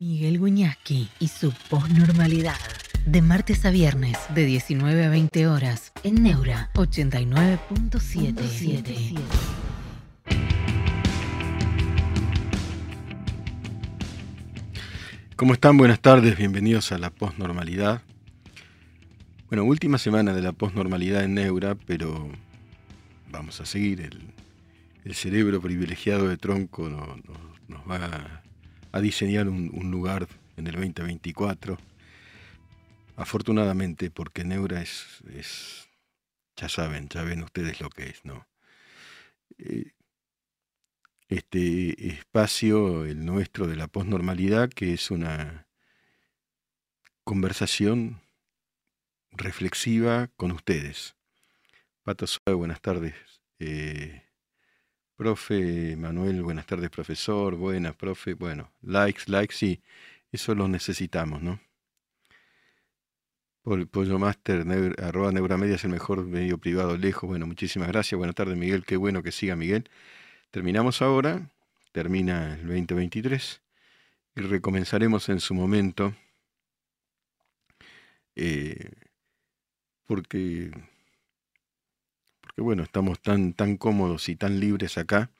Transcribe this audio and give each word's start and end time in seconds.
Miguel 0.00 0.38
Guñasqui 0.38 1.08
y 1.18 1.26
su 1.28 1.52
posnormalidad. 1.68 2.54
De 3.04 3.20
martes 3.20 3.64
a 3.64 3.70
viernes, 3.70 4.16
de 4.34 4.44
19 4.44 5.04
a 5.04 5.08
20 5.08 5.46
horas, 5.48 5.92
en 6.04 6.22
Neura 6.22 6.70
89.77. 6.74 9.18
¿Cómo 15.36 15.52
están? 15.52 15.76
Buenas 15.76 16.00
tardes, 16.00 16.36
bienvenidos 16.36 16.90
a 16.92 16.98
la 16.98 17.10
posnormalidad. 17.10 18.02
Bueno, 19.48 19.64
última 19.64 19.98
semana 19.98 20.34
de 20.34 20.42
la 20.42 20.52
posnormalidad 20.52 21.22
en 21.24 21.34
Neura, 21.34 21.76
pero 21.86 22.28
vamos 23.30 23.60
a 23.60 23.66
seguir. 23.66 24.00
El, 24.00 24.18
el 25.04 25.14
cerebro 25.14 25.60
privilegiado 25.60 26.28
de 26.28 26.36
Tronco 26.36 26.88
no- 26.88 27.16
no- 27.16 27.48
nos 27.68 27.88
va 27.88 28.42
a, 28.98 29.00
diseñar 29.00 29.48
un, 29.48 29.90
lugar 29.90 30.28
en 30.56 30.66
el 30.66 30.74
2024. 30.74 31.78
Afortunadamente, 33.16 34.10
porque 34.10 34.44
Neura 34.44 34.82
es, 34.82 35.22
es, 35.34 35.88
ya 36.56 36.68
saben, 36.68 37.08
ya 37.08 37.22
ven 37.22 37.42
ustedes 37.42 37.80
lo 37.80 37.90
que 37.90 38.10
es, 38.10 38.24
¿no? 38.24 38.46
Eh, 39.58 39.92
este 41.28 42.08
espacio, 42.08 43.04
el 43.04 43.24
nuestro 43.24 43.66
de 43.66 43.76
la 43.76 43.88
posnormalidad, 43.88 44.70
que 44.70 44.94
es 44.94 45.10
una 45.10 45.66
conversación 47.24 48.20
reflexiva 49.32 50.28
con 50.36 50.52
ustedes. 50.52 51.16
Pato 52.02 52.26
Suárez, 52.26 52.56
buenas 52.56 52.80
tardes. 52.80 53.14
Eh, 53.58 54.27
profe 55.18 55.96
Manuel, 55.98 56.42
buenas 56.42 56.64
tardes, 56.64 56.88
profesor. 56.88 57.56
Buenas, 57.56 57.94
profe. 57.94 58.32
Bueno, 58.32 58.72
likes, 58.80 59.24
likes, 59.26 59.54
sí. 59.54 59.82
Eso 60.32 60.54
lo 60.54 60.66
necesitamos, 60.66 61.42
¿no? 61.42 61.60
Pol- 63.62 63.86
Pollo 63.94 64.18
Master, 64.18 64.64
neur- 64.66 64.96
arroba 65.00 65.30
Neuramedia 65.32 65.76
es 65.76 65.84
el 65.84 65.90
mejor 65.90 66.24
medio 66.24 66.58
privado 66.58 66.96
lejos. 66.96 67.28
Bueno, 67.28 67.46
muchísimas 67.46 67.88
gracias. 67.88 68.16
Buenas 68.18 68.34
tardes, 68.34 68.56
Miguel. 68.56 68.84
Qué 68.84 68.96
bueno 68.96 69.22
que 69.22 69.30
siga 69.32 69.54
Miguel. 69.56 69.88
Terminamos 70.52 71.02
ahora, 71.02 71.50
termina 71.92 72.54
el 72.54 72.66
2023 72.68 73.62
y 74.36 74.42
recomenzaremos 74.42 75.28
en 75.30 75.40
su 75.40 75.54
momento. 75.54 76.14
eh, 78.36 78.90
porque, 80.06 80.70
bueno, 82.60 82.82
estamos 82.82 83.20
tan, 83.20 83.52
tan 83.52 83.76
cómodos 83.76 84.28
y 84.28 84.36
tan 84.36 84.60
libres 84.60 84.98
acá. 84.98 85.30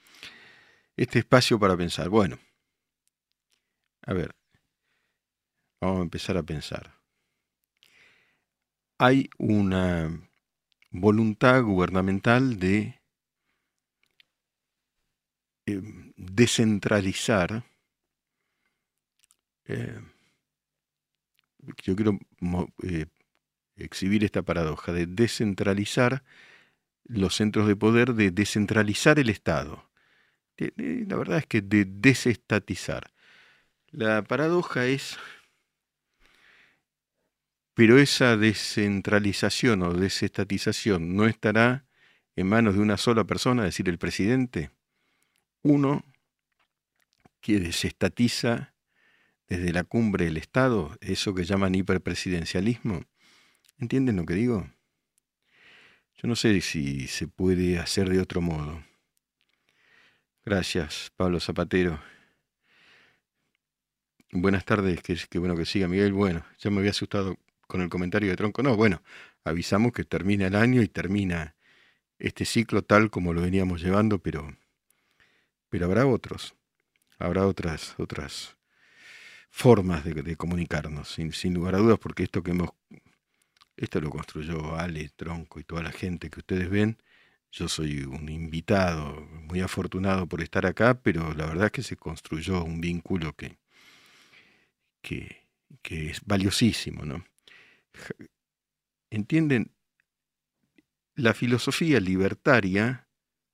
Este 0.97 1.19
espacio 1.21 1.59
para 1.59 1.77
pensar. 1.77 2.09
Bueno, 2.09 2.39
a 4.03 4.13
ver, 4.13 4.35
vamos 5.81 6.01
a 6.01 6.03
empezar 6.03 6.37
a 6.37 6.43
pensar. 6.43 6.95
Hay 8.99 9.31
una 9.39 10.29
voluntad 10.91 11.63
gubernamental 11.63 12.59
de 12.59 13.01
eh, 15.67 15.83
descentralizar. 16.17 17.65
eh, 19.67 20.01
yo 21.83 21.95
quiero 21.95 22.19
eh, 22.83 23.07
exhibir 23.77 24.25
esta 24.25 24.43
paradoja 24.43 24.93
de 24.93 25.07
descentralizar 25.07 26.25
los 27.09 27.35
centros 27.35 27.67
de 27.67 27.75
poder, 27.75 28.15
de 28.15 28.31
descentralizar 28.31 29.19
el 29.19 29.31
Estado. 29.31 29.91
La 30.57 31.17
verdad 31.17 31.39
es 31.39 31.47
que 31.47 31.63
de 31.63 31.85
desestatizar. 31.85 33.11
La 33.91 34.23
paradoja 34.23 34.87
es, 34.87 35.19
pero 37.75 37.99
esa 37.99 38.37
descentralización 38.37 39.83
o 39.83 39.95
desestatización 39.95 41.17
no 41.17 41.27
estará 41.27 41.87
en 42.37 42.49
manos 42.49 42.75
de 42.75 42.81
una 42.81 42.97
sola 42.97 43.25
persona, 43.25 43.63
es 43.63 43.69
decir, 43.75 43.89
el 43.89 43.99
presidente. 43.99 44.71
Uno 45.63 46.05
que 47.41 47.61
desestatiza 47.61 48.75
desde 49.49 49.73
la 49.73 49.85
cumbre 49.85 50.27
del 50.27 50.37
Estado, 50.37 50.97
eso 51.01 51.35
que 51.35 51.45
llaman 51.45 51.75
hiperpresidencialismo. 51.75 53.05
¿Entienden 53.79 54.17
lo 54.17 54.27
que 54.27 54.35
digo? 54.35 54.69
Yo 56.21 56.27
no 56.27 56.35
sé 56.35 56.61
si 56.63 57.07
se 57.07 57.29
puede 57.29 57.79
hacer 57.79 58.09
de 58.09 58.21
otro 58.21 58.41
modo. 58.41 58.83
Gracias, 60.45 61.13
Pablo 61.15 61.39
Zapatero. 61.39 62.01
Buenas 64.33 64.65
tardes, 64.65 65.01
qué, 65.01 65.17
qué 65.31 65.39
bueno 65.39 65.57
que 65.57 65.65
siga 65.65 65.87
Miguel. 65.87 66.13
Bueno, 66.13 66.45
ya 66.59 66.71
me 66.71 66.79
había 66.79 66.91
asustado 66.91 67.37
con 67.69 67.83
el 67.83 67.89
comentario 67.89 68.31
de 68.31 68.37
Tronco. 68.37 68.65
No, 68.65 68.77
bueno, 68.77 69.01
avisamos 69.45 69.93
que 69.93 70.03
termina 70.03 70.49
el 70.49 70.57
año 70.57 70.83
y 70.83 70.89
termina 70.89 71.55
este 72.19 72.45
ciclo 72.45 72.83
tal 72.83 73.11
como 73.11 73.33
lo 73.33 73.41
veníamos 73.41 73.81
llevando, 73.81 74.19
pero, 74.19 74.57
pero 75.69 75.87
habrá 75.87 76.05
otros. 76.05 76.57
Habrá 77.21 77.47
otras, 77.47 77.95
otras 77.97 78.57
formas 79.51 80.05
de, 80.05 80.15
de 80.15 80.35
comunicarnos, 80.35 81.13
sin, 81.15 81.33
sin 81.33 81.55
lugar 81.55 81.77
a 81.77 81.79
dudas, 81.79 82.01
porque 82.01 82.25
esto 82.25 82.43
que 82.43 82.51
hemos 82.51 82.71
esto 83.79 84.01
lo 84.01 84.11
construyó 84.11 84.77
Ale, 84.77 85.09
Tronco 85.11 85.61
y 85.61 85.65
toda 85.65 85.83
la 85.85 85.93
gente 85.93 86.31
que 86.31 86.41
ustedes 86.41 86.69
ven. 86.69 86.99
Yo 87.53 87.69
soy 87.69 88.03
un 88.03 88.29
invitado, 88.29 89.21
muy 89.49 89.61
afortunado 89.61 90.27
por 90.27 90.43
estar 90.43 90.67
acá, 90.67 91.01
pero 91.01 91.33
la 91.33 91.47
verdad 91.47 91.67
es 91.67 91.73
que 91.73 91.83
se 91.83 91.97
construyó 91.97 92.63
un 92.65 92.81
vínculo 92.81 93.35
que, 93.37 93.57
que, 95.01 95.47
es 96.11 96.21
valiosísimo, 96.27 97.05
¿no? 97.05 97.25
¿Entienden? 99.11 99.73
La 101.15 101.33
filosofía 101.33 102.01
libertaria 102.01 103.09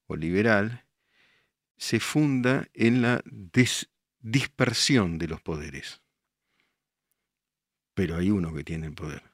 o 0.07 0.17
liberal 0.17 0.87
se 1.77 2.01
funda 2.01 2.67
en 2.73 3.03
la 3.03 3.23
des- 3.27 3.91
dispersión 4.21 5.19
de 5.19 5.29
los 5.29 5.43
poderes. 5.43 6.01
Pero 7.95 8.17
hay 8.17 8.31
uno 8.31 8.53
que 8.53 8.65
tiene 8.65 8.87
el 8.87 8.95
poder 8.95 9.34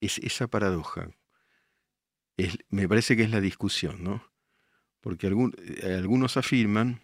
es 0.00 0.18
esa 0.18 0.48
paradoja. 0.48 1.10
Es, 2.36 2.58
me 2.70 2.88
parece 2.88 3.16
que 3.16 3.22
es 3.22 3.30
la 3.30 3.40
discusión, 3.40 4.02
¿no? 4.02 4.24
Porque 5.00 5.28
eh, 5.28 5.94
algunos 5.96 6.36
afirman, 6.36 7.00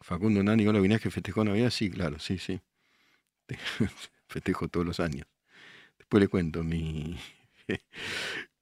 Facundo 0.00 0.42
Nani, 0.42 0.66
hola, 0.66 0.80
¿vinás 0.80 1.00
que 1.00 1.10
festejó 1.10 1.44
Navidad? 1.44 1.70
Sí, 1.70 1.88
claro, 1.90 2.18
sí, 2.18 2.38
sí. 2.38 2.60
Festejo 4.28 4.68
todos 4.68 4.86
los 4.86 5.00
años. 5.00 5.26
Después 5.98 6.22
le 6.22 6.28
cuento, 6.28 6.64
mi, 6.64 7.18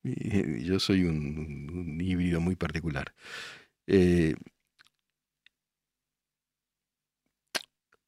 yo 0.03 0.79
soy 0.79 1.05
un, 1.05 1.69
un 1.73 2.01
híbrido 2.01 2.41
muy 2.41 2.57
particular. 2.57 3.15
Eh, 3.87 4.35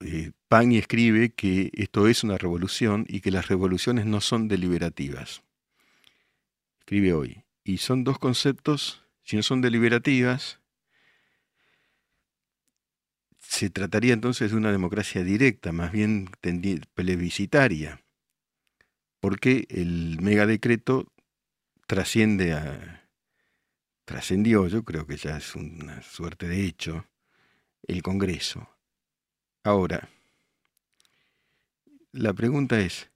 eh, 0.00 0.32
Pagni 0.48 0.78
escribe 0.78 1.34
que 1.34 1.70
esto 1.74 2.08
es 2.08 2.24
una 2.24 2.38
revolución 2.38 3.04
y 3.06 3.20
que 3.20 3.30
las 3.30 3.48
revoluciones 3.48 4.06
no 4.06 4.22
son 4.22 4.48
deliberativas. 4.48 5.42
Escribe 6.80 7.12
hoy. 7.12 7.44
Y 7.64 7.78
son 7.78 8.02
dos 8.02 8.18
conceptos, 8.18 9.04
si 9.24 9.36
no 9.36 9.42
son 9.42 9.60
deliberativas, 9.60 10.58
se 13.38 13.68
trataría 13.68 14.14
entonces 14.14 14.50
de 14.50 14.56
una 14.56 14.72
democracia 14.72 15.22
directa, 15.22 15.70
más 15.70 15.92
bien 15.92 16.30
plebiscitaria, 16.94 18.02
porque 19.20 19.66
el 19.68 20.18
megadecreto 20.22 21.12
trasciende 21.86 22.54
a... 22.54 23.08
trascendió, 24.06 24.66
yo 24.68 24.82
creo 24.82 25.06
que 25.06 25.18
ya 25.18 25.36
es 25.36 25.54
una 25.56 26.00
suerte 26.02 26.48
de 26.48 26.64
hecho, 26.64 27.04
el 27.86 28.02
Congreso. 28.02 28.68
Ahora, 29.62 30.08
la 32.12 32.32
pregunta 32.32 32.80
es, 32.80 33.10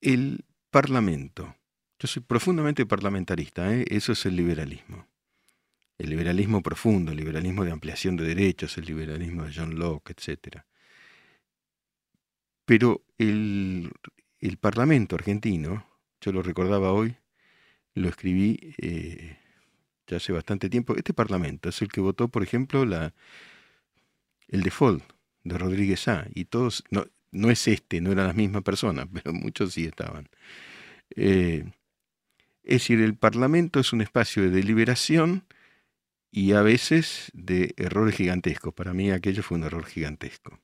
el 0.00 0.44
Parlamento, 0.70 1.54
yo 1.98 2.08
soy 2.08 2.22
profundamente 2.22 2.86
parlamentarista, 2.86 3.74
¿eh? 3.74 3.84
eso 3.88 4.12
es 4.12 4.26
el 4.26 4.36
liberalismo. 4.36 5.06
El 5.98 6.10
liberalismo 6.10 6.62
profundo, 6.62 7.12
el 7.12 7.18
liberalismo 7.18 7.64
de 7.64 7.70
ampliación 7.70 8.16
de 8.16 8.24
derechos, 8.24 8.76
el 8.78 8.86
liberalismo 8.86 9.44
de 9.44 9.52
John 9.54 9.78
Locke, 9.78 10.10
etc. 10.10 10.62
Pero 12.64 13.04
el, 13.18 13.92
el 14.40 14.56
Parlamento 14.56 15.14
argentino, 15.14 15.86
yo 16.20 16.32
lo 16.32 16.42
recordaba 16.42 16.92
hoy, 16.92 17.16
lo 17.94 18.08
escribí 18.08 18.74
eh, 18.78 19.38
ya 20.06 20.16
hace 20.16 20.32
bastante 20.32 20.68
tiempo, 20.68 20.96
este 20.96 21.14
Parlamento 21.14 21.68
es 21.68 21.80
el 21.82 21.88
que 21.88 22.00
votó, 22.00 22.28
por 22.28 22.42
ejemplo, 22.42 22.84
la, 22.84 23.14
el 24.48 24.62
default 24.62 25.04
de 25.44 25.58
Rodríguez 25.58 26.00
Sá, 26.00 26.26
y 26.34 26.46
todos, 26.46 26.84
no, 26.90 27.06
no 27.32 27.50
es 27.50 27.66
este, 27.66 28.00
no 28.00 28.12
eran 28.12 28.28
las 28.28 28.36
mismas 28.36 28.62
personas, 28.62 29.06
pero 29.12 29.32
muchos 29.32 29.74
sí 29.74 29.84
estaban. 29.86 30.28
Eh, 31.16 31.64
es 32.62 32.82
decir, 32.82 33.00
el 33.00 33.16
Parlamento 33.16 33.80
es 33.80 33.92
un 33.92 34.02
espacio 34.02 34.42
de 34.42 34.50
deliberación 34.50 35.44
y 36.30 36.52
a 36.52 36.62
veces 36.62 37.30
de 37.34 37.74
errores 37.76 38.14
gigantescos. 38.16 38.72
Para 38.72 38.94
mí 38.94 39.10
aquello 39.10 39.42
fue 39.42 39.58
un 39.58 39.64
error 39.64 39.84
gigantesco. 39.84 40.60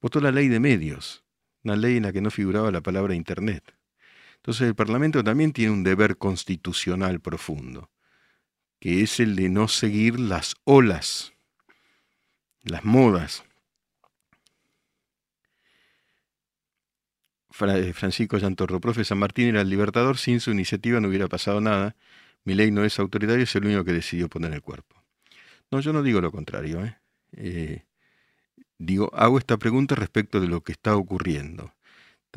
votó 0.00 0.20
la 0.20 0.30
ley 0.30 0.48
de 0.48 0.60
medios, 0.60 1.24
una 1.64 1.76
ley 1.76 1.96
en 1.96 2.04
la 2.04 2.12
que 2.12 2.20
no 2.20 2.30
figuraba 2.30 2.70
la 2.70 2.82
palabra 2.82 3.14
Internet. 3.14 3.74
Entonces 4.36 4.68
el 4.68 4.74
Parlamento 4.74 5.24
también 5.24 5.52
tiene 5.52 5.72
un 5.72 5.82
deber 5.82 6.18
constitucional 6.18 7.20
profundo, 7.20 7.90
que 8.78 9.02
es 9.02 9.18
el 9.18 9.36
de 9.36 9.48
no 9.48 9.68
seguir 9.68 10.20
las 10.20 10.54
olas, 10.64 11.32
las 12.62 12.84
modas. 12.84 13.44
Francisco 17.54 18.36
Llantorro, 18.36 18.80
profe 18.80 19.04
San 19.04 19.18
Martín 19.18 19.46
era 19.46 19.60
el 19.60 19.68
libertador, 19.68 20.18
sin 20.18 20.40
su 20.40 20.50
iniciativa 20.50 20.98
no 20.98 21.06
hubiera 21.06 21.28
pasado 21.28 21.60
nada. 21.60 21.94
Mi 22.44 22.54
ley 22.54 22.72
no 22.72 22.84
es 22.84 22.98
autoritario, 22.98 23.44
es 23.44 23.54
el 23.54 23.64
único 23.64 23.84
que 23.84 23.92
decidió 23.92 24.28
poner 24.28 24.52
el 24.52 24.60
cuerpo. 24.60 24.96
No, 25.70 25.78
yo 25.78 25.92
no 25.92 26.02
digo 26.02 26.20
lo 26.20 26.32
contrario. 26.32 26.84
¿eh? 26.84 26.96
Eh, 27.36 27.84
digo, 28.78 29.08
hago 29.14 29.38
esta 29.38 29.56
pregunta 29.56 29.94
respecto 29.94 30.40
de 30.40 30.48
lo 30.48 30.62
que 30.62 30.72
está 30.72 30.96
ocurriendo. 30.96 31.72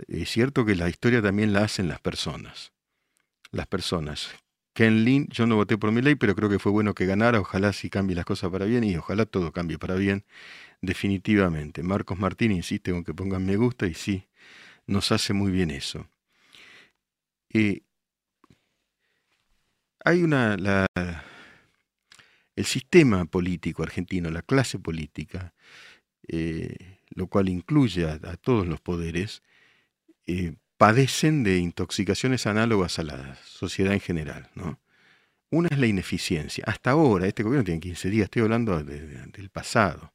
Es 0.08 0.30
cierto 0.30 0.66
que 0.66 0.76
la 0.76 0.88
historia 0.88 1.20
también 1.20 1.52
la 1.52 1.64
hacen 1.64 1.88
las 1.88 2.00
personas. 2.00 2.72
Las 3.50 3.66
personas. 3.66 4.30
Ken 4.74 5.04
Lin, 5.04 5.28
yo 5.30 5.48
no 5.48 5.56
voté 5.56 5.80
por 5.80 5.92
mi 5.92 6.04
ley, 6.04 6.14
pero 6.14 6.36
creo 6.36 6.50
que 6.50 6.60
fue 6.60 6.72
bueno 6.72 6.94
que 6.94 7.08
ganara. 7.08 7.40
Ojalá 7.40 7.74
sí 7.74 7.90
cambie 7.90 8.16
las 8.16 8.26
cosas 8.26 8.52
para 8.52 8.66
bien 8.66 8.84
y 8.84 8.96
ojalá 8.96 9.26
todo 9.26 9.52
cambie 9.52 9.80
para 9.80 9.96
bien, 9.96 10.26
definitivamente. 10.82 11.82
Marcos 11.82 12.20
Martín 12.20 12.52
insiste 12.52 12.92
con 12.92 13.04
que 13.04 13.16
pongan 13.16 13.44
me 13.44 13.56
gusta 13.56 13.88
y 13.88 13.96
sí, 13.96 14.27
nos 14.88 15.12
hace 15.12 15.34
muy 15.34 15.52
bien 15.52 15.70
eso. 15.70 16.10
Eh, 17.50 17.82
hay 20.04 20.24
una. 20.24 20.56
el 22.56 22.66
sistema 22.66 23.26
político 23.26 23.84
argentino, 23.84 24.32
la 24.32 24.42
clase 24.42 24.80
política, 24.80 25.54
eh, 26.28 27.00
lo 27.10 27.28
cual 27.28 27.50
incluye 27.50 28.06
a, 28.06 28.38
todos 28.38 28.66
los 28.68 28.82
poderes, 28.82 29.44
eh, 30.26 30.56
padecen 30.78 31.44
de 31.44 31.58
intoxicaciones 31.58 32.48
análogas 32.48 33.00
a 33.00 33.04
la 33.04 33.36
sociedad 33.46 33.94
en 33.94 34.00
general. 34.00 34.50
¿no? 34.56 34.80
Una 35.50 35.70
es 35.72 35.78
la 35.78 35.88
ineficiencia. 35.88 36.64
Hasta 36.68 36.92
ahora, 36.92 37.28
este 37.28 37.44
gobierno 37.44 37.66
tiene 37.66 37.80
15 37.80 38.10
días, 38.10 38.26
estoy 38.26 38.42
hablando 38.44 38.84
del 38.84 39.50
pasado. 39.50 40.14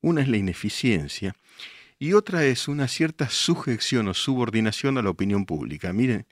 Una 0.00 0.22
es 0.22 0.28
la 0.28 0.36
ineficiencia 0.36 1.34
y 1.98 2.12
otra 2.12 2.44
es 2.44 2.68
una 2.68 2.88
cierta 2.88 3.28
sujeción 3.28 4.08
o 4.08 4.14
subordinación 4.14 4.98
a 4.98 5.02
la 5.02 5.10
opinión 5.10 5.46
pública. 5.46 5.92
Miren, 5.92 6.26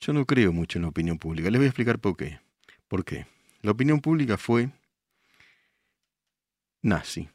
yo 0.00 0.12
no 0.12 0.24
creo 0.26 0.52
mucho 0.52 0.78
en 0.78 0.82
la 0.82 0.88
opinión 0.88 1.18
pública. 1.18 1.50
Les 1.50 1.58
voy 1.58 1.66
a 1.66 1.70
explicar 1.70 1.98
por 1.98 2.16
qué. 2.16 2.40
¿Por 2.88 3.04
qué? 3.04 3.26
La 3.62 3.72
opinión 3.72 4.00
pública 4.00 4.36
fue 4.36 4.70
nazi 6.82 7.28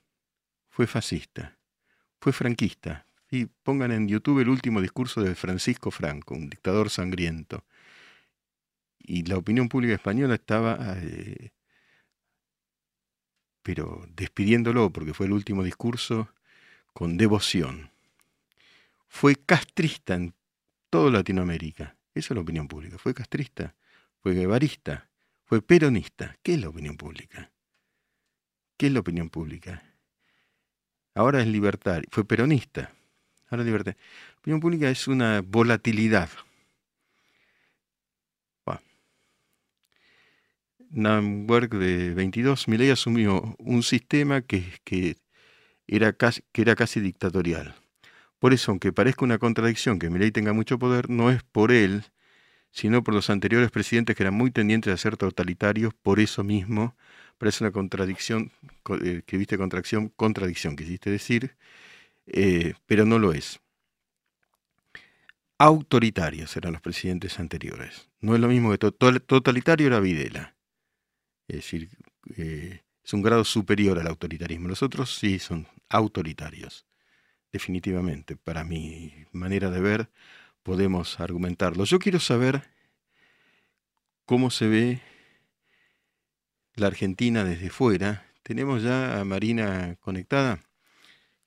fue 0.75 0.87
fascista, 0.87 1.57
fue 2.19 2.33
franquista. 2.33 3.05
Y 3.31 3.45
pongan 3.45 3.93
en 3.93 4.09
YouTube 4.09 4.41
el 4.41 4.49
último 4.49 4.81
discurso 4.81 5.21
de 5.21 5.33
Francisco 5.33 5.89
Franco, 5.89 6.35
un 6.35 6.49
dictador 6.49 6.89
sangriento. 6.89 7.63
Y 8.99 9.23
la 9.23 9.37
opinión 9.37 9.69
pública 9.69 9.93
española 9.93 10.35
estaba, 10.35 10.77
eh, 10.97 11.51
pero 13.63 14.05
despidiéndolo, 14.09 14.91
porque 14.91 15.13
fue 15.13 15.27
el 15.27 15.31
último 15.31 15.63
discurso 15.63 16.27
con 16.95 17.17
devoción. 17.17 17.91
Fue 19.07 19.35
castrista 19.35 20.15
en 20.15 20.33
toda 20.89 21.11
Latinoamérica. 21.11 21.97
Esa 22.13 22.33
es 22.33 22.35
la 22.35 22.41
opinión 22.41 22.69
pública. 22.69 22.97
Fue 22.97 23.13
castrista, 23.13 23.75
fue 24.21 24.33
guevarista, 24.33 25.09
fue 25.43 25.61
peronista. 25.61 26.37
¿Qué 26.41 26.53
es 26.53 26.61
la 26.61 26.69
opinión 26.69 26.95
pública? 26.95 27.51
¿Qué 28.77 28.87
es 28.87 28.93
la 28.93 29.01
opinión 29.01 29.29
pública? 29.29 29.83
ahora 31.15 31.41
es 31.41 31.47
libertario, 31.47 32.07
fue 32.11 32.25
peronista, 32.25 32.91
ahora 33.49 33.63
es 33.63 33.65
libertario. 33.65 33.99
La 34.33 34.39
opinión 34.39 34.59
pública 34.59 34.89
es 34.89 35.07
una 35.07 35.41
volatilidad. 35.41 36.29
Namberg 40.91 41.71
de 41.71 42.13
22, 42.13 42.69
Milei 42.69 42.89
asumió 42.89 43.55
un 43.57 43.83
sistema 43.83 44.41
que, 44.41 44.63
que, 44.85 45.17
era 45.87 46.13
que 46.13 46.61
era 46.61 46.75
casi 46.75 46.99
dictatorial. 46.99 47.75
Por 48.39 48.53
eso, 48.53 48.71
aunque 48.71 48.93
parezca 48.93 49.25
una 49.25 49.39
contradicción 49.39 49.99
que 49.99 50.09
Milei 50.09 50.31
tenga 50.31 50.53
mucho 50.53 50.77
poder, 50.77 51.09
no 51.09 51.31
es 51.31 51.43
por 51.43 51.71
él, 51.71 52.03
sino 52.71 53.03
por 53.03 53.13
los 53.13 53.29
anteriores 53.29 53.71
presidentes 53.71 54.15
que 54.15 54.23
eran 54.23 54.33
muy 54.33 54.51
tendientes 54.51 54.93
a 54.93 54.97
ser 54.97 55.17
totalitarios, 55.17 55.93
por 55.93 56.19
eso 56.19 56.43
mismo 56.43 56.95
parece 57.37 57.63
una 57.63 57.71
contradicción, 57.71 58.51
eh, 59.03 59.23
que 59.25 59.37
viste 59.37 59.57
contracción, 59.57 60.09
contradicción, 60.09 60.75
quisiste 60.75 61.09
decir, 61.09 61.55
eh, 62.27 62.73
pero 62.85 63.05
no 63.05 63.19
lo 63.19 63.33
es. 63.33 63.61
Autoritarios 65.57 66.55
eran 66.57 66.73
los 66.73 66.81
presidentes 66.81 67.39
anteriores. 67.39 68.09
No 68.19 68.35
es 68.35 68.41
lo 68.41 68.49
mismo 68.49 68.71
que 68.71 68.77
totalitario 68.77 69.87
era 69.87 70.01
Videla. 70.01 70.55
Es 71.47 71.57
decir, 71.57 71.89
eh, 72.35 72.81
es 73.05 73.13
un 73.13 73.21
grado 73.21 73.43
superior 73.43 73.99
al 73.99 74.07
autoritarismo. 74.07 74.67
Los 74.67 74.81
otros 74.81 75.15
sí 75.15 75.37
son 75.37 75.67
autoritarios. 75.89 76.87
Definitivamente, 77.51 78.35
para 78.35 78.63
mi 78.63 79.13
manera 79.31 79.69
de 79.69 79.79
ver, 79.79 80.09
podemos 80.63 81.19
argumentarlo. 81.19 81.85
Yo 81.85 81.99
quiero 81.99 82.19
saber 82.19 82.63
cómo 84.25 84.49
se 84.49 84.67
ve 84.67 85.01
la 86.73 86.87
Argentina 86.87 87.43
desde 87.43 87.69
fuera. 87.69 88.25
Tenemos 88.41 88.81
ya 88.81 89.19
a 89.19 89.23
Marina 89.23 89.95
conectada. 90.01 90.59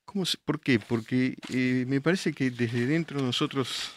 ¿Cómo 0.04 0.24
¿Por 0.44 0.60
qué? 0.60 0.78
Porque 0.78 1.36
eh, 1.52 1.84
me 1.88 2.00
parece 2.00 2.32
que 2.32 2.50
desde 2.50 2.86
dentro 2.86 3.20
nosotros, 3.20 3.92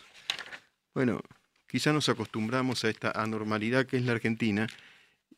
bueno, 0.96 1.22
quizá 1.68 1.94
nos 1.94 2.10
acostumbramos 2.10 2.84
a 2.84 2.90
esta 2.90 3.12
anormalidad 3.12 3.86
que 3.86 3.98
es 3.98 4.04
la 4.04 4.14
Argentina 4.14 4.68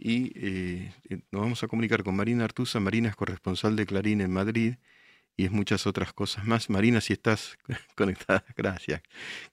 y 0.04 0.34
eh, 0.36 0.92
eh, 1.10 1.20
nos 1.32 1.44
vamos 1.44 1.64
a 1.64 1.70
comunicar 1.70 2.04
con 2.04 2.14
Marina 2.14 2.44
Artuza. 2.44 2.82
Marina 2.82 3.08
es 3.08 3.16
corresponsal 3.16 3.78
de 3.78 3.86
Clarín 3.86 4.20
en 4.20 4.34
Madrid 4.34 4.76
y 5.38 5.46
es 5.46 5.52
muchas 5.52 5.88
otras 5.88 6.12
cosas 6.12 6.44
más. 6.44 6.70
Marina, 6.70 7.00
si 7.00 7.14
estás 7.14 7.58
conectada, 7.96 8.44
gracias. 8.58 9.02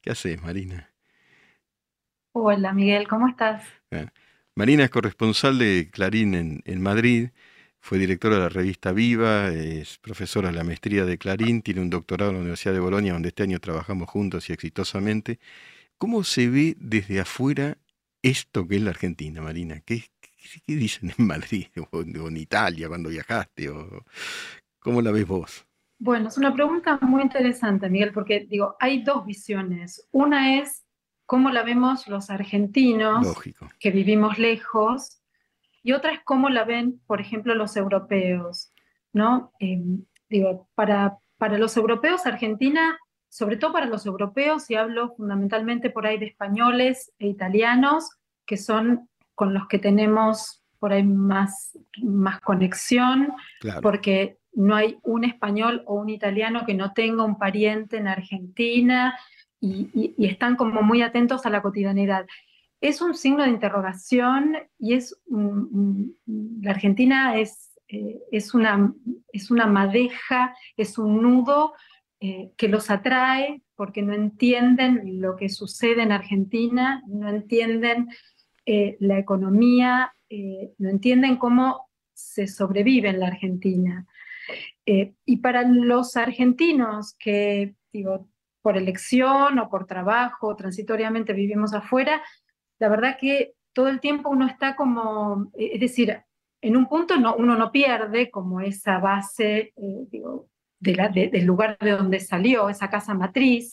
¿Qué 0.01 0.11
haces, 0.11 0.43
Marina? 0.43 0.91
Hola, 2.33 2.73
Miguel, 2.73 3.07
¿cómo 3.07 3.29
estás? 3.29 3.63
Marina 4.57 4.83
es 4.83 4.91
corresponsal 4.91 5.57
de 5.57 5.89
Clarín 5.93 6.63
en, 6.65 6.83
Madrid, 6.83 7.31
fue 7.79 7.99
directora 7.99 8.37
de 8.37 8.41
la 8.43 8.49
revista 8.49 8.91
Viva, 8.91 9.49
es 9.51 9.99
profesora 9.99 10.49
de 10.49 10.57
la 10.57 10.65
maestría 10.65 11.05
de 11.05 11.17
Clarín, 11.17 11.63
tiene 11.63 11.81
un 11.81 11.91
doctorado 11.91 12.31
en 12.31 12.37
la 12.37 12.41
Universidad 12.41 12.75
de 12.75 12.81
Bolonia, 12.81 13.13
donde 13.13 13.29
este 13.29 13.45
año 13.45 13.61
trabajamos 13.61 14.11
juntos 14.11 14.51
y 14.51 14.53
exitosamente. 14.53 15.39
¿Cómo 15.97 16.25
se 16.25 16.49
ve 16.49 16.77
desde 16.79 17.21
afuera 17.21 17.79
esto 18.23 18.67
que 18.67 18.77
es 18.77 18.83
la 18.83 18.91
Argentina, 18.91 19.41
Marina? 19.41 19.81
¿Qué, 19.81 20.05
dicen 20.67 21.13
en 21.17 21.27
Madrid 21.27 21.67
o, 21.93 22.01
en 22.01 22.37
Italia 22.37 22.89
cuando 22.89 23.09
viajaste? 23.11 23.71
O, 23.71 24.05
¿Cómo 24.79 25.03
la 25.03 25.11
ves 25.11 25.27
vos? 25.27 25.67
Bueno, 25.99 26.29
es 26.29 26.39
una 26.39 26.55
pregunta 26.55 26.99
muy 27.03 27.21
interesante, 27.21 27.91
Miguel, 27.91 28.13
porque 28.13 28.47
digo, 28.49 28.75
hay 28.81 29.03
dos 29.03 29.27
visiones. 29.27 30.09
Una 30.13 30.59
es 30.59 30.87
cómo 31.27 31.51
la 31.51 31.63
vemos 31.63 32.09
los 32.09 32.31
argentinos 32.31 33.27
que 33.79 33.91
vivimos 33.91 34.39
lejos 34.39 35.21
y 35.83 35.93
otra 35.93 36.13
es 36.13 36.21
cómo 36.25 36.49
la 36.49 36.65
ven, 36.65 37.03
por 37.07 37.21
ejemplo, 37.21 37.55
los 37.55 37.77
europeos, 37.77 38.73
¿no? 39.13 39.53
Em, 39.59 40.07
digo, 40.31 40.69
para, 40.75 41.19
para 41.37 41.59
los 41.59 41.77
europeos, 41.77 42.25
Argentina, 42.25 42.99
sobre 43.29 43.59
todo 43.59 43.73
para 43.73 43.87
los 43.87 44.07
europeos, 44.07 44.71
y 44.71 44.77
hablo 44.77 45.15
fundamentalmente 45.15 45.91
por 45.91 46.07
ahí 46.07 46.19
de 46.19 46.27
españoles 46.27 47.13
e 47.19 47.27
italianos, 47.27 48.11
que 48.47 48.57
son 48.57 49.10
con 49.41 49.55
los 49.55 49.69
que 49.69 49.79
tenemos 49.79 50.63
por 50.79 50.93
ahí 50.93 51.03
más, 51.03 51.79
más 52.03 52.43
conexión, 52.43 53.33
porque 53.81 54.37
no 54.53 54.77
hay 54.77 54.99
un 55.03 55.25
español 55.25 55.83
o 55.87 55.95
un 55.95 56.11
italiano 56.11 56.67
que 56.67 56.75
no 56.75 56.93
tenga 56.93 57.25
un 57.25 57.39
pariente 57.39 57.97
en 57.97 58.07
Argentina 58.07 59.19
y, 59.59 60.15
están 60.19 60.57
como 60.57 60.83
muy 60.83 61.01
atentos 61.01 61.47
a 61.47 61.51
la 61.51 61.63
cotidianidad. 61.63 62.27
Es 62.83 63.01
un 63.01 63.15
signo 63.15 63.45
de 63.45 63.49
interrogación 63.49 64.59
y 64.79 64.93
es 64.93 65.19
la 65.27 66.71
Argentina 66.73 67.39
es, 67.39 67.81
eh, 67.89 68.19
es, 68.31 68.53
una, 68.53 68.93
es 69.33 69.51
una 69.51 69.65
madeja, 69.65 70.55
es 70.77 70.99
un 70.99 71.23
nudo 71.23 71.73
eh, 72.21 72.53
que 72.59 72.69
los 72.69 72.91
atrae 72.91 73.63
porque 73.75 74.03
no 74.03 74.13
entienden 74.13 75.23
lo 75.23 75.37
que 75.37 75.49
sucede 75.49 76.03
en 76.03 76.13
Argentina, 76.13 77.03
no 77.07 77.31
entienden 77.31 78.11
eh, 78.71 78.97
la 79.01 79.19
economía, 79.19 80.13
no 80.79 80.89
entienden 80.89 81.37
cómo 81.37 81.89
se 82.13 82.47
sobrevive 82.47 83.09
en 83.09 83.19
la 83.19 83.27
Argentina. 83.27 84.07
y 84.85 85.37
para 85.39 85.63
los 85.63 86.17
argentinos 86.17 87.17
que, 87.19 87.75
digo, 87.93 88.29
por 88.63 88.77
elección 88.77 89.59
o 89.59 89.69
por 89.69 89.87
trabajo, 89.87 90.55
transitoriamente 90.57 91.33
vivimos 91.33 91.73
afuera, 91.73 92.23
la 92.79 92.89
verdad 92.89 93.17
que 93.19 93.55
todo 93.73 93.89
el 93.89 94.01
tiempo 94.01 94.31
uno 94.31 94.47
está 94.47 94.77
como, 94.77 95.51
eh, 95.57 95.71
es 95.75 95.81
decir, 95.81 96.23
en 96.63 96.77
un 96.77 96.87
punto 96.87 97.17
no, 97.17 97.37
uno 97.37 97.57
no 97.57 97.73
pierde 97.73 98.31
como 98.31 98.61
esa 98.61 98.99
base, 98.99 99.73
eh, 99.77 100.07
digo, 100.11 100.49
del 100.79 101.45
lugar 101.45 101.77
de 101.79 101.91
donde 101.91 102.21
salió, 102.21 102.71
esa 102.71 102.89
casa 102.89 103.13
matriz, 103.13 103.71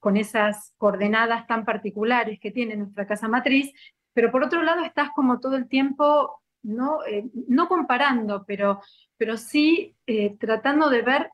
con 0.00 0.16
esas 0.16 0.74
coordenadas 0.78 1.46
tan 1.46 1.64
particulares 1.64 2.40
que 2.40 2.50
tiene 2.50 2.76
nuestra 2.76 3.06
casa 3.06 3.28
matriz, 3.28 3.72
pero 4.12 4.30
por 4.30 4.42
otro 4.42 4.62
lado 4.62 4.84
estás 4.84 5.10
como 5.14 5.40
todo 5.40 5.56
el 5.56 5.68
tiempo, 5.68 6.42
no, 6.62 7.04
eh, 7.04 7.24
no 7.48 7.68
comparando, 7.68 8.44
pero, 8.46 8.80
pero 9.16 9.36
sí 9.36 9.96
eh, 10.06 10.36
tratando 10.38 10.90
de 10.90 11.02
ver 11.02 11.30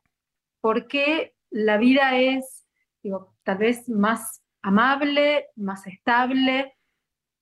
por 0.61 0.87
qué 0.87 1.33
la 1.49 1.77
vida 1.77 2.17
es, 2.17 2.65
digo, 3.03 3.35
tal 3.43 3.57
vez 3.59 3.89
más 3.89 4.41
amable, 4.61 5.47
más 5.55 5.87
estable 5.87 6.75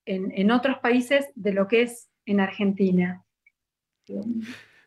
en, 0.05 0.31
en 0.31 0.51
otros 0.51 0.79
países 0.79 1.27
de 1.35 1.53
lo 1.53 1.67
que 1.67 1.83
es 1.83 2.09
en 2.25 2.39
Argentina. 2.39 3.23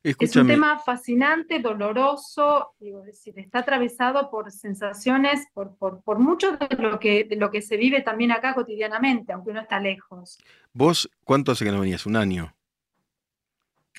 Es 0.02 0.36
un 0.36 0.46
tema 0.46 0.78
fascinante, 0.78 1.58
doloroso, 1.58 2.74
digo, 2.78 3.02
decir, 3.02 3.38
está 3.38 3.60
atravesado 3.60 4.30
por 4.30 4.50
sensaciones, 4.52 5.46
por, 5.52 5.76
por, 5.76 6.18
mucho 6.18 6.56
de 6.56 6.68
lo, 6.76 6.98
que, 7.00 7.24
de 7.24 7.36
lo 7.36 7.50
que 7.50 7.62
se 7.62 7.76
vive 7.76 8.02
también 8.02 8.30
acá 8.30 8.54
cotidianamente, 8.54 9.32
aunque 9.32 9.50
uno 9.50 9.60
está 9.60 9.80
lejos. 9.80 10.38
¿Vos 10.72 11.10
cuánto 11.24 11.52
hace 11.52 11.64
que 11.64 11.72
no 11.72 11.80
venías? 11.80 12.06
¿Un 12.06 12.16
año? 12.16 12.54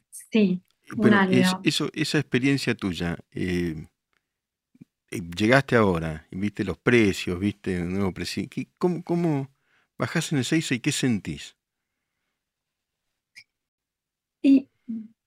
Sí, 0.10 0.62
un 0.96 1.14
año. 1.14 1.62
eso, 1.64 1.90
esa 1.94 2.20
experiencia 2.20 2.76
tuya, 2.76 3.18
eh, 3.32 3.88
eh, 5.12 5.22
llegaste 5.36 5.76
ahora 5.76 6.28
y 6.32 6.38
viste 6.38 6.64
los 6.64 6.78
precios, 6.78 7.40
viste 7.40 7.82
un 7.82 7.94
nuevo 7.94 8.14
presidente. 8.14 8.70
¿Cómo, 8.78 9.04
¿Cómo 9.04 9.50
bajás 9.98 10.32
en 10.32 10.38
el 10.40 10.46
6 10.46 10.72
y 10.74 10.80
qué 10.80 10.92
sentís? 10.92 11.56
Y 14.42 14.70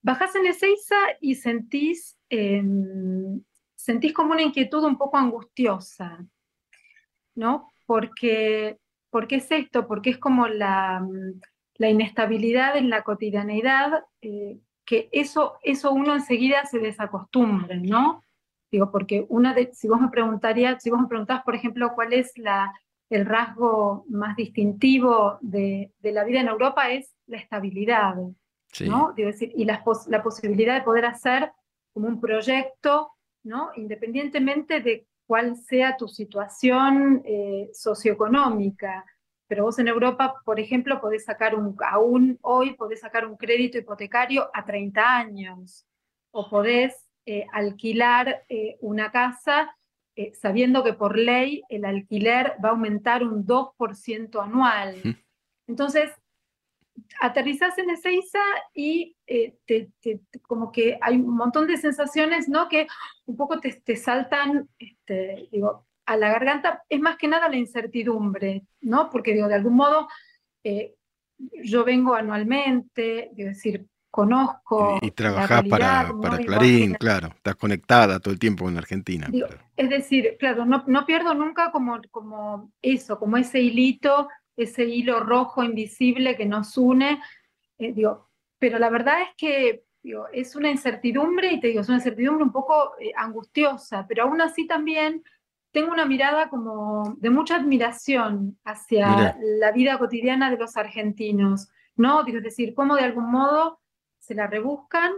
bajás 0.03 0.35
en 0.35 0.47
Ezeiza 0.47 0.97
y 1.21 1.37
sentís, 1.37 2.19
em, 2.29 3.43
sentís 3.75 4.13
como 4.13 4.33
una 4.33 4.43
inquietud 4.43 4.85
un 4.85 4.99
poco 4.99 5.17
angustiosa, 5.17 6.25
¿no? 7.35 7.73
Porque, 7.87 8.79
porque 9.11 9.37
es 9.37 9.51
esto, 9.51 9.87
porque 9.87 10.11
es 10.11 10.19
como 10.19 10.49
la, 10.49 11.07
la 11.77 11.89
inestabilidad 11.89 12.77
en 12.77 12.91
la 12.91 13.03
cotidianeidad, 13.03 14.05
eh, 14.21 14.59
que 14.85 15.09
eso, 15.13 15.59
eso 15.63 15.93
uno 15.93 16.15
enseguida 16.15 16.65
se 16.67 16.81
desacostumbra, 16.81 17.77
¿no? 17.77 18.23
Digo, 18.71 18.91
porque 18.91 19.27
una 19.29 19.55
de, 19.55 19.73
si 19.73 19.89
vos 19.89 20.01
me 20.01 20.09
preguntarías, 20.09 20.83
si 20.83 20.91
vos 20.91 21.01
me 21.01 21.07
preguntás, 21.07 21.43
por 21.45 21.55
ejemplo, 21.55 21.93
cuál 21.95 22.13
es 22.13 22.37
la, 22.37 22.73
el 23.11 23.27
rasgo 23.27 24.05
más 24.09 24.35
distintivo 24.35 25.39
de, 25.41 25.93
de 26.01 26.13
la 26.13 26.25
vida 26.25 26.41
en 26.41 26.49
Europa, 26.49 26.91
es 26.91 27.15
la 27.27 27.37
estabilidad. 27.37 28.15
¿No? 28.81 29.13
decir, 29.15 29.53
y 29.55 29.65
la, 29.65 29.83
la, 30.09 30.23
posibilidad 30.23 30.75
de 30.75 30.83
poder 30.83 31.05
hacer 31.05 31.53
como 31.93 32.09
un 32.09 32.21
proyecto, 32.21 33.13
¿no? 33.45 33.71
Independientemente 33.77 34.81
de 34.81 35.07
cuál 35.27 35.57
sea 35.57 35.97
tu 35.97 36.09
situación 36.09 37.23
eh, 37.25 37.71
socioeconómica. 37.73 39.05
Pero 39.47 39.65
vos 39.65 39.79
en 39.79 39.89
Europa, 39.89 40.41
por 40.45 40.59
ejemplo, 40.59 41.01
podés 41.01 41.25
sacar 41.25 41.55
un, 41.55 41.77
aún 41.87 42.39
hoy 42.41 42.75
podés 42.75 43.01
sacar 43.01 43.27
un 43.27 43.37
crédito 43.37 43.77
hipotecario 43.77 44.51
a 44.55 44.65
30 44.65 45.17
años, 45.19 45.87
o 46.31 46.49
podés 46.49 47.09
eh, 47.27 47.47
alquilar 47.53 48.45
eh, 48.49 48.79
una 48.81 49.11
casa 49.11 49.77
sabiendo 50.35 50.85
que 50.85 50.93
por 50.93 51.17
ley 51.17 51.63
el 51.71 51.87
alquiler 51.87 52.55
va 52.63 52.69
a 52.69 52.73
aumentar 52.73 53.23
un 53.23 53.47
2% 53.47 54.45
anual. 54.45 54.97
Entonces, 55.67 56.11
aterrizas 57.21 57.77
en 57.79 57.91
Ezeiza 57.91 58.41
y 58.75 59.17
eh, 59.27 59.55
te, 59.67 59.91
como 60.43 60.73
que 60.73 60.99
hay 61.01 61.17
un 61.17 61.37
montón 61.37 61.67
de 61.67 61.77
sensaciones, 61.77 62.49
¿no? 62.49 62.69
Que 62.69 62.87
un 63.27 63.37
poco 63.37 63.61
te, 63.61 63.73
te 63.73 63.97
saltan, 63.97 64.69
este, 64.79 65.49
digo, 65.53 65.87
a 66.07 66.17
la 66.17 66.31
garganta, 66.31 66.83
es 66.89 67.01
más 67.01 67.17
que 67.17 67.29
nada 67.29 67.49
la 67.49 67.57
incertidumbre, 67.57 68.65
¿no? 68.81 69.09
Porque, 69.11 69.33
digo, 69.33 69.49
de 69.49 69.55
algún 69.55 69.75
modo, 69.75 70.09
eh, 70.65 70.95
yo 71.65 71.85
vengo 71.85 72.15
anualmente, 72.15 73.31
es 73.31 73.37
decir, 73.37 73.87
conozco. 74.11 74.99
Y, 75.01 75.11
trabajás 75.11 75.65
para, 75.69 76.13
para 76.21 76.39
Clarín, 76.39 76.95
claro, 76.95 77.29
estás 77.29 77.57
conectada 77.57 78.21
todo 78.21 78.33
el 78.33 78.39
tiempo 78.39 78.65
con 78.65 78.77
Argentina. 78.77 79.29
Es 79.77 79.89
decir, 79.89 80.37
claro, 80.39 80.65
no, 80.65 80.85
no 80.87 81.07
pierdo 81.07 81.35
nunca 81.35 81.73
como, 81.73 82.01
como 82.11 82.73
eso, 82.83 83.19
como 83.19 83.37
ese 83.37 83.61
hilito 83.61 84.29
ese 84.57 84.85
hilo 84.85 85.21
rojo 85.21 85.63
invisible 85.63 86.37
que 86.37 86.47
nos 86.47 86.77
une. 86.77 87.21
Eh, 87.79 87.93
digo, 87.93 88.29
pero 88.59 88.79
la 88.79 88.91
verdad 88.91 89.23
es 89.23 89.29
que 89.37 89.85
digo, 90.03 90.27
es 90.33 90.57
una 90.57 90.71
incertidumbre, 90.71 91.53
y 91.53 91.61
te 91.61 91.69
digo, 91.69 91.81
es 91.81 91.89
una 91.89 91.99
incertidumbre 91.99 92.45
un 92.45 92.53
poco 92.53 92.93
eh, 92.99 93.13
angustiosa, 93.17 94.07
pero 94.09 94.25
aún 94.25 94.41
así 94.41 94.67
también 94.67 95.23
tengo 95.71 95.93
una 95.93 96.05
mirada 96.05 96.51
como 96.51 97.15
de 97.19 97.31
mucha 97.31 97.57
admiración 97.57 98.59
hacia 98.65 99.39
la 99.41 99.73
vida 99.73 99.99
cotidiana 99.99 100.51
de 100.51 100.59
los 100.59 100.77
argentinos, 100.77 101.71
¿no? 101.97 102.25
Digo, 102.25 102.39
es 102.39 102.45
decir, 102.45 102.75
cómo 102.75 102.97
de 102.97 103.05
algún 103.05 103.31
modo 103.31 103.81
se 104.19 104.35
la 104.35 104.47
rebuscan 104.47 105.13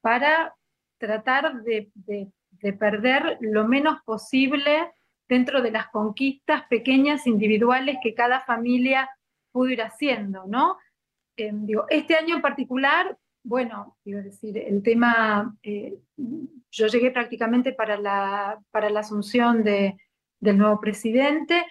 para 0.00 0.54
tratar 0.96 1.62
de, 1.62 1.90
de 1.94 2.72
perder 2.72 3.36
lo 3.40 3.68
menos 3.68 4.02
posible 4.04 4.90
dentro 5.28 5.62
de 5.62 5.70
las 5.70 5.88
conquistas 5.88 6.62
pequeñas 6.68 7.26
individuales 7.26 7.98
que 8.02 8.14
cada 8.14 8.40
familia 8.40 9.10
pudo 9.52 9.70
ir 9.70 9.82
haciendo, 9.82 10.44
¿no? 10.46 10.78
Eh, 11.36 11.50
digo, 11.52 11.84
este 11.88 12.16
año 12.16 12.36
en 12.36 12.42
particular, 12.42 13.16
bueno, 13.44 13.96
quiero 14.02 14.22
decir, 14.22 14.58
el 14.58 14.82
tema, 14.82 15.56
eh, 15.62 15.98
yo 16.70 16.86
llegué 16.86 17.10
prácticamente 17.10 17.72
para 17.72 17.96
la, 17.98 18.58
para 18.70 18.90
la 18.90 19.00
asunción 19.00 19.62
de, 19.62 19.96
del 20.40 20.58
nuevo 20.58 20.80
presidente 20.80 21.64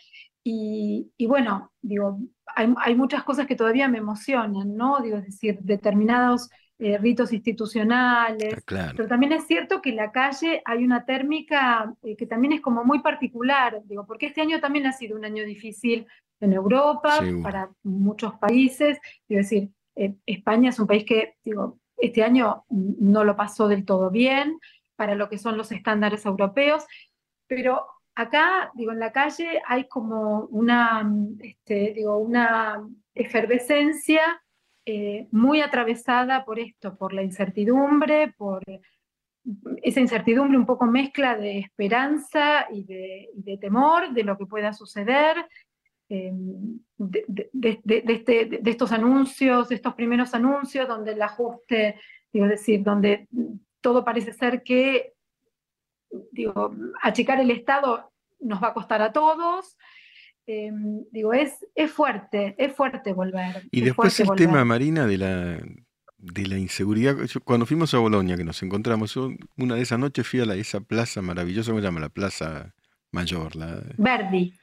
y, 0.44 1.12
y 1.18 1.26
bueno, 1.26 1.72
digo, 1.82 2.20
hay, 2.56 2.74
hay, 2.78 2.96
muchas 2.96 3.24
cosas 3.24 3.48
que 3.48 3.56
todavía 3.56 3.88
me 3.88 3.98
emocionan, 3.98 4.76
¿no? 4.76 5.02
Digo, 5.02 5.18
es 5.18 5.26
decir, 5.26 5.60
determinados 5.60 6.50
eh, 6.80 6.98
ritos 7.00 7.34
institucionales, 7.34 8.64
ah, 8.72 8.94
pero 8.96 9.08
también 9.08 9.32
es 9.32 9.48
cierto 9.48 9.82
que 9.82 9.90
en 9.90 9.96
la 9.96 10.12
calle 10.12 10.62
hay 10.64 10.84
una 10.84 11.06
térmica 11.06 11.92
eh, 12.04 12.16
que 12.16 12.28
también 12.28 12.54
es 12.54 12.62
como 12.62 12.84
muy 12.84 13.00
particular, 13.00 13.82
digo, 13.86 14.06
porque 14.06 14.28
este 14.28 14.42
año 14.42 14.60
también 14.60 14.86
ha 14.86 14.94
sido 14.94 15.18
un 15.18 15.26
año 15.26 15.44
difícil 15.44 16.06
en 16.40 16.54
Europa, 16.54 17.20
para 17.42 17.72
muchos 17.82 18.36
países, 18.36 19.00
es 19.28 19.38
decir, 19.38 19.70
eh, 19.96 20.14
España 20.28 20.70
es 20.70 20.80
un 20.80 20.86
país 20.86 21.04
que, 21.04 21.38
digo, 21.44 21.80
este 21.98 22.24
año 22.24 22.64
no 22.70 23.24
lo 23.24 23.36
pasó 23.36 23.68
del 23.68 23.84
todo 23.84 24.12
bien 24.12 24.60
para 24.96 25.16
lo 25.16 25.30
que 25.30 25.40
son 25.40 25.58
los 25.58 25.72
estándares 25.72 26.28
europeos, 26.28 26.86
pero 27.48 27.88
acá, 28.14 28.72
digo, 28.76 28.92
en 28.92 29.00
la 29.00 29.12
calle 29.12 29.62
hay 29.66 29.88
como 29.88 30.46
una, 30.52 31.12
este, 31.40 31.94
digo, 31.96 32.18
una 32.18 32.88
efervescencia 33.16 34.44
eh, 34.90 35.28
muy 35.32 35.60
atravesada 35.60 36.46
por 36.46 36.60
esto, 36.60 36.98
por 36.98 37.12
la 37.12 37.22
incertidumbre, 37.22 38.34
por 38.38 38.64
esa 39.84 40.00
incertidumbre 40.00 40.58
un 40.58 40.66
poco 40.66 40.86
mezcla 40.86 41.36
de 41.36 41.60
esperanza 41.60 42.68
y 42.72 42.86
de, 42.86 43.58
temor 43.60 44.14
de 44.14 44.24
lo 44.24 44.38
que 44.38 44.46
pueda 44.46 44.72
suceder, 44.72 45.46
eh, 46.08 46.32
de, 46.32 47.50
este, 48.08 48.46
de, 48.46 48.72
estos 48.72 48.94
anuncios, 48.94 49.68
de 49.68 49.76
estos 49.76 49.94
primeros 49.94 50.34
anuncios, 50.34 50.88
donde 50.88 51.12
el 51.12 51.22
ajuste, 51.22 52.00
digo, 52.32 52.48
decir, 52.48 52.82
donde 52.82 53.28
todo 53.82 54.06
parece 54.06 54.32
ser 54.32 54.64
que, 54.64 55.16
digo, 56.32 56.74
achicar 57.02 57.42
el 57.42 57.52
Estado 57.52 58.14
nos 58.40 58.64
va 58.64 58.70
a 58.70 58.74
costar 58.74 59.02
a 59.02 59.12
todos, 59.12 59.76
Em, 60.48 61.04
digo, 61.12 61.34
es, 61.34 61.66
es 61.76 61.92
fuerte, 61.92 62.56
es 62.58 62.74
fuerte 62.74 63.12
volver. 63.12 63.68
Y 63.70 63.82
después 63.82 64.18
el 64.22 64.30
tema, 64.38 64.64
Marina, 64.64 65.06
de 65.06 65.18
la, 65.18 65.62
de 66.18 66.48
la 66.48 66.58
inseguridad. 66.58 67.18
cuando 67.44 67.66
fuimos 67.66 67.94
a 67.94 67.98
Bolonia, 67.98 68.38
que 68.38 68.46
nos 68.46 68.64
encontramos, 68.64 69.18
una 69.58 69.76
de 69.76 69.82
esas 69.82 70.00
noches 70.00 70.26
fui 70.26 70.40
a 70.40 70.46
la, 70.46 70.56
esa 70.56 70.80
plaza 70.80 71.22
maravillosa, 71.22 71.72
¿cómo 71.72 71.82
se 71.82 71.88
llama? 71.88 72.00
La 72.00 72.08
Plaza 72.08 72.74
Mayor. 73.12 73.58
La, 73.58 73.84
Verdi. 73.98 74.54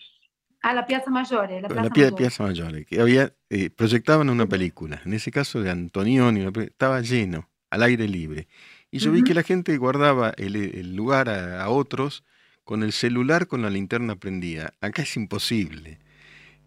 A 0.63 0.73
la 0.73 0.87
Piazza 0.87 1.11
Maggiore. 1.11 1.61
La, 1.61 1.69
Plaza, 1.69 1.83
la 1.83 2.17
Piazza 2.17 2.45
Maggiore, 2.45 2.87
que 2.87 2.99
había, 2.99 3.35
eh, 3.51 3.69
proyectaban 3.69 4.31
una 4.31 4.47
película, 4.47 5.03
en 5.05 5.13
ese 5.13 5.31
caso 5.31 5.61
de 5.61 5.71
Antonioni, 5.71 6.47
estaba 6.63 7.03
lleno, 7.03 7.51
al 7.69 7.83
aire 7.83 8.09
libre. 8.09 8.49
Y 8.91 9.01
yo 9.01 9.13
vi 9.13 9.23
que 9.23 9.35
la 9.35 9.43
gente 9.43 9.77
guardaba 9.77 10.33
el, 10.39 10.97
lugar 10.97 11.29
a 11.29 11.69
otros 11.69 12.25
con 12.65 12.83
el 12.83 12.93
celular 12.93 13.47
con 13.47 13.63
la 13.63 13.71
linterna 13.71 14.17
prendida. 14.17 14.75
Acá 14.81 15.03
es 15.03 15.17
imposible. 15.17 15.99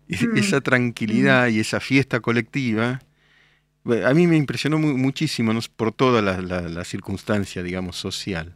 Mm, 0.09 0.37
esa 0.37 0.61
tranquilidad 0.61 1.49
mm. 1.49 1.51
y 1.51 1.59
esa 1.59 1.81
fiesta 1.81 2.21
colectiva, 2.21 3.01
a 4.05 4.13
mí 4.13 4.25
me 4.25 4.37
impresionó 4.37 4.79
muchísimo 4.79 5.51
por 5.75 5.91
toda 5.91 6.21
la, 6.21 6.83
circunstancia, 6.85 7.61
digamos, 7.61 7.97
social. 7.97 8.55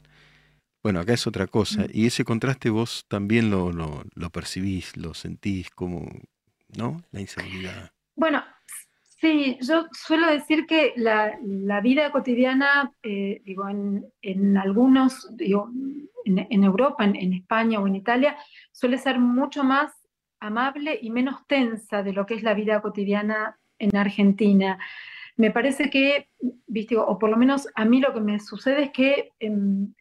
Bueno, 0.81 1.01
acá 1.01 1.11
es 1.13 1.27
otra 1.27 1.47
cosa. 1.47 1.81
Mm. 1.81 1.89
Y 1.93 2.05
ese 2.05 2.23
contraste 2.23 2.69
vos 2.69 3.03
también 3.09 3.49
lo, 3.49 3.73
lo, 3.73 4.29
percibís, 4.29 4.95
lo 4.95 5.13
sentís 5.13 5.69
como, 5.71 6.09
¿no? 6.77 7.03
La 7.11 7.19
inseguridad. 7.19 7.91
Bueno, 8.15 8.41
Sí, 9.21 9.59
yo 9.61 9.85
suelo 9.91 10.31
decir 10.31 10.65
que 10.65 10.93
la, 10.95 11.37
vida 11.81 12.11
cotidiana, 12.11 12.91
eh, 13.03 13.39
digo, 13.45 13.69
en, 13.69 14.57
algunos, 14.57 15.29
digo, 15.37 15.69
en, 16.25 16.63
Europa, 16.63 17.05
en, 17.05 17.33
España 17.33 17.79
o 17.79 17.85
en 17.85 17.97
Italia, 17.97 18.35
suele 18.71 18.97
ser 18.97 19.19
mucho 19.19 19.63
más 19.63 19.93
amable 20.39 20.97
y 20.99 21.11
menos 21.11 21.45
tensa 21.45 22.01
de 22.01 22.13
lo 22.13 22.25
que 22.25 22.33
es 22.33 22.41
la 22.41 22.55
vida 22.55 22.81
cotidiana 22.81 23.59
en 23.77 23.95
Argentina. 23.95 24.79
Me 25.37 25.51
parece 25.51 25.91
que, 25.91 26.29
viste, 26.65 26.97
o 26.97 27.19
por 27.19 27.29
lo 27.29 27.37
menos 27.37 27.67
a 27.75 27.85
mí 27.85 28.01
lo 28.01 28.15
que 28.15 28.21
me 28.21 28.39
sucede 28.39 28.85
es 28.85 28.91
que 28.91 29.33
en, 29.39 29.95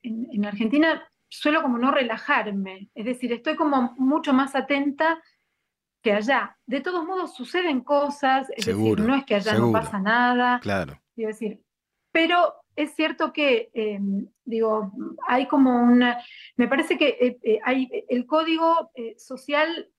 Argentina 0.46 1.06
suelo 1.28 1.60
como 1.60 1.76
no 1.76 1.90
relajarme, 1.90 2.88
es 2.94 3.04
decir, 3.04 3.34
estoy 3.34 3.54
como 3.54 3.94
mucho 3.98 4.32
más 4.32 4.54
atenta 4.54 5.22
que 6.02 6.12
allá. 6.12 6.56
De 6.66 6.80
todos 6.80 7.04
modos 7.04 7.34
suceden 7.34 7.80
cosas, 7.80 8.48
es 8.56 8.66
decir, 8.66 9.00
no 9.00 9.14
es 9.14 9.24
que 9.24 9.34
allá 9.34 9.54
no 9.54 9.72
pasa 9.72 9.98
nada. 9.98 10.60
Claro. 10.60 11.00
decir, 11.14 11.60
pero 12.12 12.54
es 12.76 12.94
cierto 12.94 13.32
que, 13.32 13.70
em, 13.74 14.28
digo, 14.44 14.92
hay 15.26 15.46
como 15.46 15.82
una, 15.82 16.22
me 16.56 16.68
parece 16.68 16.96
que 16.96 17.08
eh, 17.20 17.38
eh, 17.42 17.58
hay, 17.64 17.88
el 18.08 18.26
código 18.26 18.90
eh, 18.94 19.14
social 19.18 19.90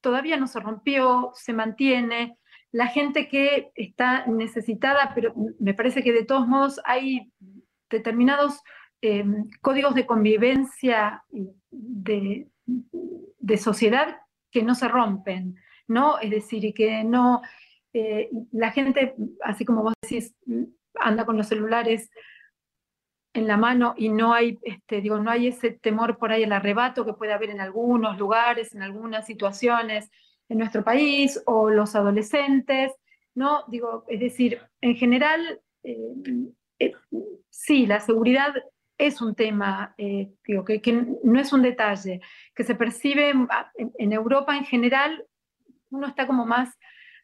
todavía 0.00 0.36
no 0.36 0.46
se 0.46 0.60
rompió, 0.60 1.30
se 1.34 1.52
mantiene. 1.52 2.38
La 2.72 2.88
gente 2.88 3.28
que 3.28 3.70
está 3.74 4.26
necesitada, 4.26 5.12
pero 5.14 5.34
me 5.60 5.74
parece 5.74 6.02
que 6.02 6.12
de 6.12 6.24
todos 6.24 6.46
modos 6.48 6.80
hay 6.84 7.32
determinados 7.88 8.60
em, 9.00 9.48
códigos 9.60 9.94
de 9.94 10.06
convivencia 10.06 11.22
de, 11.70 12.48
de 12.66 13.56
sociedad 13.56 14.23
que 14.54 14.62
no 14.62 14.76
se 14.76 14.86
rompen, 14.86 15.56
¿no? 15.88 16.20
Es 16.20 16.30
decir, 16.30 16.72
que 16.72 17.02
no, 17.02 17.42
eh, 17.92 18.30
la 18.52 18.70
gente, 18.70 19.16
así 19.42 19.64
como 19.64 19.82
vos 19.82 19.94
decís, 20.00 20.32
anda 20.94 21.26
con 21.26 21.36
los 21.36 21.48
celulares 21.48 22.08
en 23.32 23.48
la 23.48 23.56
mano 23.56 23.94
y 23.96 24.10
no 24.10 24.32
hay, 24.32 24.60
este, 24.62 25.00
digo, 25.00 25.18
no 25.18 25.28
hay 25.32 25.48
ese 25.48 25.72
temor 25.72 26.18
por 26.18 26.30
ahí 26.30 26.44
el 26.44 26.52
arrebato 26.52 27.04
que 27.04 27.14
puede 27.14 27.32
haber 27.32 27.50
en 27.50 27.60
algunos 27.60 28.16
lugares, 28.16 28.72
en 28.76 28.82
algunas 28.82 29.26
situaciones 29.26 30.08
en 30.48 30.58
nuestro 30.58 30.84
país, 30.84 31.42
o 31.46 31.68
los 31.68 31.96
adolescentes, 31.96 32.92
¿no? 33.34 33.64
Digo, 33.66 34.04
es 34.08 34.20
decir, 34.20 34.60
en 34.82 34.94
general, 34.94 35.60
eh, 35.82 36.14
eh, 36.78 36.92
sí, 37.50 37.86
la 37.86 37.98
seguridad 37.98 38.54
es 39.06 39.20
un 39.20 39.34
tema, 39.34 39.94
eh, 39.98 40.32
digo, 40.46 40.64
que, 40.64 40.80
no 41.22 41.40
es 41.40 41.52
un 41.52 41.62
detalle, 41.62 42.20
que 42.54 42.64
se 42.64 42.74
percibe 42.74 43.30
en, 43.30 44.12
Europa 44.12 44.56
en 44.56 44.64
general, 44.64 45.24
uno 45.90 46.06
está 46.06 46.26
como 46.26 46.46
más 46.46 46.76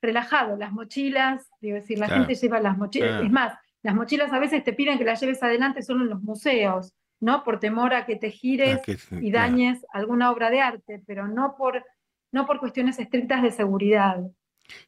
relajado, 0.03 0.57
las 0.57 0.73
mochilas, 0.73 1.49
digo, 1.61 1.77
decir, 1.77 1.99
la 1.99 2.09
gente 2.09 2.35
lleva 2.35 2.61
las 2.61 2.77
mochilas, 2.77 3.23
es 3.23 3.31
más, 3.31 3.59
las 3.83 3.95
mochilas 3.95 4.33
a 4.33 4.39
veces 4.39 4.65
te 4.65 4.73
piden 4.73 4.99
que 4.99 5.05
las 5.05 5.21
lleves 5.21 5.43
adelante 5.43 5.83
solo 5.83 6.05
en 6.05 6.11
los 6.11 6.23
museos, 6.23 6.95
¿no? 7.19 7.45
Por 7.45 7.61
temor 7.61 7.95
a 7.95 8.07
que 8.07 8.17
te 8.17 8.31
gires 8.31 8.81
y 9.11 9.31
dañes 9.31 9.85
alguna 9.93 10.31
obra 10.31 10.51
de 10.51 10.61
arte, 10.61 11.03
pero 11.07 11.29
no 11.29 11.55
por, 11.57 11.85
no 12.33 12.47
por 12.47 12.61
cuestiones 12.61 12.99
estrictas 12.99 13.43
de 13.43 13.51
seguridad. 13.51 14.23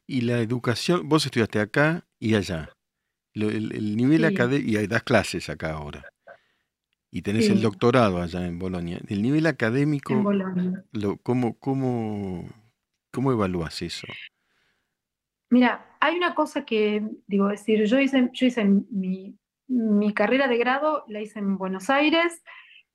Y 0.07 0.21
la 0.21 0.39
educación, 0.39 1.09
vos 1.09 1.25
estudiaste 1.25 1.59
acá 1.59 2.05
y 2.19 2.35
allá. 2.35 2.69
el, 3.33 3.95
nivel 3.97 4.25
académico, 4.25 4.79
y 4.79 4.87
das 4.87 5.03
clases 5.03 5.49
acá 5.49 5.73
ahora 5.73 6.12
y 7.15 7.21
tenés 7.21 7.47
el 7.47 7.61
doctorado 7.61 8.19
allá 8.19 8.43
en 8.43 8.57
Bolonia. 8.57 8.99
El 9.07 9.21
nivel 9.21 9.45
académico, 9.45 10.15
lo, 10.91 11.17
¿cómo, 11.17 11.59
cómo, 11.59 12.49
¿cómo 13.11 13.31
evalúas 13.31 13.83
eso? 13.83 14.07
Mira, 15.51 15.95
hay 15.99 16.17
una 16.17 16.33
cosa 16.33 16.65
que, 16.65 17.07
digo, 17.27 17.49
decir, 17.49 17.85
yo 17.85 17.99
hice, 17.99 18.31
yo 18.33 18.47
hice 18.47 18.65
mi, 18.65 19.37
carrera 20.15 20.47
de 20.47 20.57
grado, 20.57 21.05
la 21.07 21.21
hice 21.21 21.37
en 21.37 21.55
Buenos 21.59 21.91
Aires, 21.91 22.41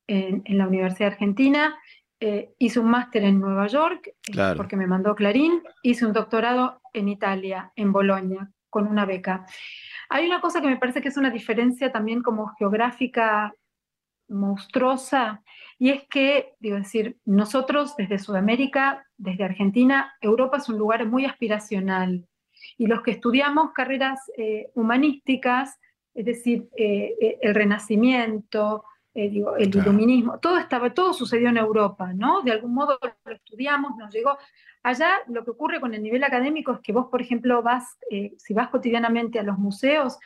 en, 0.09 0.43
la 0.49 0.67
Universidad 0.67 1.13
Argentina, 1.13 1.79
eh, 2.19 2.51
hice 2.59 2.81
un 2.81 2.91
máster 2.91 3.23
en 3.23 3.39
Nueva 3.39 3.69
York, 3.69 4.09
eh, 4.09 4.55
porque 4.57 4.77
me 4.77 4.89
mandó 4.89 5.15
Clarín, 5.15 5.63
hice 5.85 6.05
un 6.05 6.13
doctorado 6.13 6.81
en 6.93 7.09
Italia, 7.09 7.73
en 7.77 7.93
Bolonia, 7.93 8.51
con 8.69 8.89
una 8.89 9.07
beca. 9.07 9.47
Hay 10.09 10.27
una 10.27 10.41
cosa 10.41 10.61
que 10.61 10.67
me 10.67 10.77
parece 10.77 11.01
que 11.01 11.09
es 11.09 11.17
una 11.17 11.31
diferencia 11.31 11.93
también 11.93 12.21
como 12.21 12.49
geográfica 12.59 13.55
monstruosa, 14.29 15.43
y 15.79 15.91
es 15.91 16.03
que, 16.09 16.55
digo 16.61 16.77
decir, 16.77 17.19
nosotros 17.25 17.97
desde 17.97 18.19
Sudamérica, 18.19 19.07
desde 19.17 19.45
Argentina, 19.45 20.15
Europa 20.21 20.59
es 20.59 20.69
un 20.69 20.79
lugar 20.79 21.07
muy 21.07 21.25
aspiracional, 21.25 22.27
y 22.77 22.87
los 22.87 23.03
que 23.03 23.13
estudiamos 23.13 23.73
carreras 23.73 24.21
eh, 24.37 24.71
humanísticas, 24.75 25.79
es 26.15 26.25
decir, 26.25 26.69
eh, 26.77 27.15
eh, 27.21 27.39
el 27.43 27.55
Renacimiento, 27.55 28.85
digo, 29.15 29.57
el 29.57 29.75
iluminismo, 29.75 30.39
todo 30.39 30.59
estaba, 30.59 30.95
todo 30.95 31.13
sucedió 31.13 31.49
en 31.49 31.57
Europa, 31.57 32.13
¿no? 32.13 32.41
De 32.43 32.53
algún 32.53 32.73
modo 32.73 33.01
lo 33.25 33.33
estudiamos, 33.33 33.97
nos 33.97 34.15
llegó. 34.15 34.39
Allá 34.85 35.11
lo 35.27 35.45
que 35.45 35.51
ocurre 35.51 35.81
con 35.81 35.93
el 35.93 36.05
nivel 36.05 36.23
académico 36.23 36.73
es 36.73 36.79
que 36.81 36.93
vos, 36.93 37.09
por 37.11 37.21
ejemplo, 37.21 37.61
vas, 37.61 37.99
si 38.37 38.55
vas 38.55 38.69
cotidianamente 38.69 39.41
a 39.41 39.43
los 39.43 39.59
museos 39.59 40.19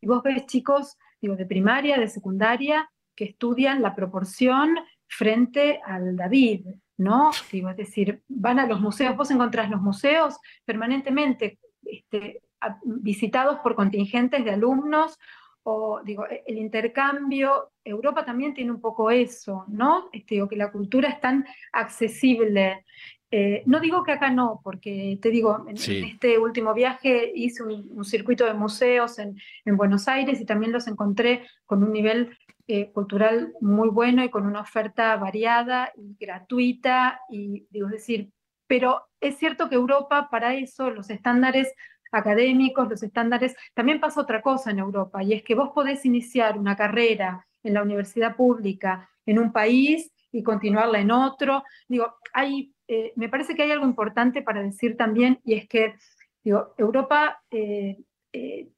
y 0.00 0.08
vos 0.08 0.24
ves 0.24 0.46
chicos, 0.46 0.98
digo, 1.20 1.36
de 1.36 1.46
primaria, 1.46 1.96
de 1.96 2.08
secundaria, 2.08 2.90
que 3.20 3.26
estudian 3.26 3.82
la 3.82 3.94
proporción 3.94 4.78
frente 5.06 5.78
al 5.84 6.16
David, 6.16 6.64
¿no? 6.96 7.32
es 7.52 7.76
decir, 7.76 8.22
van 8.28 8.58
a 8.58 8.66
los 8.66 8.80
museos, 8.80 9.14
vos 9.14 9.30
encontrás 9.30 9.68
los 9.68 9.82
museos 9.82 10.38
permanentemente 10.64 11.58
este, 11.84 12.40
visitados 12.82 13.58
por 13.58 13.74
contingentes 13.74 14.42
de 14.42 14.52
alumnos, 14.52 15.18
o 15.64 16.00
digo, 16.02 16.26
e, 16.28 16.44
el 16.46 16.56
intercambio, 16.56 17.72
Europa 17.84 18.24
también 18.24 18.54
tiene 18.54 18.70
un 18.70 18.80
poco 18.80 19.10
eso, 19.10 19.66
¿no? 19.68 20.08
Este, 20.14 20.36
digo, 20.36 20.48
que 20.48 20.56
la 20.56 20.72
cultura 20.72 21.10
es 21.10 21.20
tan 21.20 21.44
accesible 21.72 22.86
eh, 23.32 23.62
no 23.66 23.78
digo 23.78 24.02
que 24.02 24.10
acá 24.10 24.30
no, 24.30 24.60
porque 24.64 25.16
te 25.22 25.30
digo, 25.30 25.64
en, 25.68 25.76
este 25.76 26.38
último 26.38 26.74
viaje 26.74 27.30
hice 27.32 27.62
un, 27.62 28.04
circuito 28.04 28.44
de 28.44 28.54
museos 28.54 29.20
en, 29.20 29.36
Buenos 29.64 30.08
Aires 30.08 30.40
y 30.40 30.44
también 30.44 30.72
los 30.72 30.88
encontré 30.88 31.46
con 31.64 31.84
un 31.84 31.92
nivel 31.92 32.36
eh, 32.70 32.92
cultural 32.92 33.52
muy 33.60 33.88
bueno 33.88 34.22
y 34.22 34.30
con 34.30 34.46
una 34.46 34.60
oferta 34.60 35.16
variada 35.16 35.92
y 35.96 36.16
gratuita, 36.18 37.20
y 37.28 37.66
digo, 37.70 37.88
decir, 37.88 38.30
pero 38.66 39.08
es 39.20 39.38
cierto 39.38 39.68
que 39.68 39.74
Europa 39.74 40.28
para 40.30 40.54
eso, 40.54 40.90
los 40.90 41.10
estándares 41.10 41.72
académicos, 42.12 42.88
los 42.88 43.02
estándares, 43.02 43.56
también 43.74 44.00
pasa 44.00 44.20
otra 44.20 44.40
cosa 44.40 44.70
en 44.70 44.78
Europa, 44.78 45.22
y 45.22 45.32
es 45.32 45.42
que 45.42 45.54
vos 45.54 45.70
podés 45.74 46.04
iniciar 46.04 46.58
una 46.58 46.76
carrera 46.76 47.46
en 47.62 47.74
la 47.74 47.82
universidad 47.82 48.36
pública 48.36 49.10
en 49.26 49.38
un 49.38 49.52
país 49.52 50.12
y 50.32 50.42
continuarla 50.42 51.00
en 51.00 51.10
otro. 51.10 51.64
Digo, 51.88 52.14
hay 52.32 52.72
eh, 52.92 53.12
me 53.14 53.28
parece 53.28 53.54
que 53.54 53.62
hay 53.62 53.70
algo 53.70 53.86
importante 53.86 54.42
para 54.42 54.62
decir 54.62 54.96
también, 54.96 55.40
y 55.44 55.54
es 55.54 55.68
que 55.68 55.94
digo, 56.42 56.74
Europa 56.76 57.40
eh, 57.50 57.98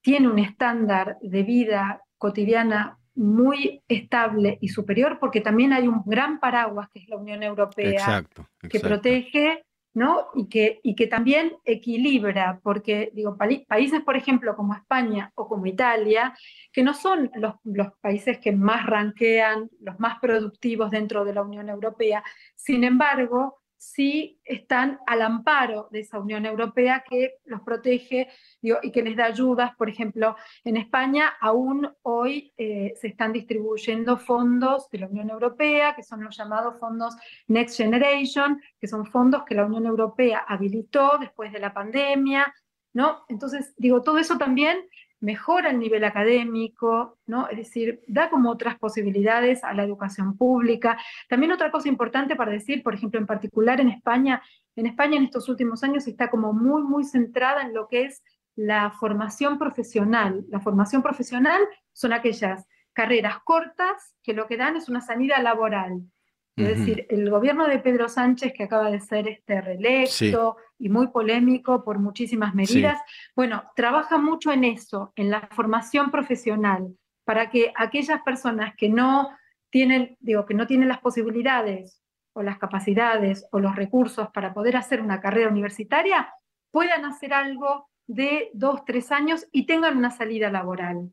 tiene 0.02 0.28
un 0.28 0.38
estándar 0.38 1.16
de 1.22 1.42
vida 1.42 2.02
cotidiana 2.18 2.98
muy 3.14 3.83
estable 3.88 4.59
y 4.61 4.68
superior, 4.68 5.18
porque 5.20 5.40
también 5.40 5.72
hay 5.72 5.88
un 5.88 6.03
gran 6.07 6.40
paraguas 6.40 6.88
que 6.90 7.01
es 7.01 7.09
la 7.09 7.16
Unión 7.16 7.42
Europea, 7.42 8.25
que 8.68 8.81
protege 8.81 9.64
¿no? 9.94 10.29
Y 10.35 10.48
que, 10.48 10.81
y 10.83 10.94
que 10.94 11.07
también 11.07 11.53
equilibra, 11.64 12.61
porque 12.62 13.11
digo, 13.14 13.37
países, 13.68 14.01
por 14.01 14.16
ejemplo, 14.16 14.57
como 14.57 14.75
España 14.75 15.31
o 15.35 15.46
como 15.46 15.66
Italia, 15.66 16.35
que 16.72 16.83
no 16.83 16.94
son 16.94 17.31
los, 17.35 17.55
los, 17.64 17.88
países 18.01 18.38
que 18.38 18.53
más 18.53 18.87
ranquean, 18.87 19.68
los 19.81 20.01
más 20.01 20.18
productivos 20.18 20.90
dentro 20.90 21.25
de 21.25 21.35
la 21.35 21.42
Unión 21.42 21.68
Europea, 21.68 22.25
sin 22.55 22.85
embargo, 22.85 23.62
sí 23.83 24.40
están 24.45 25.01
al 25.09 25.23
amparo 25.23 25.88
de 25.90 26.01
esa 26.01 26.21
Unión 26.21 26.47
Europea 26.47 27.03
que 27.09 27.38
los 27.45 27.62
protege 27.62 28.29
y 28.61 28.92
que 28.92 29.03
les 29.03 29.16
da 29.16 29.25
ayudas. 29.25 29.75
Por 29.75 29.88
ejemplo, 29.88 30.37
en 30.62 30.77
España 30.77 31.33
aún 31.40 31.92
hoy 32.03 32.53
eh, 32.57 32.95
se 33.01 33.09
están 33.09 33.33
distribuyendo 33.33 34.16
fondos 34.18 34.88
de 34.90 34.99
la 34.99 35.09
Unión 35.09 35.31
Europea, 35.31 35.97
que 35.97 36.05
son 36.05 36.23
los 36.23 36.37
llamados 36.37 36.79
fondos 36.79 37.16
Next 37.49 37.77
Generation, 37.77 38.62
que 38.81 38.87
son 38.87 39.05
fondos 39.05 39.42
que 39.45 39.57
la 39.57 39.66
Unión 39.66 39.87
Europea 39.87 40.45
habilitó 40.47 41.18
después 41.18 41.53
de 41.53 41.59
la 41.59 41.75
pandemia. 41.75 42.55
¿no? 42.92 43.25
Entonces, 43.29 43.75
digo, 43.79 44.03
todo 44.03 44.18
eso 44.18 44.38
también 44.38 44.79
mejora 45.22 45.70
el 45.70 45.78
nivel 45.78 46.04
académico, 46.04 47.18
¿no? 47.26 47.48
Es 47.48 47.56
decir, 47.56 48.02
da 48.08 48.28
como 48.28 48.50
otras 48.50 48.76
posibilidades 48.78 49.62
a 49.64 49.72
la 49.72 49.85
educación 49.85 50.37
pública. 50.37 50.98
También 51.28 51.52
otra 51.52 51.70
cosa 51.70 51.88
importante 51.88 52.37
para 52.37 52.52
decir, 52.52 52.82
por 52.82 52.94
ejemplo, 52.94 53.20
en 53.20 53.26
particular 53.26 53.80
en 53.80 53.88
España, 53.88 54.42
en 54.74 54.87
España 54.87 55.16
en 55.16 55.24
estos 55.24 55.48
últimos 55.48 55.85
años 55.85 56.06
está 56.08 56.28
como 56.28 56.52
muy, 56.52 56.82
muy 56.82 57.04
centrada 57.04 57.62
en 57.62 57.72
lo 57.72 57.88
que 57.88 58.02
es 58.04 58.22
la 58.56 58.90
formación 58.90 59.58
profesional. 59.58 60.44
La 60.48 60.61
formación 60.61 61.02
profesional 61.02 61.62
son 61.92 62.12
aquellas 62.12 62.66
carreras 62.92 63.37
cortas 63.44 64.14
que 64.22 64.35
lo 64.35 64.46
que 64.46 64.56
dan 64.56 64.76
es 64.76 64.88
una 64.88 65.00
salida 65.00 65.40
laboral. 65.40 66.02
Es 66.54 66.78
decir, 66.78 67.06
el 67.08 67.30
gobierno 67.30 67.66
de 67.66 67.78
Pedro 67.78 68.10
Sánchez, 68.10 68.52
que 68.52 68.64
acaba 68.64 68.90
de 68.90 69.00
ser 69.00 69.26
este 69.26 69.60
reelecto 69.62 70.56
y 70.78 70.90
muy 70.90 71.08
polémico 71.08 71.82
por 71.82 71.98
muchísimas 71.98 72.54
medidas, 72.54 73.00
bueno, 73.34 73.64
trabaja 73.74 74.18
mucho 74.18 74.52
en 74.52 74.64
eso, 74.64 75.12
en 75.16 75.30
la 75.30 75.48
formación 75.52 76.10
profesional, 76.10 76.94
para 77.24 77.48
que 77.48 77.72
aquellas 77.74 78.20
personas 78.22 78.74
que 78.76 78.90
no 78.90 79.30
tienen, 79.70 80.18
digo, 80.20 80.44
que 80.44 80.52
no 80.52 80.66
tienen 80.66 80.88
las 80.88 80.98
posibilidades 80.98 82.02
o 82.34 82.42
las 82.42 82.58
capacidades 82.58 83.46
o 83.50 83.58
los 83.58 83.74
recursos 83.74 84.28
para 84.34 84.52
poder 84.52 84.76
hacer 84.76 85.00
una 85.00 85.20
carrera 85.20 85.48
universitaria, 85.48 86.34
puedan 86.70 87.06
hacer 87.06 87.32
algo 87.32 87.88
de 88.06 88.50
dos, 88.52 88.84
tres 88.84 89.10
años 89.10 89.46
y 89.52 89.64
tengan 89.64 89.96
una 89.96 90.10
salida 90.10 90.50
laboral. 90.50 91.12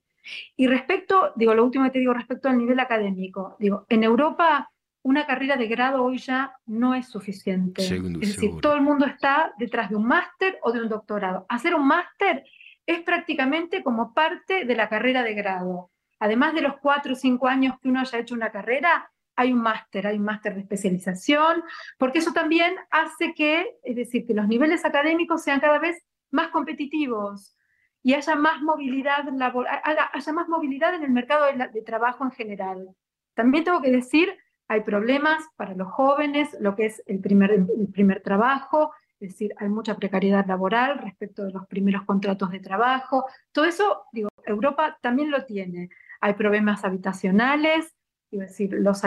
Y 0.57 0.67
respecto, 0.67 1.31
digo, 1.37 1.53
lo 1.53 1.63
último 1.63 1.85
que 1.85 1.91
te 1.91 1.99
digo 1.99 2.13
respecto 2.13 2.49
al 2.49 2.57
nivel 2.57 2.79
académico, 2.79 3.55
digo, 3.57 3.85
en 3.87 4.03
Europa 4.03 4.69
una 5.01 5.25
carrera 5.25 5.55
de 5.55 5.67
grado 5.67 6.03
hoy 6.03 6.17
ya 6.17 6.53
no 6.65 6.93
es 6.93 7.07
suficiente. 7.07 7.81
es 7.83 8.35
decir, 8.35 8.51
todo 8.61 8.75
el 8.75 8.81
mundo 8.81 9.05
está 9.05 9.53
detrás 9.57 9.89
de 9.89 9.95
un 9.95 10.05
máster 10.05 10.59
o 10.61 10.71
de 10.71 10.81
un 10.81 10.89
doctorado. 10.89 11.45
Hacer 11.49 11.73
un 11.75 11.87
máster 11.87 12.43
es 12.85 13.01
prácticamente 13.01 13.83
como 13.83 14.13
parte 14.13 14.65
de 14.65 14.75
la 14.75 14.89
carrera 14.89 15.23
de 15.23 15.33
grado. 15.33 15.91
Además 16.19 16.53
de 16.53 16.61
los 16.61 16.77
cuatro 16.81 17.13
o 17.13 17.15
cinco 17.15 17.47
años 17.47 17.79
que 17.81 17.87
uno 17.87 18.01
haya 18.01 18.19
hecho 18.19 18.35
una 18.35 18.51
carrera, 18.51 19.09
hay 19.35 19.53
un 19.53 19.61
máster, 19.61 20.05
hay 20.05 20.17
un 20.17 20.25
máster 20.25 20.53
de 20.53 20.61
especialización, 20.61 21.63
porque 21.97 22.19
eso 22.19 22.33
también 22.33 22.75
hace 22.91 23.33
que, 23.33 23.77
es 23.83 23.95
decir, 23.95 24.27
que 24.27 24.33
los 24.33 24.47
niveles 24.47 24.83
académicos 24.83 25.43
sean 25.43 25.61
cada 25.61 25.79
vez 25.79 26.03
más 26.29 26.49
competitivos 26.49 27.55
y 28.03 28.15
haya 28.15 28.35
más 28.35 28.61
movilidad 28.61 29.23
laboral, 29.31 29.79
haya 30.11 30.33
más 30.33 30.49
movilidad 30.49 30.93
en 30.93 31.03
el 31.03 31.11
mercado 31.11 31.45
de 31.45 31.81
trabajo 31.83 32.25
en 32.25 32.31
general. 32.31 32.89
También 33.33 33.63
tengo 33.63 33.81
que 33.81 33.91
decir 33.91 34.37
hay 34.69 34.81
problemas 34.81 35.43
para 35.57 35.73
los 35.73 35.91
jóvenes, 35.91 36.55
lo 36.59 36.75
que 36.75 36.85
es 36.85 37.03
el 37.07 37.19
primer, 37.19 37.65
primer 37.91 38.21
trabajo, 38.21 38.93
es 39.19 39.31
decir, 39.31 39.53
hay 39.57 39.67
mucha 39.67 39.97
precariedad 39.97 40.45
laboral 40.45 40.99
respecto 40.99 41.43
de 41.43 41.51
los 41.51 41.67
primeros 41.67 42.03
contratos 42.05 42.51
de 42.51 42.59
trabajo. 42.59 43.25
Todo 43.51 43.65
eso, 43.65 44.03
digo, 44.13 44.29
Europa 44.45 44.97
también 45.01 45.31
lo 45.31 45.43
tiene. 45.45 45.89
Hay 46.21 46.35
problemas 46.35 46.85
habitacionales, 46.85 47.93
es 48.31 48.39
decir, 48.39 48.71
los 48.73 49.01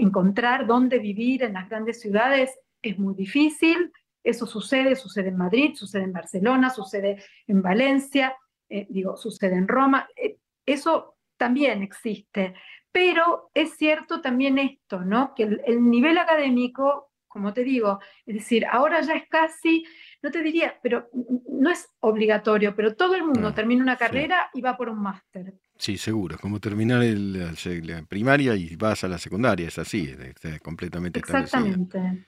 encontrar 0.00 0.66
dónde 0.66 0.98
vivir 0.98 1.44
en 1.44 1.54
las 1.54 1.68
grandes 1.70 2.00
ciudades 2.00 2.58
es 2.82 2.98
muy 2.98 3.14
difícil. 3.14 3.92
Eso 4.22 4.46
sucede, 4.46 4.96
sucede 4.96 5.28
en 5.28 5.36
Madrid, 5.36 5.74
sucede 5.76 6.02
en 6.02 6.12
Barcelona, 6.12 6.70
sucede 6.70 7.22
en 7.46 7.62
Valencia, 7.62 8.36
eh, 8.68 8.86
digo, 8.90 9.16
sucede 9.16 9.54
en 9.54 9.68
Roma. 9.68 10.08
Eh, 10.16 10.38
eso 10.66 11.14
también 11.36 11.82
existe. 11.82 12.54
Pero 12.92 13.50
es 13.54 13.76
cierto 13.76 14.20
también 14.20 14.58
esto, 14.58 15.00
¿no? 15.04 15.34
Que 15.34 15.44
el, 15.44 15.90
nivel 15.90 16.18
académico, 16.18 17.12
como 17.26 17.52
te 17.52 17.62
digo, 17.62 18.00
es 18.26 18.34
decir, 18.36 18.64
ahora 18.66 19.00
ya 19.02 19.14
es 19.14 19.28
casi, 19.28 19.84
no 20.22 20.30
te 20.30 20.42
diría, 20.42 20.78
pero 20.82 21.08
no 21.50 21.70
es 21.70 21.88
obligatorio, 22.00 22.74
pero 22.74 22.96
todo 22.96 23.14
el 23.14 23.24
mundo 23.24 23.52
termina 23.52 23.82
una 23.82 23.96
carrera 23.96 24.50
y 24.54 24.60
va 24.60 24.76
por 24.76 24.88
un 24.88 25.00
máster. 25.00 25.54
Sí, 25.76 25.96
seguro, 25.98 26.36
es 26.36 26.40
como 26.40 26.58
terminar 26.58 27.04
la 27.04 28.02
primaria 28.08 28.54
y 28.56 28.74
vas 28.74 29.04
a 29.04 29.08
la 29.08 29.18
secundaria, 29.18 29.68
es 29.68 29.78
así, 29.78 30.14
es, 30.42 30.60
completamente 30.60 31.20
Exactamente. 31.20 32.26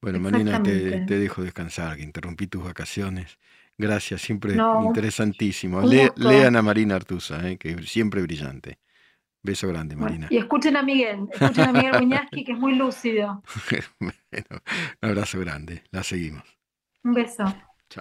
Bueno, 0.00 0.20
Marina, 0.20 0.62
te, 0.62 1.04
dejo 1.04 1.42
descansar, 1.42 1.96
que 1.96 2.02
interrumpí 2.02 2.46
tus 2.46 2.62
vacaciones. 2.62 3.38
Gracias, 3.78 4.22
siempre 4.22 4.56
interesantísimo. 4.84 5.82
lean 5.82 6.56
a 6.56 6.62
Marina 6.62 6.94
Artusa, 6.94 7.48
eh, 7.48 7.58
que 7.58 7.72
es 7.72 7.88
siempre 7.90 8.22
brillante. 8.22 8.78
Beso 9.46 9.68
grande, 9.68 9.94
Marina. 9.94 10.26
y 10.28 10.38
escuchen 10.38 10.76
a 10.76 10.82
Miguel, 10.82 11.28
escuchen 11.32 11.68
a 11.68 11.72
Miguel 11.72 11.92
Buñaski, 12.00 12.42
que 12.44 12.52
es 12.52 12.58
muy 12.58 12.74
lúcido. 12.74 13.42
un 14.00 14.12
abrazo 15.00 15.38
grande, 15.38 15.84
la 15.92 16.02
seguimos. 16.02 16.42
Un 17.04 17.14
beso. 17.14 17.44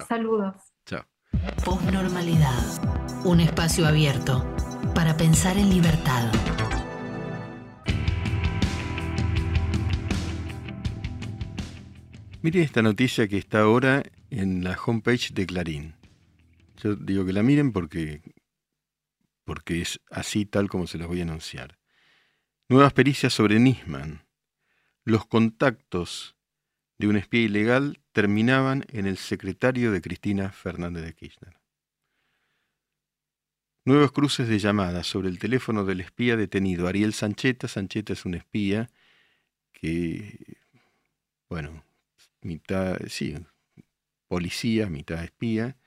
Saludos. 0.07 0.55
Chao. 0.87 1.05
Postnormalidad, 1.63 3.23
un 3.25 3.41
espacio 3.41 3.85
abierto 3.85 4.43
para 4.95 5.15
pensar 5.15 5.55
en 5.57 5.69
libertad. 5.69 6.31
Mire 12.41 12.63
esta 12.63 12.81
noticia 12.81 13.27
que 13.27 13.37
está 13.37 13.61
ahora 13.61 14.01
en 14.31 14.63
la 14.63 14.75
homepage 14.83 15.31
de 15.33 15.45
Clarín. 15.45 15.93
Yo 16.77 16.95
digo 16.95 17.23
que 17.23 17.33
la 17.33 17.43
miren 17.43 17.71
porque 17.71 18.21
porque 19.45 19.81
es 19.81 20.01
así 20.11 20.45
tal 20.45 20.69
como 20.69 20.87
se 20.87 20.97
los 20.97 21.07
voy 21.07 21.21
a 21.21 21.23
anunciar. 21.23 21.79
Nuevas 22.67 22.93
pericias 22.93 23.33
sobre 23.33 23.59
Nisman. 23.59 24.25
Los 25.03 25.25
contactos 25.27 26.35
de 26.97 27.07
un 27.07 27.15
espía 27.15 27.41
ilegal 27.41 28.01
terminaban 28.11 28.85
en 28.89 29.05
el 29.05 29.17
secretario 29.17 29.91
de 29.91 30.01
Cristina 30.01 30.51
Fernández 30.51 31.03
de 31.05 31.13
Kirchner. 31.13 31.57
Nuevos 33.85 34.11
cruces 34.11 34.47
de 34.47 34.57
llamadas 34.57 35.05
sobre 35.05 35.29
el 35.29 35.37
teléfono 35.37 35.85
del 35.85 36.01
espía 36.01 36.35
detenido 36.35 36.87
Ariel 36.87 37.13
Sancheta. 37.13 37.67
Sancheta 37.67 38.13
es 38.13 38.25
un 38.25 38.33
espía 38.33 38.89
que, 39.73 40.57
bueno, 41.49 41.83
mitad, 42.41 42.97
sí, 43.09 43.35
policía, 44.27 44.87
mitad 44.89 45.23
espía, 45.23 45.77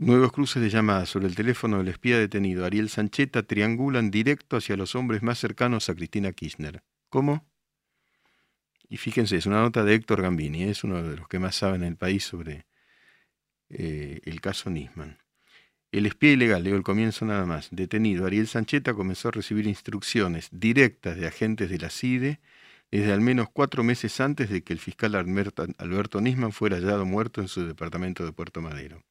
Nuevos 0.00 0.30
cruces 0.30 0.62
de 0.62 0.70
llamadas 0.70 1.08
sobre 1.08 1.26
el 1.26 1.34
teléfono 1.34 1.78
del 1.78 1.88
espía 1.88 2.20
detenido 2.20 2.64
Ariel 2.64 2.88
Sancheta 2.88 3.42
triangulan 3.42 4.12
directo 4.12 4.56
hacia 4.56 4.76
los 4.76 4.94
hombres 4.94 5.24
más 5.24 5.40
cercanos 5.40 5.88
a 5.88 5.94
Cristina 5.96 6.30
Kirchner. 6.30 6.84
¿Cómo? 7.08 7.44
Y 8.88 8.98
fíjense, 8.98 9.36
es 9.36 9.46
una 9.46 9.60
nota 9.60 9.82
de 9.82 9.94
Héctor 9.94 10.22
Gambini, 10.22 10.62
es 10.62 10.84
uno 10.84 11.02
de 11.02 11.16
los 11.16 11.26
que 11.26 11.40
más 11.40 11.56
saben 11.56 11.82
en 11.82 11.88
el 11.88 11.96
país 11.96 12.22
sobre 12.22 12.64
eh, 13.70 14.20
el 14.22 14.40
caso 14.40 14.70
Nisman. 14.70 15.18
El 15.90 16.06
espía 16.06 16.30
ilegal, 16.30 16.62
leo 16.62 16.76
el 16.76 16.84
comienzo 16.84 17.24
nada 17.24 17.44
más, 17.44 17.66
detenido 17.72 18.24
Ariel 18.24 18.46
Sancheta 18.46 18.94
comenzó 18.94 19.30
a 19.30 19.32
recibir 19.32 19.66
instrucciones 19.66 20.48
directas 20.52 21.16
de 21.16 21.26
agentes 21.26 21.70
de 21.70 21.78
la 21.78 21.90
CIDE 21.90 22.38
desde 22.92 23.12
al 23.12 23.20
menos 23.20 23.48
cuatro 23.52 23.82
meses 23.82 24.20
antes 24.20 24.48
de 24.48 24.62
que 24.62 24.72
el 24.72 24.78
fiscal 24.78 25.16
Alberto 25.16 26.20
Nisman 26.20 26.52
fuera 26.52 26.76
hallado 26.76 27.04
muerto 27.04 27.40
en 27.40 27.48
su 27.48 27.66
departamento 27.66 28.24
de 28.24 28.30
Puerto 28.30 28.62
Madero 28.62 29.02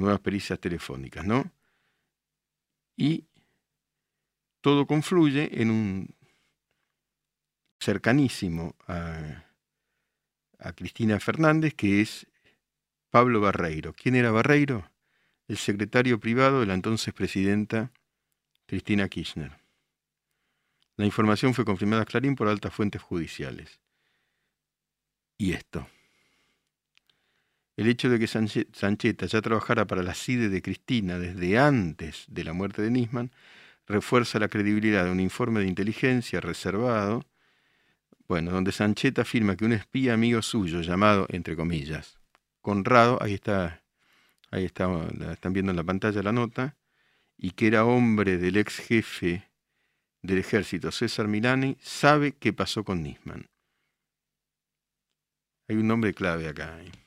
nuevas 0.00 0.20
pericias 0.20 0.58
telefónicas, 0.58 1.24
¿no? 1.24 1.50
Y 2.96 3.26
todo 4.60 4.86
confluye 4.86 5.60
en 5.60 5.70
un 5.70 6.14
cercanísimo 7.80 8.76
a, 8.86 9.44
a 10.58 10.72
Cristina 10.72 11.18
Fernández, 11.20 11.74
que 11.74 12.00
es 12.00 12.26
Pablo 13.10 13.40
Barreiro. 13.40 13.92
¿Quién 13.92 14.14
era 14.14 14.30
Barreiro? 14.30 14.90
El 15.48 15.56
secretario 15.56 16.18
privado 16.20 16.60
de 16.60 16.66
la 16.66 16.74
entonces 16.74 17.12
presidenta 17.12 17.92
Cristina 18.66 19.08
Kirchner. 19.08 19.62
La 20.96 21.06
información 21.06 21.54
fue 21.54 21.64
confirmada 21.64 22.02
a 22.02 22.06
Clarín 22.06 22.36
por 22.36 22.48
altas 22.48 22.72
fuentes 22.72 23.02
judiciales. 23.02 23.80
Y 25.38 25.52
esto. 25.52 25.86
El 27.76 27.88
hecho 27.88 28.10
de 28.10 28.18
que 28.18 28.26
Sancheta 28.26 29.26
ya 29.26 29.40
trabajara 29.40 29.86
para 29.86 30.02
la 30.02 30.14
CIDE 30.14 30.48
de 30.50 30.60
Cristina 30.60 31.18
desde 31.18 31.58
antes 31.58 32.26
de 32.28 32.44
la 32.44 32.52
muerte 32.52 32.82
de 32.82 32.90
Nisman 32.90 33.32
refuerza 33.86 34.38
la 34.38 34.48
credibilidad 34.48 35.04
de 35.04 35.10
un 35.10 35.20
informe 35.20 35.60
de 35.60 35.66
inteligencia 35.66 36.40
reservado, 36.40 37.24
bueno, 38.28 38.50
donde 38.50 38.72
Sancheta 38.72 39.22
afirma 39.22 39.56
que 39.56 39.64
un 39.64 39.72
espía 39.72 40.14
amigo 40.14 40.42
suyo 40.42 40.80
llamado, 40.82 41.26
entre 41.30 41.56
comillas, 41.56 42.18
Conrado, 42.60 43.18
ahí 43.20 43.34
está, 43.34 43.82
ahí 44.50 44.64
está, 44.64 44.88
están 45.32 45.52
viendo 45.52 45.72
en 45.72 45.76
la 45.76 45.84
pantalla 45.84 46.22
la 46.22 46.32
nota, 46.32 46.76
y 47.36 47.50
que 47.50 47.66
era 47.66 47.84
hombre 47.84 48.38
del 48.38 48.56
ex 48.56 48.78
jefe 48.78 49.50
del 50.22 50.38
ejército 50.38 50.92
César 50.92 51.26
Milani, 51.26 51.76
sabe 51.80 52.32
qué 52.32 52.52
pasó 52.52 52.84
con 52.84 53.02
Nisman. 53.02 53.48
Hay 55.68 55.76
un 55.76 55.88
nombre 55.88 56.14
clave 56.14 56.48
acá. 56.48 56.80
¿eh? 56.80 57.01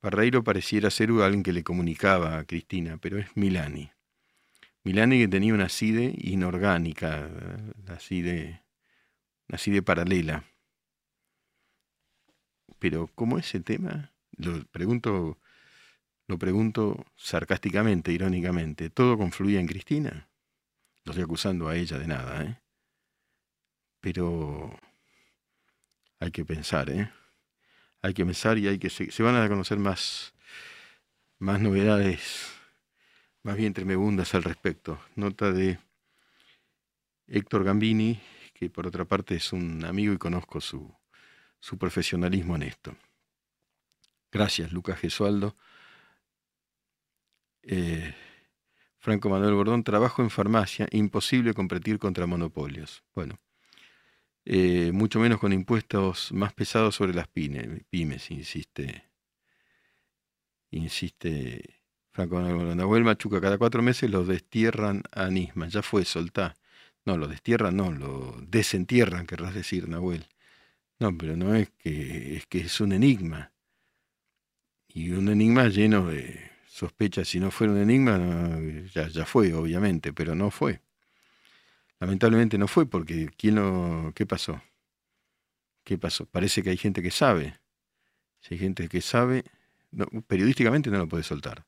Barreiro 0.00 0.44
pareciera 0.44 0.90
ser 0.90 1.10
alguien 1.10 1.42
que 1.42 1.52
le 1.52 1.64
comunicaba 1.64 2.38
a 2.38 2.44
Cristina, 2.44 2.98
pero 2.98 3.18
es 3.18 3.36
Milani. 3.36 3.90
Milani 4.84 5.18
que 5.18 5.28
tenía 5.28 5.54
una 5.54 5.68
CIDE 5.68 6.14
inorgánica, 6.18 7.28
la 7.84 7.98
CIDE, 7.98 8.62
una 9.48 9.58
CIDE 9.58 9.82
paralela. 9.82 10.44
Pero 12.78 13.08
¿cómo 13.14 13.38
ese 13.38 13.60
tema? 13.60 14.12
Lo 14.36 14.64
pregunto, 14.66 15.38
lo 16.28 16.38
pregunto 16.38 17.04
sarcásticamente, 17.16 18.12
irónicamente. 18.12 18.90
¿Todo 18.90 19.18
confluía 19.18 19.58
en 19.58 19.66
Cristina? 19.66 20.28
No 21.04 21.10
estoy 21.12 21.24
acusando 21.24 21.68
a 21.68 21.76
ella 21.76 21.98
de 21.98 22.06
nada, 22.06 22.44
¿eh? 22.44 22.60
Pero 24.00 24.78
hay 26.20 26.30
que 26.30 26.44
pensar, 26.44 26.88
¿eh? 26.90 27.10
Hay 28.02 28.14
que 28.14 28.24
pensar 28.24 28.58
y 28.58 28.68
hay 28.68 28.78
que 28.78 28.90
se, 28.90 29.22
van 29.22 29.36
a 29.36 29.48
conocer 29.48 29.78
más, 29.78 30.34
más 31.38 31.60
novedades, 31.60 32.46
más 33.42 33.56
bien 33.56 33.72
tremebundas 33.72 34.34
al 34.34 34.44
respecto. 34.44 35.00
Nota 35.16 35.52
de 35.52 35.78
Héctor 37.26 37.64
Gambini, 37.64 38.20
que 38.54 38.70
por 38.70 38.86
otra 38.86 39.04
parte 39.04 39.36
es 39.36 39.52
un 39.52 39.84
amigo 39.84 40.12
y 40.12 40.18
conozco 40.18 40.60
su, 40.60 40.94
profesionalismo 41.78 42.56
en 42.56 42.62
esto. 42.62 42.96
Gracias, 44.30 44.72
Lucas 44.72 44.98
Gesualdo. 45.00 45.56
Eh, 47.62 48.14
Franco 48.98 49.28
Manuel 49.28 49.54
Bordón, 49.54 49.84
trabajo 49.84 50.22
en 50.22 50.30
farmacia, 50.30 50.86
imposible 50.90 51.54
competir 51.54 51.98
contra 51.98 52.26
monopolios. 52.26 53.04
Bueno, 53.14 53.38
eh, 54.50 54.92
mucho 54.92 55.20
menos 55.20 55.40
con 55.40 55.52
impuestos 55.52 56.32
más 56.32 56.54
pesados 56.54 56.94
sobre 56.94 57.12
las 57.12 57.28
pymes, 57.28 58.30
insiste, 58.30 59.04
insiste 60.70 61.82
Franco. 62.12 62.40
Nahuel 62.40 63.04
Machuca, 63.04 63.42
cada 63.42 63.58
cuatro 63.58 63.82
meses 63.82 64.10
los 64.10 64.26
destierran 64.26 65.02
a 65.12 65.28
Nisman, 65.28 65.68
ya 65.68 65.82
fue, 65.82 66.06
soltá. 66.06 66.56
No, 67.04 67.18
lo 67.18 67.28
destierran, 67.28 67.76
no, 67.76 67.92
lo 67.92 68.36
desentierran, 68.40 69.26
querrás 69.26 69.54
decir, 69.54 69.86
Nahuel. 69.86 70.26
No, 70.98 71.16
pero 71.18 71.36
no 71.36 71.54
es 71.54 71.70
que 71.78 72.36
es 72.36 72.46
que 72.46 72.60
es 72.60 72.80
un 72.80 72.92
enigma. 72.92 73.52
Y 74.88 75.10
un 75.10 75.28
enigma 75.28 75.68
lleno 75.68 76.06
de 76.06 76.50
sospechas. 76.66 77.28
Si 77.28 77.38
no 77.40 77.50
fuera 77.50 77.74
un 77.74 77.80
enigma, 77.80 78.18
ya, 78.94 79.08
ya 79.08 79.26
fue, 79.26 79.52
obviamente, 79.54 80.12
pero 80.14 80.34
no 80.34 80.50
fue. 80.50 80.80
Lamentablemente 82.00 82.58
no 82.58 82.68
fue 82.68 82.86
porque 82.86 83.30
¿quién 83.36 84.12
¿qué 84.14 84.26
pasó? 84.26 84.62
¿Qué 85.84 85.98
pasó? 85.98 86.26
Parece 86.26 86.62
que 86.62 86.70
hay 86.70 86.76
gente 86.76 87.02
que 87.02 87.10
sabe. 87.10 87.58
Si 88.40 88.54
hay 88.54 88.60
gente 88.60 88.88
que 88.88 89.00
sabe, 89.00 89.44
periodísticamente 90.26 90.90
no 90.90 90.98
lo 90.98 91.08
puede 91.08 91.24
soltar. 91.24 91.64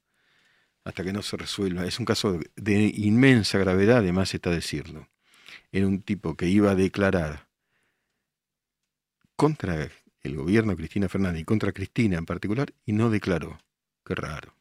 Hasta 0.84 1.04
que 1.04 1.12
no 1.12 1.22
se 1.22 1.36
resuelva. 1.36 1.84
Es 1.84 1.98
un 1.98 2.04
caso 2.04 2.38
de 2.56 2.92
inmensa 2.94 3.58
gravedad, 3.58 3.98
además 3.98 4.32
está 4.34 4.50
decirlo 4.50 5.08
era 5.72 5.86
un 5.86 6.02
tipo 6.02 6.36
que 6.36 6.46
iba 6.46 6.70
a 6.70 6.74
declarar 6.74 7.48
contra 9.36 9.90
el 10.22 10.36
gobierno 10.36 10.72
de 10.72 10.76
Cristina 10.76 11.08
Fernández 11.08 11.42
y 11.42 11.44
contra 11.44 11.72
Cristina 11.72 12.18
en 12.18 12.26
particular 12.26 12.72
y 12.84 12.92
no 12.92 13.10
declaró. 13.10 13.58
Qué 14.04 14.14
raro. 14.14 14.54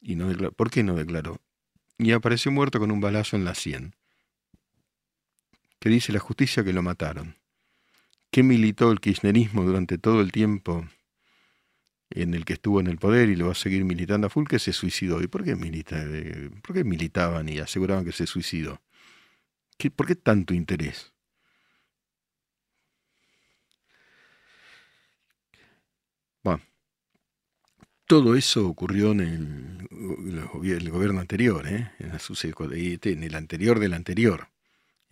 Y 0.00 0.16
no 0.16 0.28
declaró. 0.28 0.52
¿Por 0.52 0.70
qué 0.70 0.82
no 0.82 0.94
declaró? 0.94 1.40
Y 1.98 2.12
apareció 2.12 2.50
muerto 2.50 2.80
con 2.80 2.90
un 2.90 3.00
balazo 3.00 3.36
en 3.36 3.44
la 3.44 3.54
sien. 3.54 3.94
Que 5.84 5.90
dice 5.90 6.14
la 6.14 6.18
justicia 6.18 6.64
que 6.64 6.72
lo 6.72 6.80
mataron. 6.80 7.36
¿Qué 8.30 8.42
militó 8.42 8.90
el 8.90 9.00
kirchnerismo 9.00 9.64
durante 9.64 9.98
todo 9.98 10.22
el 10.22 10.32
tiempo 10.32 10.88
en 12.08 12.32
el 12.32 12.46
que 12.46 12.54
estuvo 12.54 12.80
en 12.80 12.86
el 12.86 12.96
poder 12.96 13.28
y 13.28 13.36
lo 13.36 13.48
va 13.48 13.52
a 13.52 13.54
seguir 13.54 13.84
militando 13.84 14.28
a 14.28 14.30
full? 14.30 14.46
Que 14.46 14.58
se 14.58 14.72
suicidó. 14.72 15.20
¿Y 15.20 15.26
por 15.26 15.44
qué, 15.44 15.56
milita, 15.56 16.02
por 16.62 16.74
qué 16.74 16.84
militaban 16.84 17.50
y 17.50 17.58
aseguraban 17.58 18.06
que 18.06 18.12
se 18.12 18.26
suicidó? 18.26 18.80
¿Por 19.94 20.06
qué 20.06 20.14
tanto 20.14 20.54
interés? 20.54 21.12
Bueno, 26.42 26.62
todo 28.06 28.36
eso 28.36 28.66
ocurrió 28.66 29.12
en 29.12 29.20
el, 29.20 30.90
gobierno 30.90 31.20
anterior, 31.20 31.68
¿eh? 31.68 31.92
en 31.98 33.22
el 33.22 33.34
anterior 33.34 33.78
del 33.78 33.92
anterior, 33.92 34.48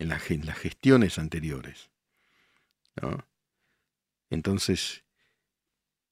en, 0.03 0.45
las 0.45 0.57
gestiones 0.57 1.17
anteriores. 1.17 1.89
Entonces, 4.29 5.03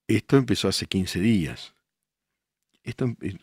esto 0.07 0.37
empezó 0.37 0.67
hace 0.67 0.85
15 0.87 1.19
días. 1.19 1.75
Esto, 2.83 3.05
eh, 3.21 3.37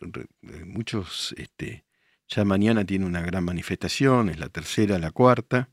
muchos 0.65 1.35
este, 1.39 1.85
ya 2.29 2.45
mañana 2.45 2.85
tiene 2.85 3.07
una 3.07 3.23
gran 3.23 3.45
manifestación, 3.45 4.29
es 4.29 4.39
la 4.39 4.49
tercera, 4.49 4.99
la 4.99 5.11
cuarta. 5.11 5.71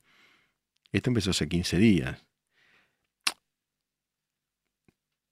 Esto 0.92 1.10
empezó 1.10 1.32
hace 1.32 1.48
15 1.48 1.78
días. 1.78 2.26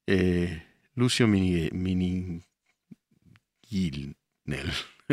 Eh, 0.08 0.64
Lucio 0.96 1.28
Minigilnel. 1.28 2.44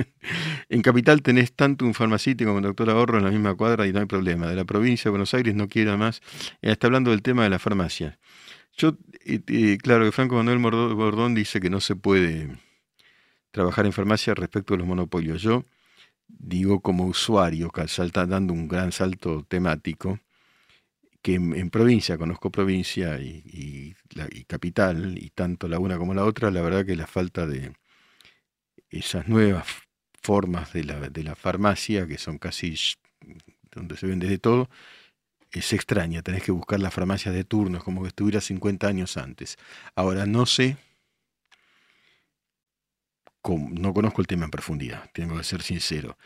en 0.68 0.82
Capital 0.82 1.22
tenés 1.22 1.52
tanto 1.52 1.84
un 1.84 1.94
farmacéutico 1.94 2.50
como 2.50 2.58
un 2.58 2.64
doctor 2.64 2.90
ahorro 2.90 3.18
en 3.18 3.24
la 3.24 3.30
misma 3.30 3.54
cuadra 3.54 3.86
y 3.86 3.92
no 3.92 4.00
hay 4.00 4.06
problema. 4.06 4.46
De 4.46 4.56
la 4.56 4.64
provincia 4.64 5.04
de 5.04 5.10
Buenos 5.10 5.34
Aires 5.34 5.54
no 5.54 5.68
quiera 5.68 5.96
más. 5.96 6.20
Eh, 6.62 6.72
está 6.72 6.86
hablando 6.86 7.10
del 7.10 7.22
tema 7.22 7.44
de 7.44 7.50
la 7.50 7.58
farmacia. 7.58 8.18
Yo, 8.76 8.96
claro 9.82 10.04
que 10.04 10.12
Franco 10.12 10.36
Manuel 10.36 10.58
Bordón 10.58 11.34
dice 11.34 11.60
que 11.60 11.70
no 11.70 11.80
se 11.80 11.96
puede 11.96 12.56
trabajar 13.50 13.86
en 13.86 13.92
farmacia 13.92 14.34
respecto 14.34 14.74
a 14.74 14.76
los 14.78 14.86
monopolios. 14.86 15.42
Yo 15.42 15.64
digo 16.28 16.80
como 16.80 17.06
usuario, 17.06 17.70
que 17.70 17.86
salta 17.88 18.26
dando 18.26 18.52
un 18.52 18.68
gran 18.68 18.92
salto 18.92 19.44
temático, 19.48 20.20
que 21.22 21.34
en, 21.34 21.70
provincia, 21.70 22.16
conozco 22.16 22.50
provincia 22.50 23.20
y, 23.20 23.94
la, 24.14 24.28
capital, 24.46 25.18
y 25.18 25.30
tanto 25.30 25.68
la 25.68 25.78
una 25.78 25.98
como 25.98 26.14
la 26.14 26.24
otra, 26.24 26.50
la 26.50 26.62
verdad 26.62 26.86
que 26.86 26.96
la 26.96 27.06
falta 27.06 27.46
de 27.46 27.74
esas 28.88 29.28
nuevas 29.28 29.66
formas 30.20 30.72
de 30.72 30.84
la, 30.84 31.08
de 31.08 31.22
la 31.24 31.34
farmacia, 31.34 32.06
que 32.06 32.18
son 32.18 32.38
casi 32.38 32.76
donde 33.72 33.96
se 33.96 34.06
vende 34.06 34.28
de 34.28 34.38
todo, 34.38 34.68
es 35.52 35.72
extraña, 35.72 36.22
tenés 36.22 36.42
que 36.42 36.52
buscar 36.52 36.80
las 36.80 36.94
farmacias 36.94 37.34
de 37.34 37.44
turnos 37.44 37.82
como 37.82 38.02
que 38.02 38.08
estuviera 38.08 38.40
50 38.40 38.86
años 38.86 39.16
antes. 39.16 39.58
Ahora 39.94 40.26
no 40.26 40.46
sé 40.46 40.76
no 43.48 43.94
conozco 43.94 44.20
el 44.20 44.26
tema 44.26 44.44
en 44.44 44.50
profundidad, 44.50 45.10
tengo 45.12 45.36
que 45.36 45.44
ser 45.44 45.62
sincero. 45.62 46.18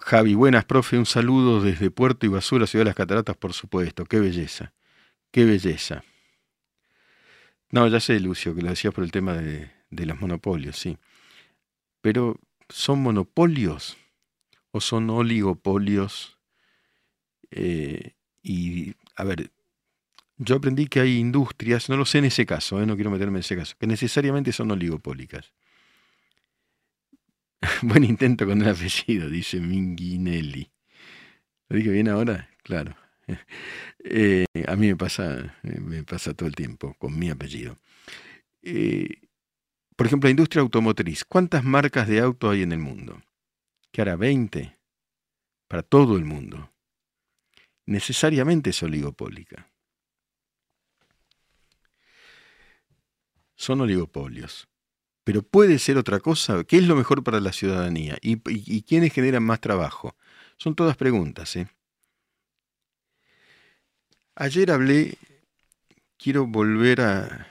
Javi, 0.00 0.34
buenas, 0.34 0.64
profe, 0.64 0.98
un 0.98 1.06
saludo 1.06 1.60
desde 1.60 1.90
Puerto 1.90 2.26
y 2.26 2.28
Basura, 2.28 2.66
Ciudad 2.66 2.84
de 2.84 2.90
las 2.90 2.96
Cataratas, 2.96 3.36
por 3.36 3.52
supuesto. 3.52 4.04
Qué 4.04 4.18
belleza, 4.20 4.72
qué 5.30 5.44
belleza. 5.44 6.02
No, 7.70 7.86
ya 7.88 8.00
sé, 8.00 8.18
Lucio, 8.20 8.54
que 8.54 8.62
lo 8.62 8.70
decías 8.70 8.94
por 8.94 9.04
el 9.04 9.12
tema 9.12 9.34
de, 9.34 9.70
los 9.90 10.20
monopolios, 10.20 10.76
sí. 10.76 10.98
Pero, 12.00 12.40
¿son 12.68 13.00
monopolios 13.02 13.96
o 14.70 14.80
son 14.80 15.10
oligopolios? 15.10 16.38
Eh, 17.50 18.14
y, 18.42 18.94
a 19.16 19.24
ver, 19.24 19.50
yo 20.38 20.56
aprendí 20.56 20.86
que 20.86 21.00
hay 21.00 21.18
industrias, 21.18 21.88
no 21.88 21.96
lo 21.96 22.04
sé 22.04 22.18
en 22.18 22.26
ese 22.26 22.46
caso, 22.46 22.80
eh, 22.80 22.86
no 22.86 22.94
quiero 22.94 23.10
meterme 23.10 23.38
en 23.38 23.40
ese 23.40 23.56
caso, 23.56 23.76
que 23.78 23.86
necesariamente 23.86 24.52
son 24.52 24.70
oligopólicas. 24.70 25.52
Buen 27.82 28.04
intento 28.04 28.46
con 28.46 28.62
el 28.62 28.68
apellido, 28.68 29.28
dice 29.28 29.60
Minginelli. 29.60 30.70
¿Lo 31.68 31.76
dije 31.76 31.90
bien 31.90 32.08
ahora? 32.08 32.50
Claro. 32.62 32.96
Eh, 34.08 34.46
a 34.68 34.76
mí 34.76 34.86
me 34.86 34.94
pasa, 34.94 35.56
me 35.64 36.04
pasa 36.04 36.32
todo 36.32 36.48
el 36.48 36.54
tiempo 36.54 36.94
con 36.96 37.18
mi 37.18 37.28
apellido. 37.28 37.76
Por 39.96 40.06
ejemplo, 40.06 40.28
la 40.28 40.32
industria 40.32 40.62
automotriz. 40.62 41.24
¿Cuántas 41.24 41.64
marcas 41.64 42.06
de 42.06 42.20
auto 42.20 42.50
hay 42.50 42.62
en 42.62 42.72
el 42.72 42.78
mundo? 42.78 43.22
¿Qué 43.90 44.02
hará? 44.02 44.16
¿20? 44.16 44.76
Para 45.68 45.82
todo 45.82 46.16
el 46.16 46.24
mundo. 46.24 46.72
Necesariamente 47.86 48.70
es 48.70 48.82
oligopólica. 48.82 49.70
Son 53.54 53.80
oligopolios 53.80 54.68
pero 55.26 55.42
puede 55.42 55.80
ser 55.80 55.98
otra 55.98 56.20
cosa. 56.20 56.62
¿Qué 56.62 56.76
es 56.76 56.84
lo 56.86 56.94
mejor 56.94 57.24
para 57.24 57.40
la 57.40 57.52
ciudadanía? 57.52 58.16
¿Y, 58.22 58.82
quiénes 58.82 59.12
generan 59.12 59.42
más 59.42 59.60
trabajo? 59.60 60.14
Son 60.56 60.76
todas 60.76 60.96
preguntas. 60.96 61.56
¿eh? 61.56 61.68
Ayer 64.36 64.70
hablé, 64.70 65.18
quiero 66.16 66.46
volver 66.46 67.00
a, 67.00 67.48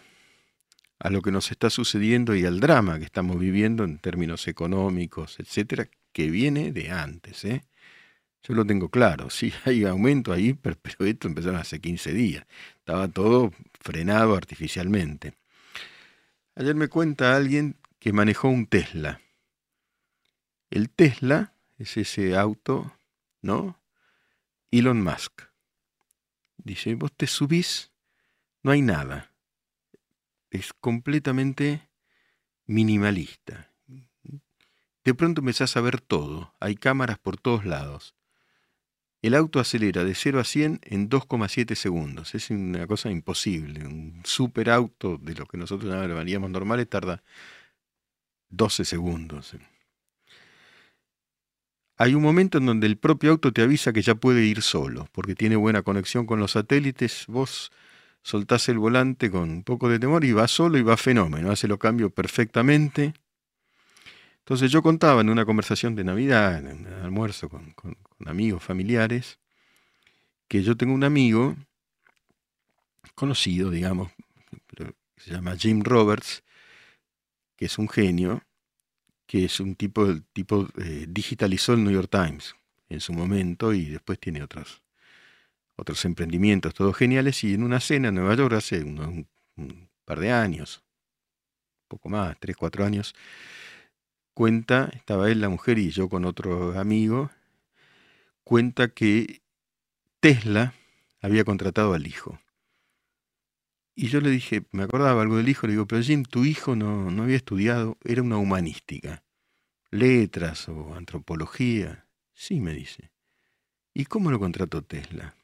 a 1.00 1.10
lo 1.10 1.22
que 1.22 1.32
nos 1.32 1.52
está 1.52 1.70
sucediendo 1.70 2.36
y 2.36 2.46
al 2.46 2.60
drama 2.60 3.00
que 3.00 3.06
estamos 3.06 3.40
viviendo 3.40 3.84
en 3.84 4.00
términos 4.00 4.48
económicos, 4.48 5.40
etcétera, 5.40 5.88
que 6.12 6.30
viene 6.30 6.72
de 6.72 6.92
antes. 6.92 7.44
¿eh? 7.46 7.64
Yo 8.44 8.54
lo 8.54 8.66
tengo 8.66 8.90
claro, 8.90 9.30
sí, 9.32 9.54
hay 9.66 9.86
aumento 9.86 10.32
ahí, 10.32 10.54
pero, 10.54 10.78
esto 11.00 11.28
empezó 11.28 11.56
hace 11.56 11.80
15 11.80 12.14
días. 12.14 12.46
Estaba 12.80 13.08
todo 13.08 13.52
frenado 13.80 14.36
artificialmente. 14.36 15.34
Ayer 16.56 16.76
me 16.76 16.88
cuenta 16.88 17.36
alguien 17.36 17.76
que 18.00 18.14
manejó 18.14 18.48
un 18.48 18.68
Tesla. 18.68 19.20
El 20.70 20.90
Tesla 20.90 21.54
es 21.78 21.98
ese 21.98 22.38
auto, 22.38 22.96
¿no? 23.42 23.80
Elon 24.72 25.04
Musk. 25.04 25.42
Dice, 26.58 26.96
vos 26.96 27.12
te 27.12 27.28
subís, 27.28 27.92
no 28.64 28.72
hay 28.72 28.82
nada. 28.82 29.35
Es 30.56 30.72
completamente 30.72 31.90
minimalista. 32.66 33.74
De 35.04 35.14
pronto 35.14 35.42
empezás 35.42 35.76
a 35.76 35.82
ver 35.82 36.00
todo. 36.00 36.54
Hay 36.62 36.76
cámaras 36.78 37.20
por 37.20 37.36
todos 37.36 37.66
lados. 37.66 38.16
El 39.22 39.36
auto 39.36 39.60
acelera 39.60 40.06
de 40.06 40.16
0 40.16 40.40
a 40.40 40.46
100 40.46 40.80
en 40.84 41.10
2,7 41.10 41.76
segundos. 41.76 42.36
Es 42.36 42.52
una 42.52 42.88
cosa 42.88 43.12
imposible. 43.12 43.86
Un 43.86 44.22
super 44.24 44.70
auto 44.70 45.18
de 45.18 45.36
lo 45.36 45.46
que 45.46 45.58
nosotros 45.58 45.92
llamaríamos 45.92 46.50
normales 46.50 46.88
tarda 46.88 47.22
12 48.48 48.86
segundos. 48.86 49.58
hay 51.98 52.16
un 52.16 52.24
momento 52.24 52.60
en 52.60 52.66
donde 52.66 52.88
el 52.88 52.98
propio 52.98 53.32
auto 53.32 53.52
te 53.52 53.62
avisa 53.62 53.92
que 53.92 54.02
ya 54.02 54.16
puede 54.16 54.46
ir 54.46 54.62
solo, 54.62 55.10
porque 55.12 55.36
tiene 55.36 55.58
buena 55.58 55.82
conexión 55.82 56.26
con 56.26 56.40
los 56.40 56.52
satélites, 56.52 57.26
vos 57.28 57.74
soltás 58.26 58.68
el 58.70 58.80
volante 58.80 59.30
con 59.30 59.52
un 59.52 59.64
poco 59.64 59.88
de 59.88 60.00
temor 60.00 60.26
y 60.26 60.32
va 60.32 60.48
solo 60.48 60.80
y 60.80 60.82
va 60.82 60.98
fenómeno, 60.98 61.52
hace 61.52 61.68
lo 61.68 61.78
cambio 61.78 62.10
perfectamente. 62.10 63.14
Entonces 64.40 64.72
yo 64.72 64.82
contaba 64.82 65.22
en 65.22 65.30
una 65.30 65.46
conversación 65.46 65.94
de 65.94 66.04
Navidad, 66.04 66.58
en 66.58 66.88
un 66.88 66.88
almuerzo 67.04 67.50
con, 67.50 67.76
amigos 68.26 68.64
familiares, 68.64 69.38
que 70.48 70.64
yo 70.64 70.76
tengo 70.76 70.96
un 70.96 71.04
amigo 71.04 71.56
conocido, 73.14 73.70
digamos, 73.70 74.12
se 75.18 75.32
llama 75.32 75.56
Jim 75.56 75.84
Roberts, 75.84 76.44
que 77.56 77.66
es 77.66 77.78
un 77.78 77.88
genio, 77.88 78.42
que 79.28 79.46
es 79.46 79.60
un 79.60 79.76
tipo, 79.76 80.20
tipo 80.34 80.68
eh, 80.78 81.06
digitalizó 81.08 81.74
el 81.74 81.84
New 81.84 81.94
York 81.94 82.10
Times 82.10 82.56
en 82.90 83.02
su 83.02 83.14
momento 83.14 83.72
y 83.72 83.86
después 83.86 84.20
tiene 84.20 84.42
otros, 84.42 84.82
otros 85.76 86.06
emprendimientos, 86.06 86.74
todos 86.74 86.96
geniales, 86.96 87.44
y 87.44 87.54
en 87.54 87.64
una 87.64 87.80
cena 87.80 88.10
en 88.10 88.16
Nueva 88.16 88.36
York 88.36 88.54
hace 88.54 88.84
un, 88.84 89.28
par 90.06 90.20
de 90.20 90.32
años, 90.32 90.84
poco 91.88 92.10
más, 92.10 92.38
tres, 92.40 92.56
cuatro 92.56 92.86
años, 92.86 93.16
cuenta, 94.34 94.90
estaba 94.94 95.30
él, 95.32 95.42
la 95.42 95.50
mujer 95.50 95.78
y 95.80 95.90
yo 95.92 96.10
con 96.10 96.26
otro 96.26 96.80
amigo, 96.80 97.32
cuenta 98.44 98.90
que 98.90 99.42
Tesla 100.20 100.74
había 101.22 101.44
contratado 101.44 101.94
al 101.94 102.08
hijo. 102.08 102.40
Y 103.96 104.08
yo 104.10 104.20
le 104.20 104.30
dije, 104.30 104.66
me 104.72 104.84
acordaba 104.84 105.22
algo 105.22 105.38
del 105.38 105.48
hijo, 105.48 105.68
le 105.68 105.74
digo, 105.74 105.88
pero 105.88 106.02
Jim, 106.02 106.24
tu 106.24 106.44
hijo 106.44 106.76
no, 106.76 107.10
no 107.12 107.24
había 107.24 107.38
estudiado, 107.38 107.98
era 108.04 108.22
una 108.22 108.38
humanística, 108.38 109.24
letras 109.90 110.68
o 110.68 110.96
antropología. 110.96 112.06
Sí, 112.34 112.60
me 112.60 112.74
dice. 112.74 113.12
¿Y 113.94 114.06
cómo 114.06 114.30
lo 114.30 114.40
contrató 114.40 114.82
Tesla? 114.82 115.36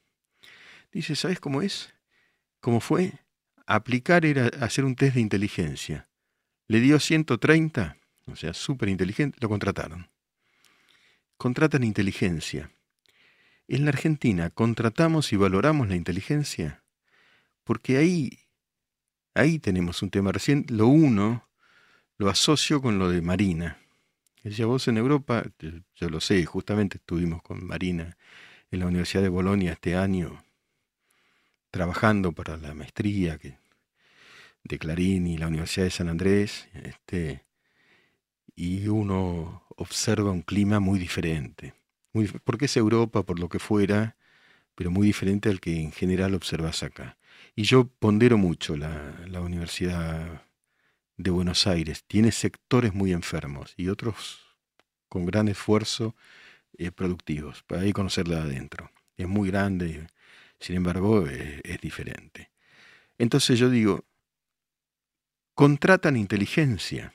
Dice, 0.91 1.15
¿sabes 1.15 1.39
cómo 1.39 1.62
es? 1.62 1.93
¿Cómo 2.60 2.80
fue? 2.80 3.13
Aplicar 3.65 4.25
era 4.25 4.47
hacer 4.60 4.86
un 4.86 4.95
test 4.95 5.15
de 5.15 5.21
inteligencia. 5.21 6.08
Le 6.67 6.80
dio 6.80 6.99
130, 6.99 7.97
o 8.25 8.36
sea, 8.36 8.54
súper 8.54 8.89
inteligente, 8.89 9.38
lo 9.41 9.49
contrataron. 9.49 10.10
Contratan 11.38 11.84
inteligencia. 11.84 12.71
En 13.67 13.86
la 13.86 13.89
Argentina, 13.89 14.49
¿contratamos 14.49 15.32
y 15.34 15.38
valoramos 15.38 15.88
la 15.88 15.95
inteligencia? 15.95 16.84
Porque 17.63 17.97
ahí 17.97 18.41
Ahí 19.34 19.60
tenemos 19.60 20.01
un 20.01 20.10
tema. 20.10 20.32
Recién 20.32 20.65
lo 20.69 20.88
uno 20.88 21.47
lo 22.17 22.30
asocio 22.30 22.82
con 22.82 22.99
lo 22.99 23.10
de 23.10 23.21
Marina. 23.21 23.77
Ella 24.43 24.65
vos 24.65 24.88
en 24.88 24.97
Europa, 24.97 25.43
yo 25.95 26.10
lo 26.10 26.19
sé, 26.19 26.43
justamente 26.45 26.97
estuvimos 26.97 27.41
con 27.41 27.65
Marina 27.65 28.17
en 28.71 28.80
la 28.80 28.88
Universidad 28.88 29.23
de 29.23 29.30
Bolonia 29.30 29.73
este 29.73 29.95
año, 29.95 30.43
trabajando 31.71 32.34
para 32.34 32.57
la 32.57 32.73
maestría 32.73 33.39
de 34.63 34.79
Clarín 34.79 35.25
y 35.27 35.38
la 35.38 35.47
Universidad 35.47 35.86
de 35.86 35.91
San 35.91 36.10
Andrés, 36.10 36.67
este, 36.73 37.45
y 38.55 38.88
uno 38.88 39.63
observa 39.77 40.31
un 40.31 40.41
clima 40.41 40.79
muy 40.79 40.99
diferente. 40.99 41.73
Muy, 42.13 42.27
porque 42.27 42.65
es 42.65 42.77
Europa, 42.77 43.23
por 43.23 43.39
lo 43.39 43.49
que 43.49 43.60
fuera, 43.60 44.17
pero 44.75 44.91
muy 44.91 45.07
diferente 45.07 45.49
al 45.49 45.60
que 45.60 45.81
en 45.81 45.91
general 45.91 46.36
observas 46.36 46.84
acá. 46.84 47.17
Y 47.55 47.63
yo 47.63 47.88
pondero 47.88 48.38
mucho 48.38 48.75
la, 48.75 49.41
Universidad 49.41 50.43
de 51.17 51.31
Buenos 51.31 51.67
Aires. 51.67 52.03
Tiene 52.05 52.31
sectores 52.31 52.93
muy 52.93 53.13
enfermos 53.13 53.73
y 53.77 53.89
otros 53.89 54.41
con 55.10 55.25
gran 55.25 55.47
esfuerzo 55.47 56.15
eh, 56.77 56.91
productivos. 56.91 57.63
Para 57.63 57.81
ahí 57.81 57.93
conocerla 57.93 58.38
de 58.38 58.41
adentro. 58.41 58.91
Es 59.17 59.27
muy 59.27 59.49
grande, 59.49 60.07
sin 60.62 60.78
embargo, 60.78 61.28
es 61.28 61.82
diferente. 61.82 62.52
Entonces 63.17 63.60
yo 63.60 63.69
digo, 63.69 64.06
contratan 65.54 66.15
inteligencia. 66.15 67.13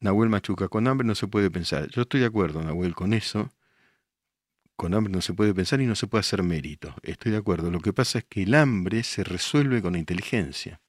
Nahuel 0.00 0.28
Machuca, 0.28 0.68
con 0.68 0.86
hambre 0.86 1.06
no 1.06 1.14
se 1.14 1.26
puede 1.26 1.50
pensar. 1.50 1.88
Yo 1.88 2.02
estoy 2.02 2.20
de 2.20 2.26
acuerdo, 2.26 2.62
Nahuel, 2.62 2.94
con 2.94 3.14
eso 3.14 3.50
con 4.78 4.94
hambre 4.94 5.12
no 5.12 5.20
se 5.20 5.34
puede 5.34 5.52
pensar 5.52 5.80
y 5.80 5.86
no 5.86 5.96
se 5.96 6.06
puede 6.06 6.20
hacer 6.20 6.44
mérito. 6.44 6.94
Estoy 7.02 7.32
de 7.32 7.38
acuerdo. 7.38 7.68
Lo 7.68 7.80
que 7.80 7.92
pasa 7.92 8.20
es 8.20 8.24
que 8.26 8.44
el 8.44 8.54
hambre 8.54 9.02
se 9.02 9.24
resuelve 9.24 9.82
con 9.82 9.96
inteligencia. 9.96 10.80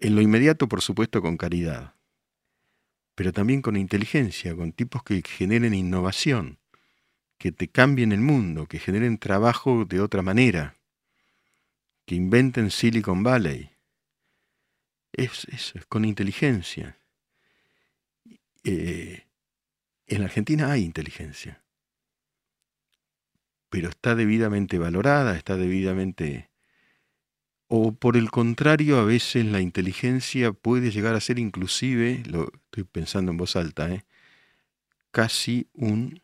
En 0.00 0.14
lo 0.14 0.20
inmediato, 0.20 0.68
por 0.68 0.82
supuesto, 0.82 1.22
con 1.22 1.38
caridad. 1.38 1.94
Pero 3.14 3.32
también 3.32 3.62
con 3.62 3.78
inteligencia, 3.78 4.54
con 4.54 4.72
tipos 4.72 5.02
que 5.02 5.22
generen 5.22 5.72
innovación, 5.72 6.58
que 7.38 7.52
te 7.52 7.68
cambien 7.68 8.12
el 8.12 8.20
mundo, 8.20 8.66
que 8.66 8.78
generen 8.78 9.18
trabajo 9.18 9.84
de 9.84 10.00
otra 10.00 10.22
manera, 10.22 10.76
que 12.04 12.14
inventen 12.14 12.70
Silicon 12.70 13.22
Valley. 13.22 13.70
Es 15.12 15.46
es 15.46 15.86
con 15.88 16.04
inteligencia. 16.04 16.98
Eh, 18.64 19.26
en 20.06 20.22
Argentina 20.22 20.72
hay 20.72 20.82
inteligencia 20.84 21.62
pero 23.76 23.90
está 23.90 24.14
debidamente 24.14 24.78
valorada, 24.78 25.36
está 25.36 25.56
debidamente... 25.56 26.48
O 27.68 27.92
por 27.92 28.16
el 28.16 28.30
contrario, 28.30 28.98
a 28.98 29.04
veces 29.04 29.44
la 29.44 29.60
inteligencia 29.60 30.52
puede 30.52 30.90
llegar 30.92 31.14
a 31.16 31.20
ser 31.20 31.38
inclusive, 31.38 32.22
lo 32.26 32.50
estoy 32.54 32.84
pensando 32.84 33.32
en 33.32 33.36
voz 33.36 33.54
alta, 33.56 33.92
¿eh? 33.92 34.04
casi 35.10 35.68
un... 35.74 36.22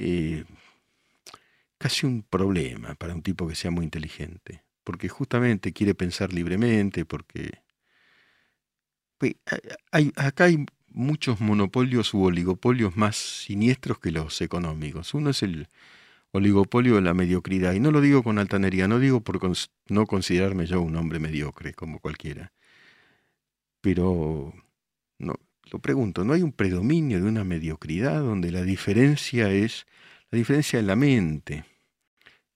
Eh, 0.00 0.44
casi 1.76 2.06
un 2.06 2.22
problema 2.22 2.94
para 2.94 3.14
un 3.14 3.22
tipo 3.22 3.48
que 3.48 3.56
sea 3.56 3.72
muy 3.72 3.84
inteligente, 3.84 4.62
porque 4.84 5.08
justamente 5.08 5.72
quiere 5.72 5.94
pensar 5.94 6.32
libremente, 6.32 7.04
porque... 7.04 7.60
Pues, 9.18 9.34
hay, 9.90 10.12
acá 10.14 10.44
hay 10.44 10.64
muchos 10.88 11.40
monopolios 11.40 12.14
u 12.14 12.22
oligopolios 12.22 12.96
más 12.96 13.16
siniestros 13.16 13.98
que 13.98 14.12
los 14.12 14.40
económicos. 14.40 15.14
Uno 15.14 15.30
es 15.30 15.42
el 15.42 15.68
oligopolio 16.30 16.96
de 16.96 17.02
la 17.02 17.14
mediocridad. 17.14 17.72
Y 17.74 17.80
no 17.80 17.90
lo 17.90 18.00
digo 18.00 18.22
con 18.22 18.38
altanería, 18.38 18.86
no 18.88 19.00
digo 19.00 19.20
por 19.20 19.40
no 19.88 20.06
considerarme 20.06 20.66
yo 20.66 20.80
un 20.80 20.96
hombre 20.96 21.18
mediocre 21.18 21.74
como 21.74 21.98
cualquiera. 21.98 22.52
Pero 23.80 24.54
lo 25.70 25.78
pregunto, 25.78 26.24
¿no 26.24 26.32
hay 26.32 26.42
un 26.42 26.52
predominio 26.52 27.20
de 27.20 27.28
una 27.28 27.44
mediocridad 27.44 28.20
donde 28.20 28.50
la 28.50 28.62
diferencia 28.62 29.50
es 29.50 29.86
la 30.30 30.38
diferencia 30.38 30.78
en 30.78 30.86
la 30.86 30.96
mente? 30.96 31.64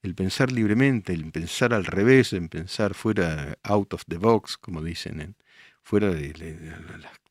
El 0.02 0.14
pensar 0.14 0.50
libremente, 0.50 1.12
el 1.12 1.30
pensar 1.30 1.72
al 1.74 1.84
revés, 1.84 2.32
el 2.32 2.48
pensar 2.48 2.94
fuera 2.94 3.56
out 3.62 3.94
of 3.94 4.04
the 4.08 4.16
box, 4.16 4.56
como 4.56 4.82
dicen, 4.82 5.36
fuera 5.82 6.10
de, 6.10 6.32
las 6.34 7.22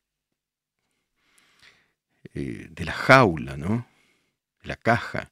eh, 2.34 2.70
la 2.76 2.92
jaula, 2.92 3.56
¿no? 3.56 3.86
La 4.62 4.76
caja. 4.76 5.31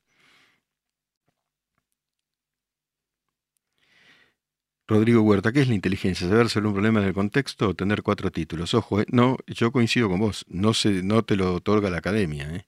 Rodrigo 4.90 5.22
Huerta, 5.22 5.52
¿qué 5.52 5.60
es 5.60 5.68
la 5.68 5.74
inteligencia? 5.74 6.28
¿Saber 6.28 6.48
sobre 6.48 6.66
un 6.66 6.72
problema 6.72 7.00
del 7.00 7.14
contexto 7.14 7.68
o 7.68 7.74
tener 7.74 8.02
cuatro 8.02 8.32
títulos? 8.32 8.74
Ojo, 8.74 9.00
eh, 9.00 9.06
no, 9.12 9.36
yo 9.46 9.70
coincido 9.70 10.08
con 10.08 10.18
vos, 10.18 10.44
no, 10.48 10.74
se, 10.74 11.04
no 11.04 11.24
te 11.24 11.36
lo 11.36 11.54
otorga 11.54 11.90
la 11.90 11.98
academia. 11.98 12.52
¿eh? 12.52 12.66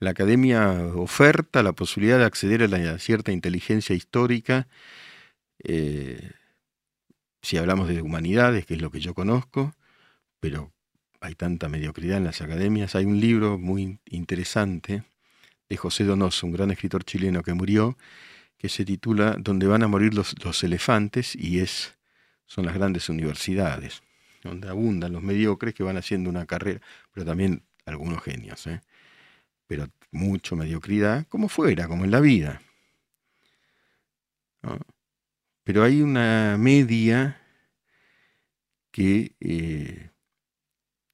La 0.00 0.10
academia 0.10 0.72
oferta 0.96 1.62
la 1.62 1.72
posibilidad 1.72 2.18
de 2.18 2.24
acceder 2.24 2.64
a, 2.64 2.66
la, 2.66 2.98
cierta 2.98 3.30
inteligencia 3.30 3.94
histórica, 3.94 4.66
si 7.42 7.56
hablamos 7.56 7.86
de 7.86 8.02
humanidades, 8.02 8.66
que 8.66 8.74
es 8.74 8.82
lo 8.82 8.90
que 8.90 8.98
yo 8.98 9.14
conozco, 9.14 9.76
pero 10.40 10.72
hay 11.20 11.36
tanta 11.36 11.68
mediocridad 11.68 12.16
en 12.16 12.24
las 12.24 12.40
academias. 12.42 12.96
Hay 12.96 13.04
un 13.04 13.20
libro 13.20 13.56
muy 13.56 14.00
interesante 14.06 15.04
de 15.68 15.76
José 15.76 16.02
Donoso, 16.02 16.48
un 16.48 16.54
gran 16.54 16.72
escritor 16.72 17.04
chileno 17.04 17.44
que 17.44 17.54
murió, 17.54 17.96
que 18.60 18.68
se 18.68 18.84
titula 18.84 19.36
Donde 19.38 19.66
van 19.66 19.82
a 19.82 19.88
morir 19.88 20.12
los, 20.12 20.62
elefantes 20.62 21.34
y 21.34 21.60
es, 21.60 21.96
son 22.44 22.66
las 22.66 22.74
grandes 22.74 23.08
universidades, 23.08 24.02
donde 24.44 24.68
abundan 24.68 25.14
los 25.14 25.22
mediocres 25.22 25.72
que 25.72 25.82
van 25.82 25.96
haciendo 25.96 26.28
una 26.28 26.44
carrera, 26.44 26.82
pero 27.10 27.24
también 27.24 27.62
algunos 27.86 28.22
genios, 28.22 28.66
¿eh? 28.66 28.82
pero 29.66 29.88
mucho 30.10 30.56
mediocridad, 30.56 31.26
como 31.28 31.48
fuera, 31.48 31.88
como 31.88 32.04
en 32.04 32.10
la 32.10 32.20
vida. 32.20 32.60
Pero 35.64 35.82
hay 35.82 36.02
una 36.02 36.56
media 36.58 37.40
que 38.90 39.36
eh, 39.40 40.10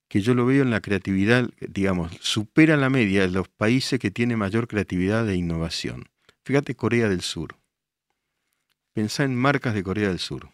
que 0.08 0.20
yo 0.20 0.34
lo 0.34 0.46
veo 0.46 0.62
en 0.62 0.70
la 0.70 0.80
creatividad, 0.80 1.48
digamos, 1.60 2.12
supera 2.20 2.76
la 2.76 2.90
media 2.90 3.22
de 3.22 3.28
los 3.28 3.48
países 3.48 4.00
que 4.00 4.10
tienen 4.10 4.38
mayor 4.38 4.66
creatividad 4.66 5.28
e 5.28 5.36
innovación. 5.36 6.08
Fíjate 6.46 6.76
Corea 6.76 7.08
del 7.08 7.22
Sur. 7.22 7.56
Pensá 8.92 9.24
en 9.24 9.34
marcas 9.34 9.74
de 9.74 9.82
Corea 9.82 10.10
del 10.10 10.20
Sur. 10.20 10.52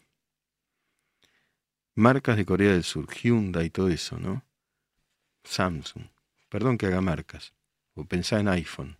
Marcas 1.94 2.38
de 2.38 2.46
Corea 2.46 2.72
del 2.72 2.82
Sur, 2.82 3.12
Hyundai 3.12 3.66
y 3.66 3.70
todo 3.70 3.90
eso, 3.90 4.18
¿no? 4.18 4.42
Samsung. 5.44 6.06
perdón 6.48 6.78
que 6.78 6.86
haga 6.86 7.02
marcas, 7.02 7.52
o 7.92 8.06
pensá 8.06 8.40
en 8.40 8.48
iPhone. 8.48 8.96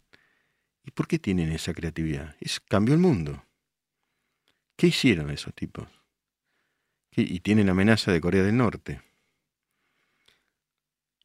¿Y 0.84 0.90
por 0.90 1.09
qué 1.09 1.18
tienen 1.18 1.51
esa 1.53 1.72
creatividad? 1.72 2.36
Cambió 2.68 2.95
el 2.95 3.01
mundo. 3.01 3.43
¿Qué 4.76 4.88
hicieron 4.88 5.30
esos 5.30 5.55
tipos? 5.55 5.88
Y 7.12 7.40
tienen 7.40 7.70
amenaza 7.70 8.12
de 8.12 8.20
Corea 8.20 8.43
del 8.43 8.59
Norte. 8.59 9.01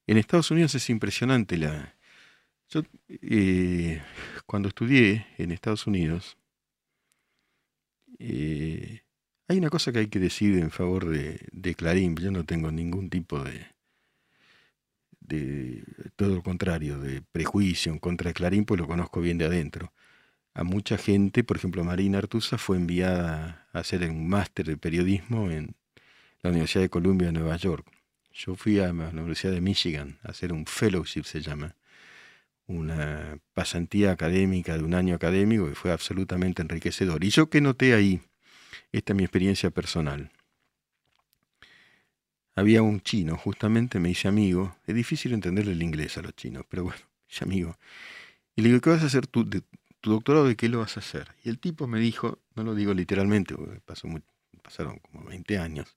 En 0.05 0.17
Estados 0.17 0.49
Unidos 0.49 0.75
es 0.75 0.89
impresionante 0.89 1.57
la... 1.57 1.93
Yo 2.69 2.83
eh, 3.09 4.01
cuando 4.47 4.69
estudié 4.69 5.27
en 5.37 5.51
Estados 5.51 5.85
Unidos, 5.87 6.37
eh, 8.17 9.01
hay 9.47 9.57
una 9.57 9.69
cosa 9.69 9.91
que 9.91 9.99
hay 9.99 10.07
que 10.07 10.19
decir 10.19 10.57
en 10.57 10.71
favor 10.71 11.07
de, 11.09 11.75
Clarín. 11.75 12.15
Yo 12.15 12.31
no 12.31 12.45
tengo 12.45 12.71
ningún 12.71 13.09
tipo 13.09 13.43
de, 13.43 13.67
de 15.19 15.83
todo 16.15 16.35
lo 16.35 16.43
contrario, 16.43 16.99
de 16.99 17.21
prejuicio 17.21 17.91
en 17.91 17.99
contra 17.99 18.29
de 18.29 18.33
Clarín, 18.33 18.65
pues 18.65 18.79
lo 18.79 18.87
conozco 18.87 19.21
bien 19.21 19.37
de 19.37 19.45
adentro. 19.45 19.93
A 20.53 20.63
mucha 20.63 20.97
gente, 20.97 21.43
por 21.43 21.57
ejemplo, 21.57 21.83
Marina 21.83 22.17
Artusa 22.17 22.57
fue 22.57 22.77
enviada 22.77 23.67
a 23.73 23.79
hacer 23.79 24.09
un 24.09 24.27
máster 24.27 24.65
de 24.65 24.77
periodismo 24.77 25.51
en 25.51 25.75
la 26.41 26.49
Universidad 26.49 26.83
de 26.83 26.89
Columbia 26.89 27.27
de 27.27 27.33
Nueva 27.33 27.57
York. 27.57 27.85
Yo 28.33 28.55
fui 28.55 28.79
a 28.79 28.93
la 28.93 29.09
Universidad 29.09 29.53
de 29.53 29.61
Michigan 29.61 30.19
a 30.23 30.29
hacer 30.29 30.53
un 30.53 30.65
fellowship, 30.65 31.23
se 31.23 31.41
llama, 31.41 31.75
una 32.67 33.39
pasantía 33.53 34.11
académica 34.11 34.77
de 34.77 34.83
un 34.83 34.93
año 34.93 35.15
académico 35.15 35.67
que 35.67 35.75
fue 35.75 35.91
absolutamente 35.91 36.61
enriquecedor. 36.61 37.23
Y 37.23 37.29
yo 37.29 37.49
que 37.49 37.61
noté 37.61 37.93
ahí, 37.93 38.21
esta 38.91 39.13
es 39.13 39.17
mi 39.17 39.23
experiencia 39.23 39.69
personal. 39.71 40.31
Había 42.55 42.81
un 42.81 43.01
chino, 43.01 43.37
justamente 43.37 43.99
me 43.99 44.09
hice 44.09 44.27
amigo. 44.27 44.75
Es 44.85 44.95
difícil 44.95 45.33
entenderle 45.33 45.71
el 45.73 45.83
inglés 45.83 46.17
a 46.17 46.21
los 46.21 46.35
chinos, 46.35 46.65
pero 46.67 46.83
bueno, 46.83 47.01
hice 47.29 47.43
amigo. 47.43 47.77
Y 48.55 48.61
le 48.61 48.69
digo, 48.69 48.81
¿qué 48.81 48.89
vas 48.89 49.03
a 49.03 49.07
hacer 49.07 49.27
tú? 49.27 49.47
¿Tu 49.47 50.11
doctorado 50.11 50.47
de 50.47 50.55
qué 50.55 50.67
lo 50.67 50.79
vas 50.79 50.97
a 50.97 50.99
hacer? 50.99 51.27
Y 51.43 51.49
el 51.49 51.59
tipo 51.59 51.87
me 51.87 51.99
dijo, 51.99 52.39
no 52.55 52.63
lo 52.63 52.75
digo 52.75 52.93
literalmente, 52.93 53.55
pasaron 54.61 54.99
como 54.99 55.23
20 55.25 55.57
años, 55.59 55.95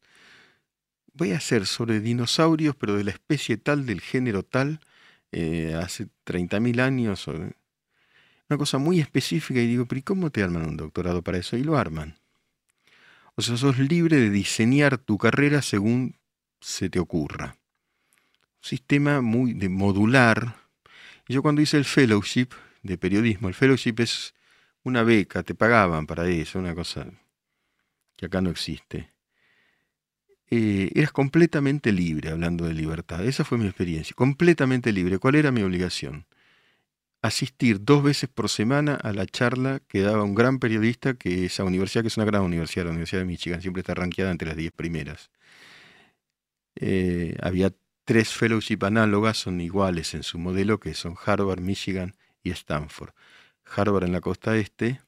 voy 1.15 1.33
a 1.33 1.39
hacer 1.39 1.67
sobre 1.67 2.01
dinosaurios, 2.01 2.77
pero 2.77 2.95
de 2.97 3.05
la 3.05 3.11
especie 3.11 3.57
tal, 3.57 3.87
del 3.87 4.01
género 4.01 4.43
tal, 4.43 4.81
eh, 5.33 5.79
hace 5.81 6.09
30.000 6.25 6.81
años. 6.81 7.27
Una 7.29 8.59
cosa 8.59 8.79
muy 8.79 9.01
específica 9.01 9.61
y 9.61 9.67
digo, 9.67 9.87
pero 9.87 10.01
¿y 10.01 10.03
cómo 10.03 10.31
te 10.31 10.43
arman 10.43 10.67
un 10.67 10.77
doctorado 10.77 11.23
para 11.23 11.39
eso? 11.39 11.57
Y 11.57 11.65
lo 11.65 11.77
arman. 11.77 12.19
O 13.37 13.43
sea, 13.43 13.57
sos 13.57 13.79
libre 13.79 14.17
de 14.17 14.31
diseñar 14.31 14.99
tu 14.99 15.17
carrera 15.17 15.63
según 15.63 16.17
se 16.61 16.91
te 16.91 16.99
ocurra. 16.99 17.57
Un 18.63 18.69
sistema 18.69 19.21
muy 19.21 19.55
de 19.55 19.69
modular. 19.69 20.57
Yo 21.29 21.43
cuando 21.43 21.63
hice 21.63 21.79
el 21.79 21.85
fellowship 21.85 22.49
de 22.83 22.99
periodismo, 22.99 23.49
el 23.49 23.55
fellowship 23.55 23.95
es 23.99 24.35
una 24.83 25.03
beca, 25.03 25.43
te 25.43 25.55
pagaban 25.55 26.07
para 26.07 26.29
eso, 26.29 26.59
una 26.59 26.75
cosa 26.75 27.07
que 28.17 28.27
acá 28.27 28.41
no 28.41 28.51
existe. 28.51 29.11
Eh, 30.51 30.91
eras 30.97 31.13
completamente 31.13 31.93
libre 31.93 32.31
hablando 32.31 32.67
de 32.67 32.75
libertad. 32.75 33.25
Esa 33.25 33.45
fue 33.45 33.59
mi 33.59 33.67
experiencia, 33.67 34.15
completamente 34.17 34.93
libre. 34.93 35.19
¿Cuál 35.19 35.37
era 35.37 35.53
mi 35.53 35.63
obligación? 35.63 36.27
Asistir 37.23 37.85
dos 37.85 38.03
veces 38.03 38.29
por 38.31 38.49
semana 38.49 38.95
a 38.95 39.13
la 39.13 39.27
charla 39.27 39.81
que 39.87 40.01
daba 40.01 40.25
un 40.25 40.35
gran 40.35 40.59
periodista 40.59 41.15
que 41.15 41.45
esa 41.47 41.65
universidad, 41.65 42.03
que 42.03 42.09
es 42.09 42.17
una 42.17 42.27
gran 42.27 42.43
universidad, 42.43 42.87
la 42.87 42.91
Universidad 42.91 43.21
de 43.21 43.27
Michigan, 43.27 43.63
siempre 43.63 43.81
está 43.83 43.95
ranqueada 43.95 44.31
entre 44.33 44.49
las 44.49 44.57
diez 44.57 44.73
primeras. 44.73 45.31
Eh, 46.77 47.37
había 47.43 47.73
tres 48.05 48.31
fellowship 48.31 48.79
análogas, 48.83 49.39
son 49.39 49.61
iguales 49.61 50.15
en 50.15 50.23
su 50.23 50.39
modelo, 50.39 50.81
que 50.81 50.95
son 50.95 51.15
Harvard, 51.25 51.61
Michigan 51.61 52.17
y 52.43 52.51
Stanford. 52.51 53.11
Harvard 53.65 54.05
en 54.05 54.13
la 54.13 54.21
costa 54.21 54.57
este, 54.57 55.01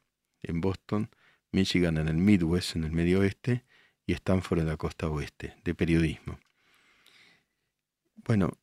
en 0.43 0.61
Boston, 0.61 1.11
Michigan 1.51 1.97
en 1.99 2.09
el 2.09 2.17
Midwest, 2.17 2.77
en 2.77 2.85
el 2.85 2.93
medio 2.93 3.21
oeste, 3.21 3.65
y 4.13 4.15
Stanford 4.15 4.61
en 4.61 4.67
la 4.69 4.77
costa 4.77 5.09
oeste, 5.09 5.55
de 5.65 5.75
periodismo. 5.75 6.39
Bueno, 8.25 8.57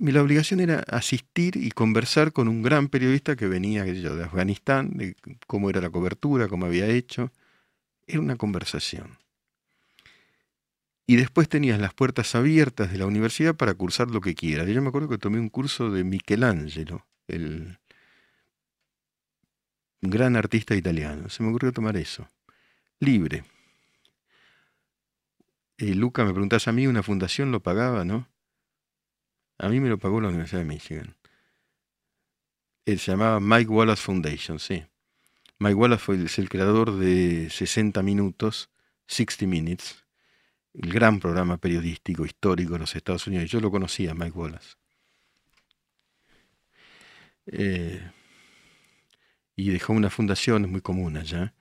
mi, 0.00 0.12
la 0.12 0.22
obligación 0.22 0.60
era 0.60 0.80
asistir 0.88 1.56
y 1.56 1.70
conversar 1.70 2.32
con 2.32 2.48
un 2.48 2.62
gran 2.62 2.88
periodista 2.88 3.36
que 3.36 3.46
venía 3.46 3.86
yo, 3.86 4.16
de 4.16 4.24
Afganistán, 4.24 4.96
de 4.96 5.16
cómo 5.46 5.70
era 5.70 5.80
la 5.80 5.90
cobertura, 5.90 6.48
cómo 6.48 6.66
había 6.66 6.86
hecho. 6.86 7.30
Era 8.06 8.20
una 8.20 8.36
conversación. 8.36 9.18
Y 11.06 11.16
después 11.16 11.48
tenías 11.48 11.78
las 11.78 11.92
puertas 11.92 12.34
abiertas 12.34 12.90
de 12.90 12.98
la 12.98 13.06
universidad 13.06 13.54
para 13.54 13.74
cursar 13.74 14.10
lo 14.10 14.22
que 14.22 14.34
quieras. 14.34 14.66
Yo 14.68 14.80
me 14.80 14.88
acuerdo 14.88 15.08
que 15.08 15.18
tomé 15.18 15.38
un 15.38 15.50
curso 15.50 15.90
de 15.90 16.02
Michelangelo, 16.02 17.06
el 17.28 17.78
gran 20.00 20.36
artista 20.36 20.74
italiano. 20.74 21.28
Se 21.28 21.42
me 21.42 21.50
ocurrió 21.50 21.72
tomar 21.72 21.96
eso. 21.96 22.26
Libre. 23.00 23.44
Eh, 25.78 25.94
Luca, 25.94 26.24
me 26.24 26.32
preguntás 26.32 26.68
a 26.68 26.72
mí, 26.72 26.86
una 26.86 27.02
fundación 27.02 27.50
lo 27.50 27.60
pagaba, 27.62 28.04
¿no? 28.04 28.28
A 29.58 29.68
mí 29.68 29.80
me 29.80 29.88
lo 29.88 29.98
pagó 29.98 30.20
la 30.20 30.28
Universidad 30.28 30.60
de 30.60 30.66
Michigan. 30.66 31.16
Se 32.86 32.96
llamaba 32.96 33.40
Mike 33.40 33.70
Wallace 33.70 34.02
Foundation, 34.02 34.58
sí. 34.58 34.84
Mike 35.58 35.74
Wallace 35.74 36.02
fue, 36.02 36.22
es 36.22 36.38
el 36.38 36.48
creador 36.48 36.96
de 36.96 37.48
60 37.50 38.02
minutos, 38.02 38.70
60 39.06 39.46
Minutes, 39.46 40.04
el 40.74 40.92
gran 40.92 41.20
programa 41.20 41.56
periodístico 41.58 42.24
histórico 42.24 42.74
de 42.74 42.80
los 42.80 42.94
Estados 42.94 43.26
Unidos. 43.26 43.50
Yo 43.50 43.60
lo 43.60 43.70
conocía, 43.70 44.14
Mike 44.14 44.36
Wallace. 44.36 44.76
Eh, 47.46 48.10
y 49.56 49.70
dejó 49.70 49.92
una 49.92 50.10
fundación 50.10 50.70
muy 50.70 50.80
común 50.80 51.16
allá. 51.16 51.54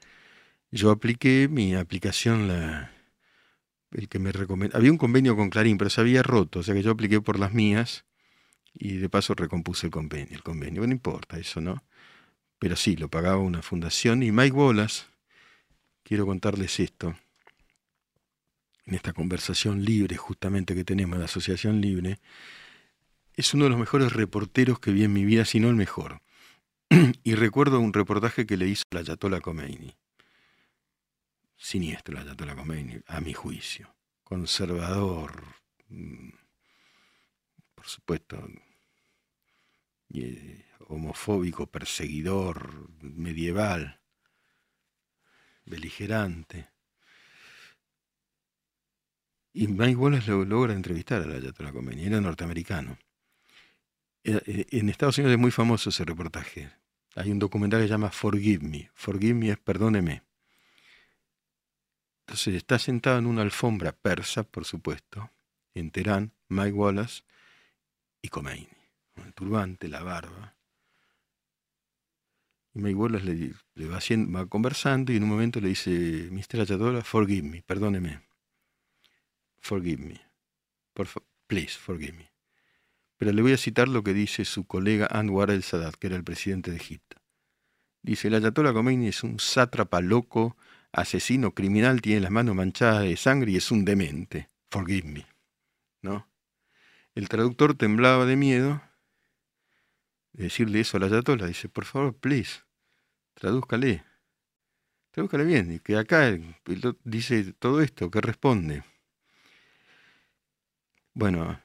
Yo 0.71 0.91
apliqué 0.91 1.47
mi 1.49 1.75
aplicación, 1.75 2.47
la, 2.47 2.92
el 3.93 4.09
que 4.09 4.19
me 4.19 4.31
recomendó. 4.31 4.77
Había 4.77 4.91
un 4.91 4.97
convenio 4.97 5.35
con 5.35 5.49
Clarín, 5.49 5.77
pero 5.77 5.89
se 5.89 6.01
había 6.01 6.23
roto, 6.23 6.59
o 6.59 6.63
sea 6.63 6.73
que 6.73 6.81
yo 6.81 6.91
apliqué 6.91 7.21
por 7.21 7.39
las 7.39 7.53
mías 7.53 8.05
y 8.73 8.97
de 8.97 9.09
paso 9.09 9.35
recompuse 9.35 9.87
el 9.87 9.91
convenio. 9.91 10.35
El 10.35 10.43
convenio, 10.43 10.85
no 10.85 10.91
importa 10.91 11.37
eso, 11.37 11.61
¿no? 11.61 11.83
Pero 12.59 12.75
sí, 12.75 12.95
lo 12.95 13.09
pagaba 13.09 13.37
una 13.37 13.61
fundación 13.61 14.23
y 14.23 14.31
Mike 14.31 14.55
Wallace, 14.55 15.03
quiero 16.03 16.25
contarles 16.25 16.79
esto, 16.79 17.15
en 18.85 18.95
esta 18.95 19.13
conversación 19.13 19.83
libre 19.83 20.17
justamente 20.17 20.75
que 20.75 20.83
tenemos, 20.83 21.17
la 21.17 21.25
Asociación 21.25 21.79
Libre, 21.81 22.19
es 23.35 23.53
uno 23.53 23.65
de 23.65 23.71
los 23.71 23.79
mejores 23.79 24.13
reporteros 24.13 24.79
que 24.79 24.91
vi 24.91 25.03
en 25.03 25.13
mi 25.13 25.25
vida, 25.25 25.45
si 25.45 25.59
no 25.59 25.69
el 25.69 25.75
mejor. 25.75 26.21
y 27.23 27.35
recuerdo 27.35 27.79
un 27.79 27.93
reportaje 27.93 28.45
que 28.45 28.57
le 28.57 28.67
hizo 28.67 28.83
la 28.91 28.99
Ayatollah 28.99 29.41
Khomeini 29.41 29.95
siniestro 31.55 32.15
la 32.15 32.21
Ayatollah 32.21 32.55
Khomeini, 32.55 33.01
a 33.07 33.19
mi 33.21 33.33
juicio. 33.33 33.95
Conservador, 34.23 35.43
mm, 35.89 36.29
por 37.75 37.87
supuesto, 37.87 38.47
eh, 40.13 40.65
homofóbico, 40.87 41.67
perseguidor, 41.67 42.89
medieval, 43.01 43.99
beligerante. 45.65 46.69
Y 49.53 49.67
Mike 49.67 49.95
Wallace 49.95 50.31
lo 50.31 50.45
logra 50.45 50.73
entrevistar 50.73 51.21
a 51.21 51.25
la 51.25 51.35
Ayatollah 51.35 51.71
Khomeini, 51.71 52.05
era 52.05 52.19
norteamericano. 52.21 52.97
Eh, 54.23 54.65
en 54.71 54.89
Estados 54.89 55.17
Unidos 55.17 55.33
es 55.33 55.39
muy 55.39 55.51
famoso 55.51 55.89
ese 55.89 56.05
reportaje. 56.05 56.71
Hay 57.15 57.29
un 57.29 57.39
documental 57.39 57.81
que 57.81 57.87
se 57.87 57.91
llama 57.91 58.09
Forgive 58.09 58.65
Me. 58.67 58.89
Forgive 58.93 59.33
Me 59.33 59.49
es 59.49 59.59
perdóneme. 59.59 60.23
Entonces 62.25 62.55
está 62.55 62.79
sentado 62.79 63.19
en 63.19 63.25
una 63.25 63.41
alfombra 63.41 63.91
persa, 63.91 64.43
por 64.43 64.65
supuesto, 64.65 65.29
en 65.73 65.91
Teherán, 65.91 66.31
Mike 66.47 66.71
Wallace 66.71 67.23
y 68.21 68.29
Khomeini, 68.29 68.69
con 69.13 69.25
el 69.25 69.33
turbante, 69.33 69.89
la 69.89 70.03
barba. 70.03 70.55
Y 72.73 72.79
Mike 72.79 72.95
Wallace 72.95 73.25
le, 73.75 73.87
va, 73.87 73.97
haciendo, 73.97 74.37
va, 74.37 74.45
conversando 74.45 75.11
y 75.11 75.17
en 75.17 75.23
un 75.23 75.29
momento 75.29 75.59
le 75.59 75.67
dice, 75.67 76.29
Mr. 76.31 76.61
Ayatollah, 76.61 77.03
forgive 77.03 77.47
me, 77.47 77.61
perdóneme. 77.61 78.21
Forgive 79.59 80.03
me. 80.03 80.21
Por 80.93 81.07
please, 81.47 81.77
forgive 81.77 82.13
me. 82.13 82.31
Pero 83.17 83.31
le 83.31 83.41
voy 83.41 83.53
a 83.53 83.57
citar 83.57 83.87
lo 83.87 84.03
que 84.03 84.13
dice 84.13 84.45
su 84.45 84.65
colega 84.65 85.07
Anwar 85.11 85.51
el 85.51 85.63
Sadat, 85.63 85.95
que 85.95 86.07
era 86.07 86.15
el 86.15 86.23
presidente 86.23 86.71
de 86.71 86.77
Egipto. 86.77 87.17
Dice, 88.01 88.27
el 88.27 88.35
Ayatollah 88.35 88.73
Khomeini 88.73 89.07
es 89.07 89.23
un 89.23 89.39
sátrapa 89.39 90.01
loco, 90.01 90.57
asesino 90.93 91.53
criminal 91.53 92.01
tiene 92.01 92.21
las 92.21 92.31
manos 92.31 92.55
manchadas 92.55 93.03
de 93.03 93.17
sangre 93.17 93.51
y 93.51 93.57
es 93.57 93.71
un 93.71 93.83
demente. 93.83 94.49
Forgive 94.69 95.09
me. 95.09 95.27
¿No? 96.01 96.27
El 97.15 97.27
traductor 97.27 97.75
temblaba 97.75 98.25
de 98.25 98.35
miedo 98.35 98.81
de 100.33 100.45
decirle 100.45 100.79
eso 100.79 100.97
a 100.97 100.99
la 100.99 101.07
Ayatollah. 101.07 101.47
Dice, 101.47 101.67
por 101.67 101.85
favor, 101.85 102.15
please, 102.15 102.61
tradúzcale. 103.33 104.03
Tradúzcale 105.11 105.43
bien. 105.43 105.73
Y 105.73 105.79
que 105.79 105.97
acá 105.97 106.37
dice 107.03 107.53
todo 107.53 107.81
esto, 107.81 108.09
¿qué 108.09 108.21
responde? 108.21 108.83
Bueno, 111.13 111.59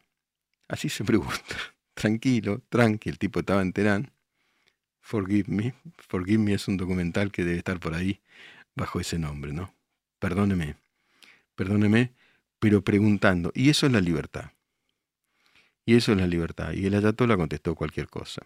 así 0.69 0.89
se 0.89 1.05
pregunta. 1.05 1.57
tranquilo, 1.95 2.63
tranqui, 2.69 3.11
el 3.11 3.19
tipo 3.19 3.41
estaba 3.41 3.63
en 3.63 3.73
Teherán. 3.73 4.11
Forgive 5.01 5.49
Me. 5.49 5.75
Forgive 5.97 6.43
Me 6.43 6.55
es 6.55 6.69
un 6.69 6.77
documental 6.77 7.33
que 7.33 7.45
debe 7.45 7.59
estar 7.59 7.81
por 7.81 7.95
ahí 7.95 8.21
bajo 8.79 9.01
ese 9.01 9.19
nombre, 9.19 9.53
¿no? 9.53 9.75
Perdóneme, 10.19 10.77
perdóneme, 11.55 12.13
pero 12.59 12.83
preguntando. 12.83 13.53
Y 13.55 13.69
eso 13.69 13.85
es 13.87 13.93
la 13.93 14.01
libertad. 14.01 14.53
Y 15.85 15.97
eso 15.97 16.13
es 16.13 16.19
la 16.19 16.27
libertad. 16.27 16.73
Y 16.73 16.87
el 16.87 16.95
ayatola 16.95 17.37
contestó 17.37 17.75
cualquier 17.75 18.09
cosa. 18.09 18.43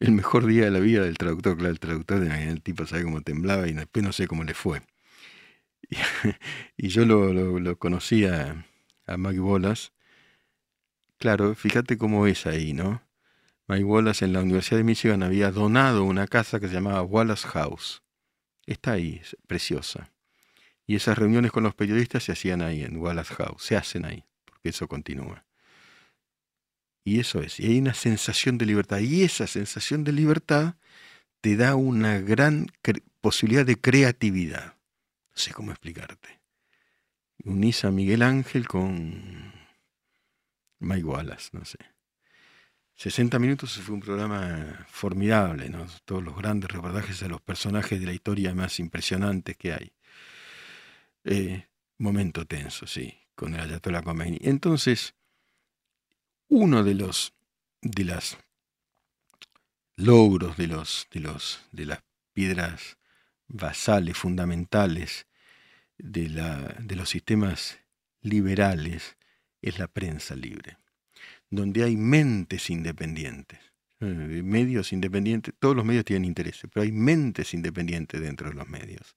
El 0.00 0.12
mejor 0.12 0.46
día 0.46 0.64
de 0.64 0.70
la 0.70 0.80
vida 0.80 1.02
del 1.02 1.16
traductor, 1.16 1.56
claro, 1.56 1.72
el 1.72 1.80
traductor, 1.80 2.22
el 2.22 2.62
tipo 2.62 2.86
sabe 2.86 3.04
cómo 3.04 3.20
temblaba 3.20 3.68
y 3.68 3.72
después 3.72 4.04
no 4.04 4.12
sé 4.12 4.26
cómo 4.26 4.44
le 4.44 4.54
fue. 4.54 4.82
Y, 6.76 6.88
yo 6.88 7.04
lo, 7.04 7.32
lo, 7.32 7.78
conocía 7.78 8.66
a 9.06 9.16
Mike 9.16 9.40
Wallace. 9.40 9.90
Claro, 11.18 11.54
fíjate 11.54 11.98
cómo 11.98 12.26
es 12.26 12.46
ahí, 12.46 12.72
¿no? 12.72 13.02
Mike 13.68 13.84
Wallace 13.84 14.24
en 14.24 14.32
la 14.32 14.40
Universidad 14.40 14.78
de 14.78 14.84
Michigan 14.84 15.22
había 15.22 15.50
donado 15.52 16.04
una 16.04 16.26
casa 16.26 16.58
que 16.58 16.68
se 16.68 16.74
llamaba 16.74 17.02
Wallace 17.02 17.46
House. 17.48 18.01
Está 18.66 18.92
ahí, 18.92 19.20
es 19.20 19.36
preciosa. 19.46 20.12
Y 20.86 20.96
esas 20.96 21.18
reuniones 21.18 21.52
con 21.52 21.62
los 21.62 21.74
periodistas 21.74 22.24
se 22.24 22.32
hacían 22.32 22.62
ahí, 22.62 22.82
en 22.82 22.96
Wallace 22.96 23.34
House, 23.34 23.62
se 23.62 23.76
hacen 23.76 24.04
ahí, 24.04 24.24
porque 24.44 24.70
eso 24.70 24.88
continúa. 24.88 25.44
Y 27.04 27.18
eso 27.20 27.40
es, 27.40 27.58
y 27.58 27.66
hay 27.66 27.78
una 27.78 27.94
sensación 27.94 28.58
de 28.58 28.66
libertad. 28.66 28.98
Y 29.00 29.22
esa 29.22 29.46
sensación 29.46 30.04
de 30.04 30.12
libertad 30.12 30.76
te 31.40 31.56
da 31.56 31.74
una 31.74 32.20
gran 32.20 32.68
posibilidad 33.20 33.66
de 33.66 33.80
creatividad. 33.80 34.76
No 35.30 35.36
sé 35.36 35.52
cómo 35.52 35.72
explicarte. 35.72 36.40
Unís 37.44 37.84
a 37.84 37.90
Miguel 37.90 38.22
Ángel 38.22 38.68
con 38.68 39.52
Mike 40.78 41.04
Wallace, 41.04 41.50
no 41.52 41.64
sé. 41.64 41.78
60 42.96 43.38
minutos 43.38 43.78
fue 43.78 43.94
un 43.94 44.00
programa 44.00 44.86
formidable, 44.88 45.68
¿no? 45.68 45.86
Todos 46.04 46.22
los 46.22 46.36
grandes 46.36 46.70
reportajes 46.70 47.20
de 47.20 47.28
los 47.28 47.40
personajes 47.40 47.98
de 47.98 48.06
la 48.06 48.12
historia 48.12 48.54
más 48.54 48.78
impresionantes 48.78 49.56
que 49.56 49.72
hay. 49.72 49.92
Eh, 51.24 51.66
momento 51.98 52.46
tenso, 52.46 52.86
sí, 52.86 53.14
con 53.34 53.54
el 53.54 53.60
Ayatollah 53.60 54.02
Khomeini. 54.02 54.38
Entonces, 54.42 55.14
uno 56.48 56.84
de 56.84 56.94
los 56.94 57.32
de 57.80 58.04
las 58.04 58.38
logros 59.96 60.56
de 60.56 60.68
los 60.68 61.08
de 61.10 61.20
los 61.20 61.60
de 61.72 61.86
las 61.86 62.02
piedras 62.32 62.98
basales 63.48 64.16
fundamentales 64.16 65.26
de, 65.98 66.28
la, 66.28 66.76
de 66.80 66.96
los 66.96 67.10
sistemas 67.10 67.78
liberales 68.20 69.16
es 69.60 69.78
la 69.78 69.88
prensa 69.88 70.34
libre 70.34 70.78
donde 71.52 71.84
hay 71.84 71.98
mentes 71.98 72.70
independientes, 72.70 73.60
eh, 74.00 74.06
medios 74.06 74.90
independientes, 74.92 75.52
todos 75.58 75.76
los 75.76 75.84
medios 75.84 76.06
tienen 76.06 76.24
intereses, 76.24 76.68
pero 76.72 76.82
hay 76.82 76.92
mentes 76.92 77.52
independientes 77.52 78.20
dentro 78.20 78.48
de 78.48 78.54
los 78.54 78.66
medios. 78.66 79.14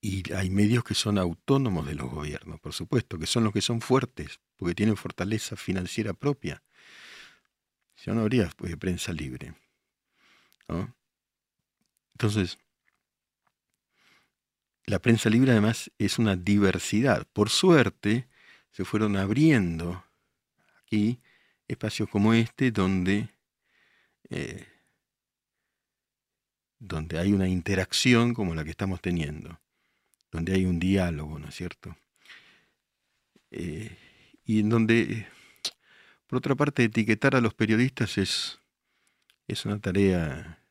Y 0.00 0.32
hay 0.32 0.50
medios 0.50 0.82
que 0.82 0.94
son 0.94 1.18
autónomos 1.18 1.86
de 1.86 1.94
los 1.94 2.10
gobiernos, 2.10 2.58
por 2.58 2.72
supuesto, 2.72 3.16
que 3.16 3.26
son 3.26 3.44
los 3.44 3.52
que 3.52 3.60
son 3.60 3.80
fuertes, 3.80 4.40
porque 4.56 4.74
tienen 4.74 4.96
fortaleza 4.96 5.54
financiera 5.54 6.14
propia. 6.14 6.62
Si 7.94 8.10
no, 8.10 8.22
habría 8.22 8.50
pues, 8.56 8.76
prensa 8.76 9.12
libre. 9.12 9.54
Entonces, 12.14 12.58
la 14.86 14.98
prensa 14.98 15.30
libre 15.30 15.52
además 15.52 15.92
es 15.98 16.18
una 16.18 16.34
diversidad. 16.34 17.24
Por 17.32 17.50
suerte, 17.50 18.26
se 18.70 18.84
fueron 18.84 19.16
abriendo 19.16 20.04
aquí 20.82 21.20
espacios 21.68 22.08
como 22.08 22.34
este 22.34 22.70
donde, 22.70 23.28
eh, 24.28 24.66
donde 26.78 27.18
hay 27.18 27.32
una 27.32 27.48
interacción 27.48 28.34
como 28.34 28.54
la 28.54 28.64
que 28.64 28.70
estamos 28.70 29.00
teniendo, 29.00 29.60
donde 30.30 30.54
hay 30.54 30.64
un 30.64 30.78
diálogo, 30.78 31.38
¿no 31.38 31.48
es 31.48 31.54
cierto? 31.54 31.96
Eh, 33.50 33.96
y 34.44 34.60
en 34.60 34.68
donde, 34.68 35.28
por 36.26 36.38
otra 36.38 36.54
parte, 36.54 36.84
etiquetar 36.84 37.36
a 37.36 37.40
los 37.40 37.54
periodistas 37.54 38.18
es, 38.18 38.60
es 39.46 39.64
una 39.64 39.78
tarea 39.80 40.64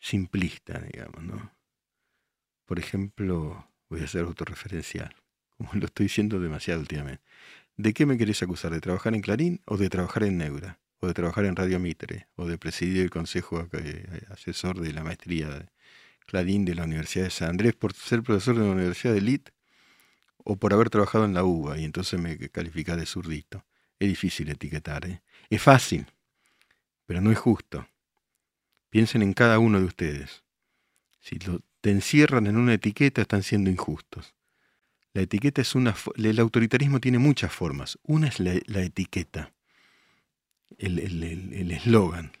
simplista, 0.00 0.80
digamos, 0.80 1.22
¿no? 1.22 1.54
Por 2.64 2.78
ejemplo, 2.78 3.68
voy 3.88 4.00
a 4.00 4.06
ser 4.06 4.24
autorreferencial 4.24 5.14
como 5.14 5.21
lo 5.72 5.86
estoy 5.86 6.06
diciendo 6.06 6.40
demasiado 6.40 6.80
últimamente. 6.80 7.22
¿De 7.76 7.94
qué 7.94 8.06
me 8.06 8.18
querés 8.18 8.42
acusar? 8.42 8.72
¿De 8.72 8.80
trabajar 8.80 9.14
en 9.14 9.22
Clarín 9.22 9.60
o 9.64 9.76
de 9.76 9.88
trabajar 9.88 10.24
en 10.24 10.38
Neura? 10.38 10.78
¿O 11.00 11.06
de 11.06 11.14
trabajar 11.14 11.44
en 11.46 11.56
Radio 11.56 11.80
Mitre? 11.80 12.28
¿O 12.36 12.46
de 12.46 12.58
presidir 12.58 13.02
el 13.02 13.10
consejo 13.10 13.66
eh, 13.72 14.22
asesor 14.30 14.80
de 14.80 14.92
la 14.92 15.02
maestría 15.02 15.48
de 15.48 15.66
Clarín 16.26 16.64
de 16.64 16.74
la 16.74 16.84
Universidad 16.84 17.24
de 17.24 17.30
San 17.30 17.50
Andrés 17.50 17.74
por 17.74 17.94
ser 17.94 18.22
profesor 18.22 18.56
de 18.56 18.64
la 18.64 18.72
Universidad 18.72 19.14
de 19.14 19.20
Lit? 19.20 19.50
¿O 20.44 20.56
por 20.56 20.72
haber 20.74 20.90
trabajado 20.90 21.24
en 21.24 21.34
la 21.34 21.44
UBA 21.44 21.78
y 21.78 21.84
entonces 21.84 22.20
me 22.20 22.36
califica 22.50 22.96
de 22.96 23.06
zurdito? 23.06 23.64
Es 23.98 24.08
difícil 24.08 24.48
etiquetar, 24.48 25.06
¿eh? 25.06 25.22
Es 25.48 25.62
fácil, 25.62 26.06
pero 27.06 27.20
no 27.20 27.30
es 27.30 27.38
justo. 27.38 27.86
Piensen 28.90 29.22
en 29.22 29.32
cada 29.32 29.58
uno 29.58 29.78
de 29.78 29.86
ustedes. 29.86 30.42
Si 31.20 31.38
lo, 31.38 31.60
te 31.80 31.90
encierran 31.90 32.46
en 32.46 32.56
una 32.56 32.74
etiqueta, 32.74 33.22
están 33.22 33.42
siendo 33.42 33.70
injustos. 33.70 34.34
La 35.14 35.22
etiqueta 35.22 35.60
es 35.62 35.74
una... 35.74 35.94
El 36.16 36.38
autoritarismo 36.38 37.00
tiene 37.00 37.18
muchas 37.18 37.52
formas. 37.52 37.98
Una 38.02 38.28
es 38.28 38.40
la, 38.40 38.82
etiqueta, 38.82 39.52
el 40.78 41.70
eslogan. 41.70 42.32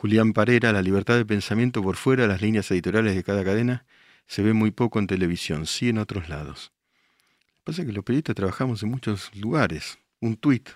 Julián 0.00 0.32
Parera, 0.32 0.72
la 0.72 0.80
libertad 0.80 1.16
de 1.16 1.26
pensamiento 1.26 1.82
por 1.82 1.96
fuera 1.96 2.22
de 2.22 2.28
las 2.28 2.40
líneas 2.40 2.70
editoriales 2.70 3.16
de 3.16 3.24
cada 3.24 3.42
cadena, 3.42 3.84
se 4.28 4.42
ve 4.42 4.52
muy 4.52 4.70
poco 4.70 5.00
en 5.00 5.08
televisión, 5.08 5.66
sí 5.66 5.88
en 5.88 5.98
otros 5.98 6.28
lados. 6.28 6.70
Lo 7.48 7.56
que 7.56 7.62
pasa 7.64 7.82
es 7.82 7.88
que 7.88 7.92
los 7.92 8.04
periodistas 8.04 8.36
trabajamos 8.36 8.80
en 8.84 8.90
muchos 8.90 9.34
lugares. 9.34 9.98
Un 10.20 10.36
tuit 10.36 10.68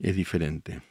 es 0.00 0.16
diferente. 0.16 0.82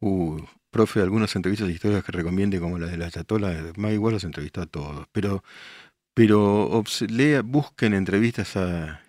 Uh, 0.00 0.40
profe, 0.78 1.02
algunas 1.02 1.34
entrevistas 1.34 1.68
históricas 1.68 2.04
que 2.04 2.12
recomiende, 2.12 2.60
como 2.60 2.78
la 2.78 2.86
de 2.86 2.96
la 2.96 3.10
Chatola, 3.10 3.72
más 3.76 3.92
igual 3.92 4.14
los 4.14 4.22
entrevistó 4.22 4.60
a 4.60 4.66
todos, 4.66 5.08
pero, 5.10 5.42
pero 6.14 6.84
lea, 7.08 7.42
busquen 7.42 7.94
entrevistas 7.94 8.56
a, 8.56 9.02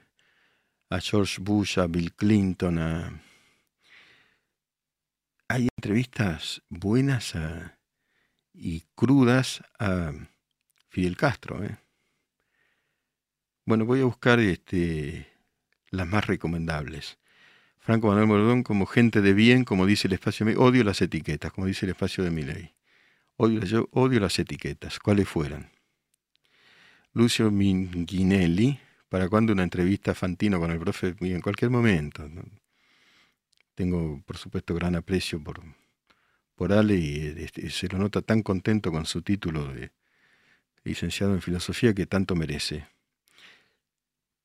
George 0.99 1.39
Bush, 1.39 1.77
a 1.77 1.85
Bill 1.85 2.11
Clinton, 2.13 2.79
a... 2.79 3.21
Hay 5.47 5.67
entrevistas 5.77 6.63
buenas 6.69 7.35
y 8.51 8.81
crudas 8.95 9.61
a 9.77 10.11
Fidel 10.87 11.17
Castro. 11.17 11.63
¿eh? 11.63 11.77
Bueno, 13.63 13.85
voy 13.85 14.01
a 14.01 14.05
buscar 14.05 14.39
este, 14.39 15.31
las 15.91 16.07
más 16.07 16.25
recomendables. 16.25 17.18
Franco 17.89 18.09
Manuel 18.09 18.27
Morodón 18.27 18.61
como 18.61 18.85
gente 18.85 19.19
de 19.19 19.33
bien, 19.33 19.63
como 19.63 19.87
dice 19.87 20.07
el 20.07 20.13
espacio, 20.13 20.45
odio 20.61 20.83
las 20.83 21.01
etiquetas, 21.01 21.51
como 21.51 21.65
dice 21.65 21.87
el 21.87 21.93
espacio 21.93 22.23
de 22.23 22.29
mi 22.29 22.43
ley. 22.43 22.75
Odio, 23.35 23.61
yo 23.61 23.89
odio 23.93 24.19
las 24.19 24.37
etiquetas, 24.37 24.99
cuáles 24.99 25.27
fueran. 25.27 25.71
Lucio 27.13 27.49
Minguinelli, 27.49 28.79
¿para 29.09 29.27
cuándo 29.27 29.53
una 29.53 29.63
entrevista 29.63 30.13
Fantino 30.13 30.59
con 30.59 30.69
el 30.69 30.77
profe? 30.77 31.15
En 31.19 31.41
cualquier 31.41 31.71
momento. 31.71 32.29
Tengo, 33.73 34.21
por 34.23 34.37
supuesto, 34.37 34.75
gran 34.75 34.95
aprecio 34.95 35.43
por, 35.43 35.59
por 36.53 36.71
Ale 36.71 36.95
y 36.95 37.33
este, 37.39 37.71
se 37.71 37.87
lo 37.87 37.97
nota 37.97 38.21
tan 38.21 38.43
contento 38.43 38.91
con 38.91 39.07
su 39.07 39.23
título 39.23 39.65
de 39.65 39.89
licenciado 40.83 41.33
en 41.33 41.41
filosofía 41.41 41.95
que 41.95 42.05
tanto 42.05 42.35
merece. 42.35 42.85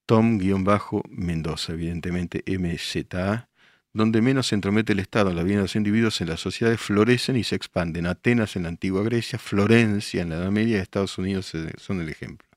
Tom-Mendoza, 0.07 1.73
evidentemente 1.73 2.45
MZA, 2.47 3.49
donde 3.93 4.21
menos 4.21 4.49
se 4.49 4.57
entromete 4.57 4.93
el 4.93 4.99
Estado 4.99 5.31
en 5.31 5.37
la 5.37 5.45
vida 5.45 5.57
de 5.57 5.63
los 5.63 5.77
individuos 5.77 6.21
en 6.21 6.29
las 6.29 6.41
sociedades, 6.41 6.81
florecen 6.81 7.37
y 7.37 7.45
se 7.45 7.55
expanden. 7.55 8.07
Atenas 8.07 8.57
en 8.57 8.65
la 8.65 8.69
antigua 8.69 9.03
Grecia, 9.05 9.39
Florencia 9.39 10.23
en 10.23 10.31
la 10.31 10.37
Edad 10.37 10.51
Media, 10.51 10.83
Estados 10.83 11.17
Unidos 11.17 11.53
son 11.79 12.01
el 12.01 12.09
ejemplo. 12.09 12.49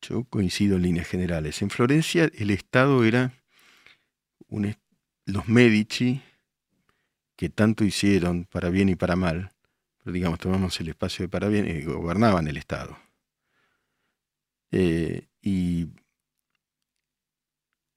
Yo 0.00 0.24
coincido 0.24 0.76
en 0.76 0.82
líneas 0.82 1.08
generales. 1.08 1.60
En 1.62 1.70
Florencia 1.70 2.30
el 2.34 2.50
Estado 2.50 3.04
era 3.04 3.32
los 5.26 5.48
Medici, 5.48 6.22
que 7.36 7.48
tanto 7.48 7.84
hicieron 7.84 8.44
para 8.44 8.70
bien 8.70 8.88
y 8.88 8.94
para 8.94 9.16
mal, 9.16 9.50
pero 10.02 10.12
digamos, 10.12 10.38
tomamos 10.38 10.78
el 10.80 10.88
espacio 10.88 11.24
de 11.24 11.28
para 11.28 11.48
bien 11.48 11.66
y 11.66 11.82
gobernaban 11.82 12.46
el 12.46 12.58
Estado. 12.58 12.96
Eh, 14.70 15.26
y 15.44 15.88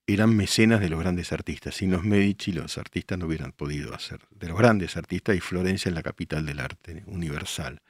eran 0.06 0.36
mecenas 0.36 0.82
de 0.82 0.90
los 0.90 1.00
grandes 1.00 1.32
artistas. 1.32 1.76
Sin 1.76 1.92
los 1.92 2.04
Medici 2.04 2.52
los 2.52 2.78
artistas 2.78 3.18
no 3.18 3.26
hubieran 3.26 3.54
podido 3.54 3.96
hacer. 3.96 4.20
De 4.32 4.50
los 4.50 4.58
grandes 4.58 4.98
artistas 4.98 5.36
y 5.36 5.40
Florencia 5.40 5.88
en 5.88 5.96
la 5.96 6.04
capital 6.04 6.46
del 6.46 6.60
arte 6.60 7.04
universal. 7.08 7.82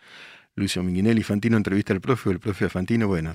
Lucio 0.53 0.83
Minguinelli 0.83 1.23
Fantino 1.23 1.57
entrevista 1.57 1.91
al 1.91 2.01
profe, 2.01 2.29
el 2.29 2.39
profe 2.39 2.65
a 2.65 2.69
Fantino, 2.69 3.07
bueno, 3.07 3.33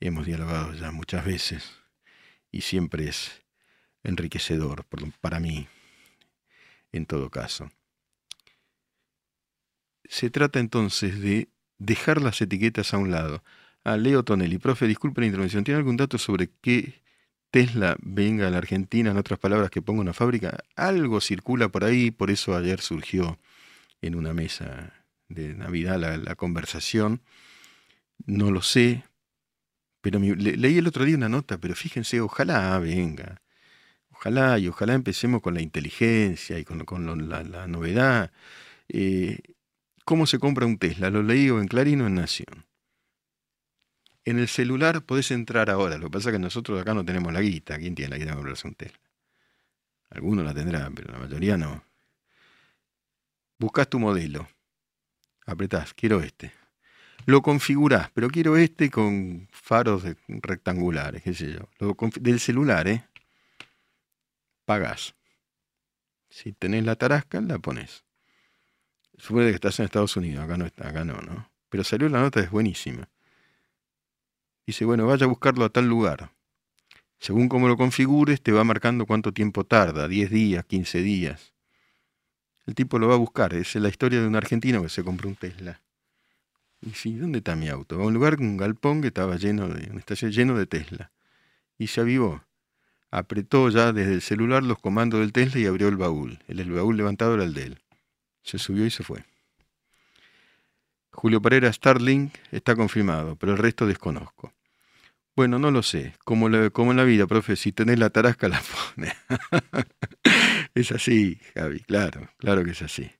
hemos 0.00 0.26
dialogado 0.26 0.74
ya 0.74 0.90
muchas 0.90 1.24
veces 1.24 1.70
y 2.50 2.60
siempre 2.60 3.08
es 3.08 3.42
enriquecedor 4.02 4.84
para 5.20 5.40
mí, 5.40 5.66
en 6.92 7.06
todo 7.06 7.30
caso. 7.30 7.70
Se 10.04 10.28
trata 10.28 10.58
entonces 10.58 11.20
de 11.20 11.48
dejar 11.78 12.20
las 12.20 12.40
etiquetas 12.40 12.92
a 12.92 12.98
un 12.98 13.10
lado. 13.10 13.42
A 13.82 13.94
ah, 13.94 13.96
Leo 13.96 14.22
Tonelli, 14.22 14.58
profe, 14.58 14.86
disculpe 14.86 15.22
la 15.22 15.26
intervención, 15.28 15.64
¿tiene 15.64 15.78
algún 15.78 15.96
dato 15.96 16.18
sobre 16.18 16.50
qué 16.60 17.00
Tesla 17.50 17.96
venga 18.02 18.46
a 18.46 18.50
la 18.50 18.58
Argentina? 18.58 19.10
En 19.10 19.16
otras 19.16 19.38
palabras, 19.38 19.70
que 19.70 19.80
ponga 19.80 20.02
una 20.02 20.12
fábrica. 20.12 20.58
Algo 20.76 21.20
circula 21.22 21.70
por 21.70 21.84
ahí, 21.84 22.10
por 22.10 22.30
eso 22.30 22.54
ayer 22.54 22.80
surgió 22.80 23.38
en 24.02 24.16
una 24.16 24.34
mesa 24.34 24.92
de 25.28 25.54
Navidad 25.54 25.98
la, 25.98 26.34
conversación. 26.34 27.22
No 28.26 28.50
lo 28.50 28.60
sé, 28.60 29.04
pero 30.02 30.20
leí 30.20 30.78
el 30.78 30.86
otro 30.86 31.06
día 31.06 31.16
una 31.16 31.30
nota, 31.30 31.58
pero 31.58 31.74
fíjense, 31.74 32.20
ojalá 32.20 32.78
venga. 32.80 33.40
Ojalá 34.10 34.58
y 34.58 34.68
ojalá 34.68 34.94
empecemos 34.94 35.40
con 35.40 35.54
la 35.54 35.62
inteligencia 35.62 36.58
y 36.58 36.64
con, 36.64 36.84
la, 37.30 37.66
novedad. 37.66 38.30
Eh, 38.88 39.38
¿Cómo 40.04 40.26
se 40.26 40.38
compra 40.38 40.66
un 40.66 40.78
Tesla? 40.78 41.08
Lo 41.08 41.22
leí 41.22 41.48
en 41.48 41.68
Clarín 41.68 42.02
o 42.02 42.06
en 42.06 42.16
Nación. 42.16 42.69
En 44.24 44.38
el 44.38 44.48
celular 44.48 45.02
podés 45.02 45.30
entrar 45.30 45.70
ahora. 45.70 45.96
Lo 45.96 46.06
que 46.06 46.12
pasa 46.12 46.30
es 46.30 46.34
que 46.34 46.38
nosotros 46.38 46.80
acá 46.80 46.94
no 46.94 47.04
tenemos 47.04 47.32
la 47.32 47.40
guita. 47.40 47.78
¿Quién 47.78 47.94
tiene 47.94 48.10
la 48.10 48.18
guita 48.18 48.30
de 48.30 48.36
comprarse 48.36 48.68
un? 48.68 48.76
Algunos 50.10 50.44
la 50.44 50.54
tendrán, 50.54 50.94
pero 50.94 51.12
la 51.12 51.18
mayoría 51.18 51.56
no. 51.56 51.82
Buscas 53.58 53.88
tu 53.88 53.98
modelo. 53.98 54.48
Apretás, 55.46 55.94
quiero 55.94 56.20
este. 56.20 56.52
Lo 57.26 57.42
configurás, 57.42 58.10
pero 58.12 58.28
quiero 58.28 58.56
este 58.56 58.90
con 58.90 59.48
faros 59.52 60.04
rectangulares, 60.28 61.22
qué 61.22 61.34
sé 61.34 61.52
yo. 61.52 61.96
del 62.20 62.40
celular, 62.40 62.88
¿eh? 62.88 63.04
pagás. 64.70 65.16
Si 66.28 66.52
tenés 66.52 66.84
la 66.84 66.94
tarasca, 66.94 67.40
la 67.40 67.58
pones. 67.58 68.04
Supone 69.18 69.48
que 69.48 69.56
estás 69.56 69.80
en 69.80 69.86
Estados 69.86 70.16
Unidos, 70.16 70.44
acá 70.44 70.56
no 70.56 70.64
está, 70.64 70.88
acá 70.88 71.04
no, 71.04 71.20
¿no? 71.20 71.50
Pero 71.68 71.82
salió 71.82 72.08
la 72.08 72.20
nota, 72.20 72.38
es 72.38 72.50
buenísima. 72.50 73.08
Dice, 74.66 74.84
bueno, 74.84 75.06
vaya 75.06 75.24
a 75.24 75.28
buscarlo 75.28 75.64
a 75.64 75.70
tal 75.70 75.86
lugar. 75.88 76.32
Según 77.18 77.48
cómo 77.48 77.68
lo 77.68 77.76
configures, 77.76 78.42
te 78.42 78.52
va 78.52 78.64
marcando 78.64 79.06
cuánto 79.06 79.32
tiempo 79.32 79.64
tarda, 79.64 80.08
10 80.08 80.30
días, 80.30 80.64
15 80.64 81.02
días. 81.02 81.52
El 82.66 82.74
tipo 82.74 82.98
lo 82.98 83.08
va 83.08 83.14
a 83.14 83.18
buscar. 83.18 83.52
Es 83.54 83.74
la 83.74 83.88
historia 83.88 84.20
de 84.20 84.26
un 84.26 84.36
argentino 84.36 84.82
que 84.82 84.88
se 84.88 85.02
compró 85.02 85.28
un 85.28 85.36
Tesla. 85.36 85.80
Y 86.80 86.90
sí, 86.90 87.16
¿dónde 87.16 87.38
está 87.38 87.56
mi 87.56 87.68
auto? 87.68 88.00
A 88.00 88.06
un 88.06 88.14
lugar, 88.14 88.40
un 88.40 88.56
galpón 88.56 89.02
que 89.02 89.08
estaba 89.08 89.36
lleno 89.36 89.68
de, 89.68 89.90
un 89.90 90.30
lleno 90.30 90.56
de 90.56 90.66
Tesla. 90.66 91.10
Y 91.78 91.88
se 91.88 92.00
avivó 92.00 92.42
apretó 93.10 93.68
ya 93.70 93.92
desde 93.92 94.14
el 94.14 94.22
celular 94.22 94.62
los 94.62 94.78
comandos 94.78 95.20
del 95.20 95.32
Tesla 95.32 95.60
y 95.60 95.66
abrió 95.66 95.88
el 95.88 95.96
baúl. 95.96 96.38
El, 96.46 96.70
baúl 96.70 96.96
levantado 96.96 97.34
era 97.34 97.44
el 97.44 97.54
de 97.54 97.64
él. 97.64 97.82
Se 98.42 98.58
subió 98.58 98.86
y 98.86 98.90
se 98.90 99.02
fue. 99.02 99.24
Julio 101.12 101.42
Pereira 101.42 101.72
Starlink 101.72 102.34
está 102.50 102.76
confirmado, 102.76 103.36
pero 103.36 103.52
el 103.52 103.58
resto 103.58 103.86
desconozco. 103.86 104.52
Bueno, 105.36 105.58
no 105.58 105.70
lo 105.70 105.82
sé. 105.82 106.14
Como, 106.24 106.48
en 106.48 106.96
la 106.96 107.04
vida, 107.04 107.26
profe, 107.26 107.56
si 107.56 107.72
tenés 107.72 107.98
la 107.98 108.10
tarasca 108.10 108.48
la 108.48 108.60
pone. 108.60 109.12
es 110.74 110.92
así, 110.92 111.40
Javi, 111.54 111.80
claro, 111.80 112.28
claro 112.36 112.64
que 112.64 112.72
es 112.72 112.82
así. 112.82 113.10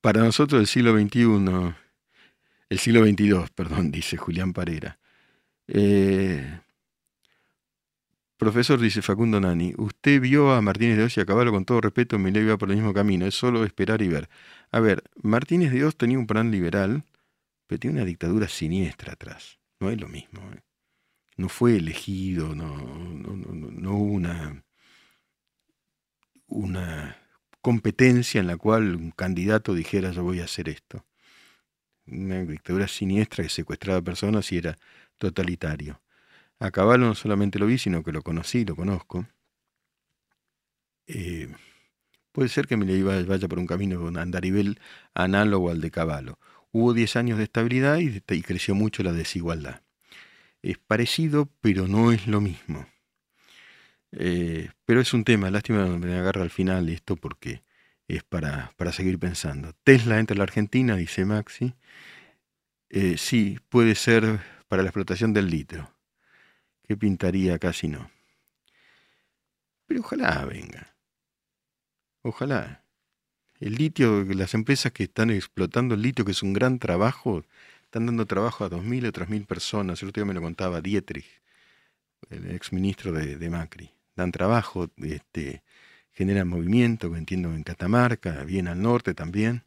Para 0.00 0.22
nosotros 0.22 0.60
el 0.60 0.66
siglo 0.66 0.98
XXI, 0.98 1.74
el 2.70 2.78
siglo 2.78 3.04
XXII, 3.04 3.46
perdón, 3.54 3.90
dice 3.92 4.16
Julián 4.16 4.52
Parera. 4.52 4.98
Eh, 5.68 6.60
Profesor, 8.40 8.80
dice 8.80 9.02
Facundo 9.02 9.38
Nani, 9.38 9.74
usted 9.76 10.18
vio 10.18 10.52
a 10.52 10.62
Martínez 10.62 10.96
de 10.96 11.04
Oz 11.04 11.16
y 11.18 11.20
a 11.20 11.26
caballo 11.26 11.52
con 11.52 11.66
todo 11.66 11.82
respeto, 11.82 12.18
me 12.18 12.32
le 12.32 12.40
iba 12.40 12.56
por 12.56 12.70
el 12.70 12.76
mismo 12.76 12.94
camino, 12.94 13.26
es 13.26 13.34
solo 13.34 13.66
esperar 13.66 14.00
y 14.00 14.08
ver. 14.08 14.30
A 14.70 14.80
ver, 14.80 15.04
Martínez 15.22 15.72
de 15.72 15.84
Oz 15.84 15.94
tenía 15.94 16.18
un 16.18 16.26
plan 16.26 16.50
liberal, 16.50 17.04
pero 17.70 17.78
tiene 17.78 17.98
una 17.98 18.04
dictadura 18.04 18.48
siniestra 18.48 19.12
atrás. 19.12 19.60
No 19.78 19.90
es 19.90 20.00
lo 20.00 20.08
mismo. 20.08 20.40
¿eh? 20.52 20.60
No 21.36 21.48
fue 21.48 21.76
elegido, 21.76 22.52
no, 22.52 22.76
no, 22.76 23.36
no, 23.36 23.70
no 23.70 23.94
hubo 23.94 24.12
una, 24.12 24.64
una 26.48 27.16
competencia 27.60 28.40
en 28.40 28.48
la 28.48 28.56
cual 28.56 28.96
un 28.96 29.12
candidato 29.12 29.72
dijera 29.72 30.10
yo 30.10 30.24
voy 30.24 30.40
a 30.40 30.46
hacer 30.46 30.68
esto. 30.68 31.06
Una 32.06 32.40
dictadura 32.42 32.88
siniestra 32.88 33.44
que 33.44 33.50
secuestraba 33.50 34.02
personas 34.02 34.50
y 34.50 34.58
era 34.58 34.76
totalitario. 35.16 36.02
A 36.58 36.72
Caballo 36.72 37.04
no 37.04 37.14
solamente 37.14 37.60
lo 37.60 37.66
vi, 37.66 37.78
sino 37.78 38.02
que 38.02 38.10
lo 38.10 38.22
conocí, 38.22 38.64
lo 38.64 38.74
conozco. 38.74 39.28
Eh, 41.06 41.54
puede 42.32 42.48
ser 42.48 42.66
que 42.66 42.76
me 42.76 43.00
vaya 43.22 43.46
por 43.46 43.60
un 43.60 43.66
camino 43.68 44.00
con 44.00 44.18
andarivel 44.18 44.80
análogo 45.14 45.70
al 45.70 45.80
de 45.80 45.92
Caballo. 45.92 46.36
Hubo 46.72 46.94
10 46.94 47.16
años 47.16 47.38
de 47.38 47.44
estabilidad 47.44 47.98
y, 47.98 48.20
creció 48.42 48.74
mucho 48.74 49.02
la 49.02 49.12
desigualdad. 49.12 49.82
Es 50.62 50.78
parecido, 50.78 51.48
pero 51.60 51.88
no 51.88 52.12
es 52.12 52.26
lo 52.26 52.40
mismo. 52.40 52.86
Eh, 54.12 54.70
pero 54.84 55.00
es 55.00 55.12
un 55.14 55.24
tema, 55.24 55.50
lástima 55.50 55.84
que 55.84 56.06
me 56.06 56.16
agarra 56.16 56.42
al 56.42 56.50
final 56.50 56.88
esto 56.88 57.16
porque 57.16 57.62
es 58.08 58.22
para, 58.24 58.72
para 58.76 58.92
seguir 58.92 59.18
pensando. 59.18 59.72
Tesla 59.84 60.18
entra 60.18 60.34
a 60.34 60.38
la 60.38 60.44
Argentina, 60.44 60.96
dice 60.96 61.24
Maxi. 61.24 61.74
Eh, 62.88 63.16
sí, 63.16 63.58
puede 63.68 63.94
ser 63.94 64.40
para 64.68 64.82
la 64.82 64.88
explotación 64.88 65.32
del 65.32 65.48
litro. 65.48 65.92
¿Qué 66.86 66.96
pintaría? 66.96 67.58
Casi 67.58 67.88
no. 67.88 68.10
Pero 69.86 70.00
ojalá 70.00 70.44
venga. 70.44 70.96
Ojalá. 72.22 72.79
El 73.60 73.74
litio, 73.74 74.24
las 74.24 74.54
empresas 74.54 74.92
que 74.92 75.04
están 75.04 75.30
explotando 75.30 75.94
el 75.94 76.02
litio, 76.02 76.24
que 76.24 76.32
es 76.32 76.42
un 76.42 76.54
gran 76.54 76.78
trabajo, 76.78 77.44
están 77.84 78.06
dando 78.06 78.26
trabajo 78.26 78.64
a 78.64 78.70
2.000 78.70 79.08
o 79.08 79.12
3.000 79.12 79.46
personas. 79.46 80.02
El 80.02 80.08
otro 80.08 80.22
día 80.22 80.28
me 80.28 80.34
lo 80.34 80.40
contaba 80.40 80.80
Dietrich, 80.80 81.26
el 82.30 82.50
exministro 82.52 83.12
de, 83.12 83.36
de 83.36 83.50
Macri. 83.50 83.90
Dan 84.16 84.32
trabajo, 84.32 84.90
este, 84.96 85.62
generan 86.12 86.48
movimiento, 86.48 87.14
entiendo 87.16 87.54
en 87.54 87.62
Catamarca, 87.62 88.44
bien 88.44 88.68
al 88.68 88.80
norte 88.80 89.14
también. 89.14 89.64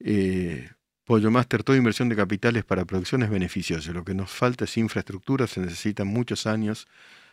Eh, 0.00 0.70
Pollo 1.04 1.30
Master, 1.30 1.62
toda 1.62 1.78
inversión 1.78 2.08
de 2.08 2.16
capitales 2.16 2.64
para 2.64 2.84
producción 2.84 3.22
es 3.22 3.30
beneficiosa. 3.30 3.92
Lo 3.92 4.04
que 4.04 4.14
nos 4.14 4.30
falta 4.30 4.64
es 4.64 4.76
infraestructura, 4.76 5.46
se 5.46 5.60
necesitan 5.60 6.08
muchos 6.08 6.46
años 6.46 6.88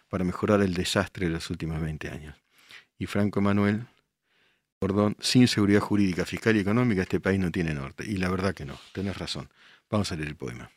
para 0.09 0.23
mejorar 0.23 0.61
el 0.61 0.73
desastre 0.73 1.27
de 1.27 1.33
los 1.33 1.49
últimos 1.49 1.81
20 1.81 2.09
años. 2.09 2.35
Y 2.99 3.07
Franco 3.07 3.41
Manuel, 3.41 3.87
perdón, 4.83 5.15
sin 5.21 5.47
seguridad 5.47 5.79
jurídica, 5.79 6.25
fiscal 6.25 6.57
y 6.57 6.59
económica 6.59 7.03
este 7.03 7.21
país 7.21 7.39
no 7.39 7.49
tiene 7.51 7.73
norte. 7.73 8.03
Y 8.05 8.17
la 8.17 8.29
verdad 8.29 8.53
que 8.53 8.65
no, 8.65 8.77
tenés 8.91 9.17
razón. 9.17 9.49
Vamos 9.89 10.11
a 10.11 10.15
leer 10.17 10.27
el 10.27 10.35
poema. 10.35 10.69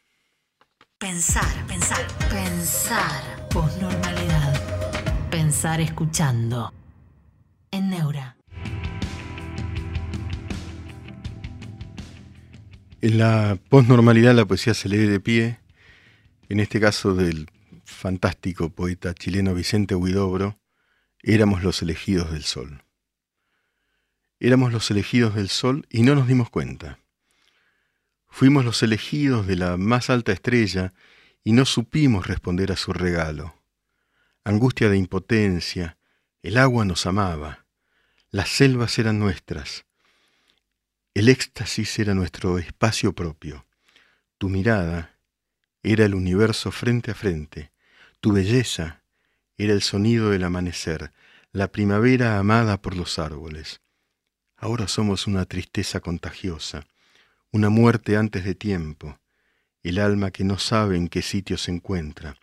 Pensar, 0.97 1.67
pensar, 1.67 2.07
pensar. 2.31 3.49
Posnormalidad. 3.51 5.29
Pensar 5.29 5.81
escuchando. 5.81 6.73
En 7.73 7.91
Neura. 7.91 8.37
En 13.01 13.19
la 13.19 13.59
posnormalidad 13.69 14.37
la 14.37 14.47
poesía 14.47 14.75
se 14.75 14.89
lee 14.89 14.99
de 14.99 15.19
pie, 15.19 15.59
en 16.49 16.61
este 16.61 16.79
caso 16.79 17.15
del 17.15 17.51
fantástico 17.85 18.71
poeta 18.71 19.15
chileno 19.15 19.53
Vicente 19.53 19.97
Huidobro, 19.97 20.61
éramos 21.25 21.65
los 21.65 21.83
elegidos 21.83 22.31
del 22.31 22.45
sol. 22.45 22.86
Éramos 24.39 24.73
los 24.73 24.91
elegidos 24.91 25.35
del 25.35 25.49
sol 25.49 25.87
y 25.91 26.03
no 26.03 26.15
nos 26.15 26.29
dimos 26.29 26.51
cuenta. 26.51 26.99
Fuimos 28.29 28.65
los 28.65 28.83
elegidos 28.83 29.47
de 29.47 29.57
la 29.57 29.77
más 29.77 30.11
alta 30.11 30.33
estrella 30.33 30.93
y 31.43 31.53
no 31.53 31.65
supimos 31.65 32.27
responder 32.27 32.73
a 32.73 32.77
su 32.77 32.93
regalo. 32.93 33.63
Angustia 34.45 34.89
de 34.89 34.99
impotencia, 34.99 35.97
el 36.43 36.59
agua 36.59 36.85
nos 36.85 37.07
amaba, 37.07 37.65
las 38.31 38.49
selvas 38.49 38.99
eran 38.99 39.19
nuestras, 39.19 39.87
el 41.17 41.31
éxtasis 41.31 41.99
era 41.99 42.13
nuestro 42.13 42.59
espacio 42.59 43.15
propio. 43.15 43.65
Tu 44.37 44.51
mirada 44.51 45.17
era 45.83 46.05
el 46.05 46.15
universo 46.15 46.71
frente 46.71 47.11
a 47.11 47.15
frente. 47.15 47.73
Tu 48.21 48.33
belleza 48.33 49.01
era 49.57 49.73
el 49.73 49.81
sonido 49.81 50.29
del 50.29 50.45
amanecer, 50.45 51.13
la 51.53 51.73
primavera 51.73 52.39
amada 52.39 52.83
por 52.83 52.95
los 52.95 53.19
árboles. 53.19 53.81
Ahora 54.57 54.89
somos 54.89 55.27
una 55.27 55.45
tristeza 55.45 56.01
contagiosa, 56.01 56.87
una 57.53 57.71
muerte 57.71 58.17
antes 58.17 58.45
de 58.45 58.55
tiempo, 58.55 59.19
el 59.83 59.99
alma 59.99 60.31
que 60.31 60.45
no 60.45 60.59
sabe 60.59 60.97
en 60.97 61.09
qué 61.09 61.23
sitio 61.23 61.59
se 61.59 61.71
encuentra, 61.71 62.37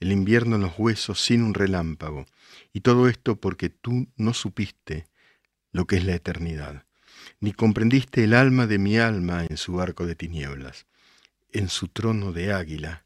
el 0.00 0.12
invierno 0.12 0.56
en 0.56 0.62
los 0.62 0.78
huesos 0.78 1.20
sin 1.20 1.42
un 1.42 1.54
relámpago, 1.54 2.26
y 2.72 2.80
todo 2.80 3.08
esto 3.08 3.36
porque 3.36 3.68
tú 3.68 4.08
no 4.16 4.34
supiste 4.34 5.06
lo 5.72 5.86
que 5.86 5.96
es 5.96 6.04
la 6.04 6.14
eternidad 6.14 6.84
ni 7.40 7.52
comprendiste 7.52 8.24
el 8.24 8.34
alma 8.34 8.66
de 8.66 8.78
mi 8.78 8.98
alma 8.98 9.44
en 9.44 9.56
su 9.56 9.80
arco 9.80 10.06
de 10.06 10.14
tinieblas, 10.14 10.86
en 11.52 11.68
su 11.68 11.88
trono 11.88 12.32
de 12.32 12.52
águila, 12.52 13.04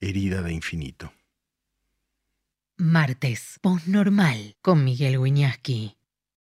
herida 0.00 0.42
de 0.42 0.52
infinito. 0.52 1.12
Martes, 2.76 3.58
postnormal, 3.60 4.56
con 4.60 4.84
Miguel 4.84 5.18
Wiñaski. 5.18 5.96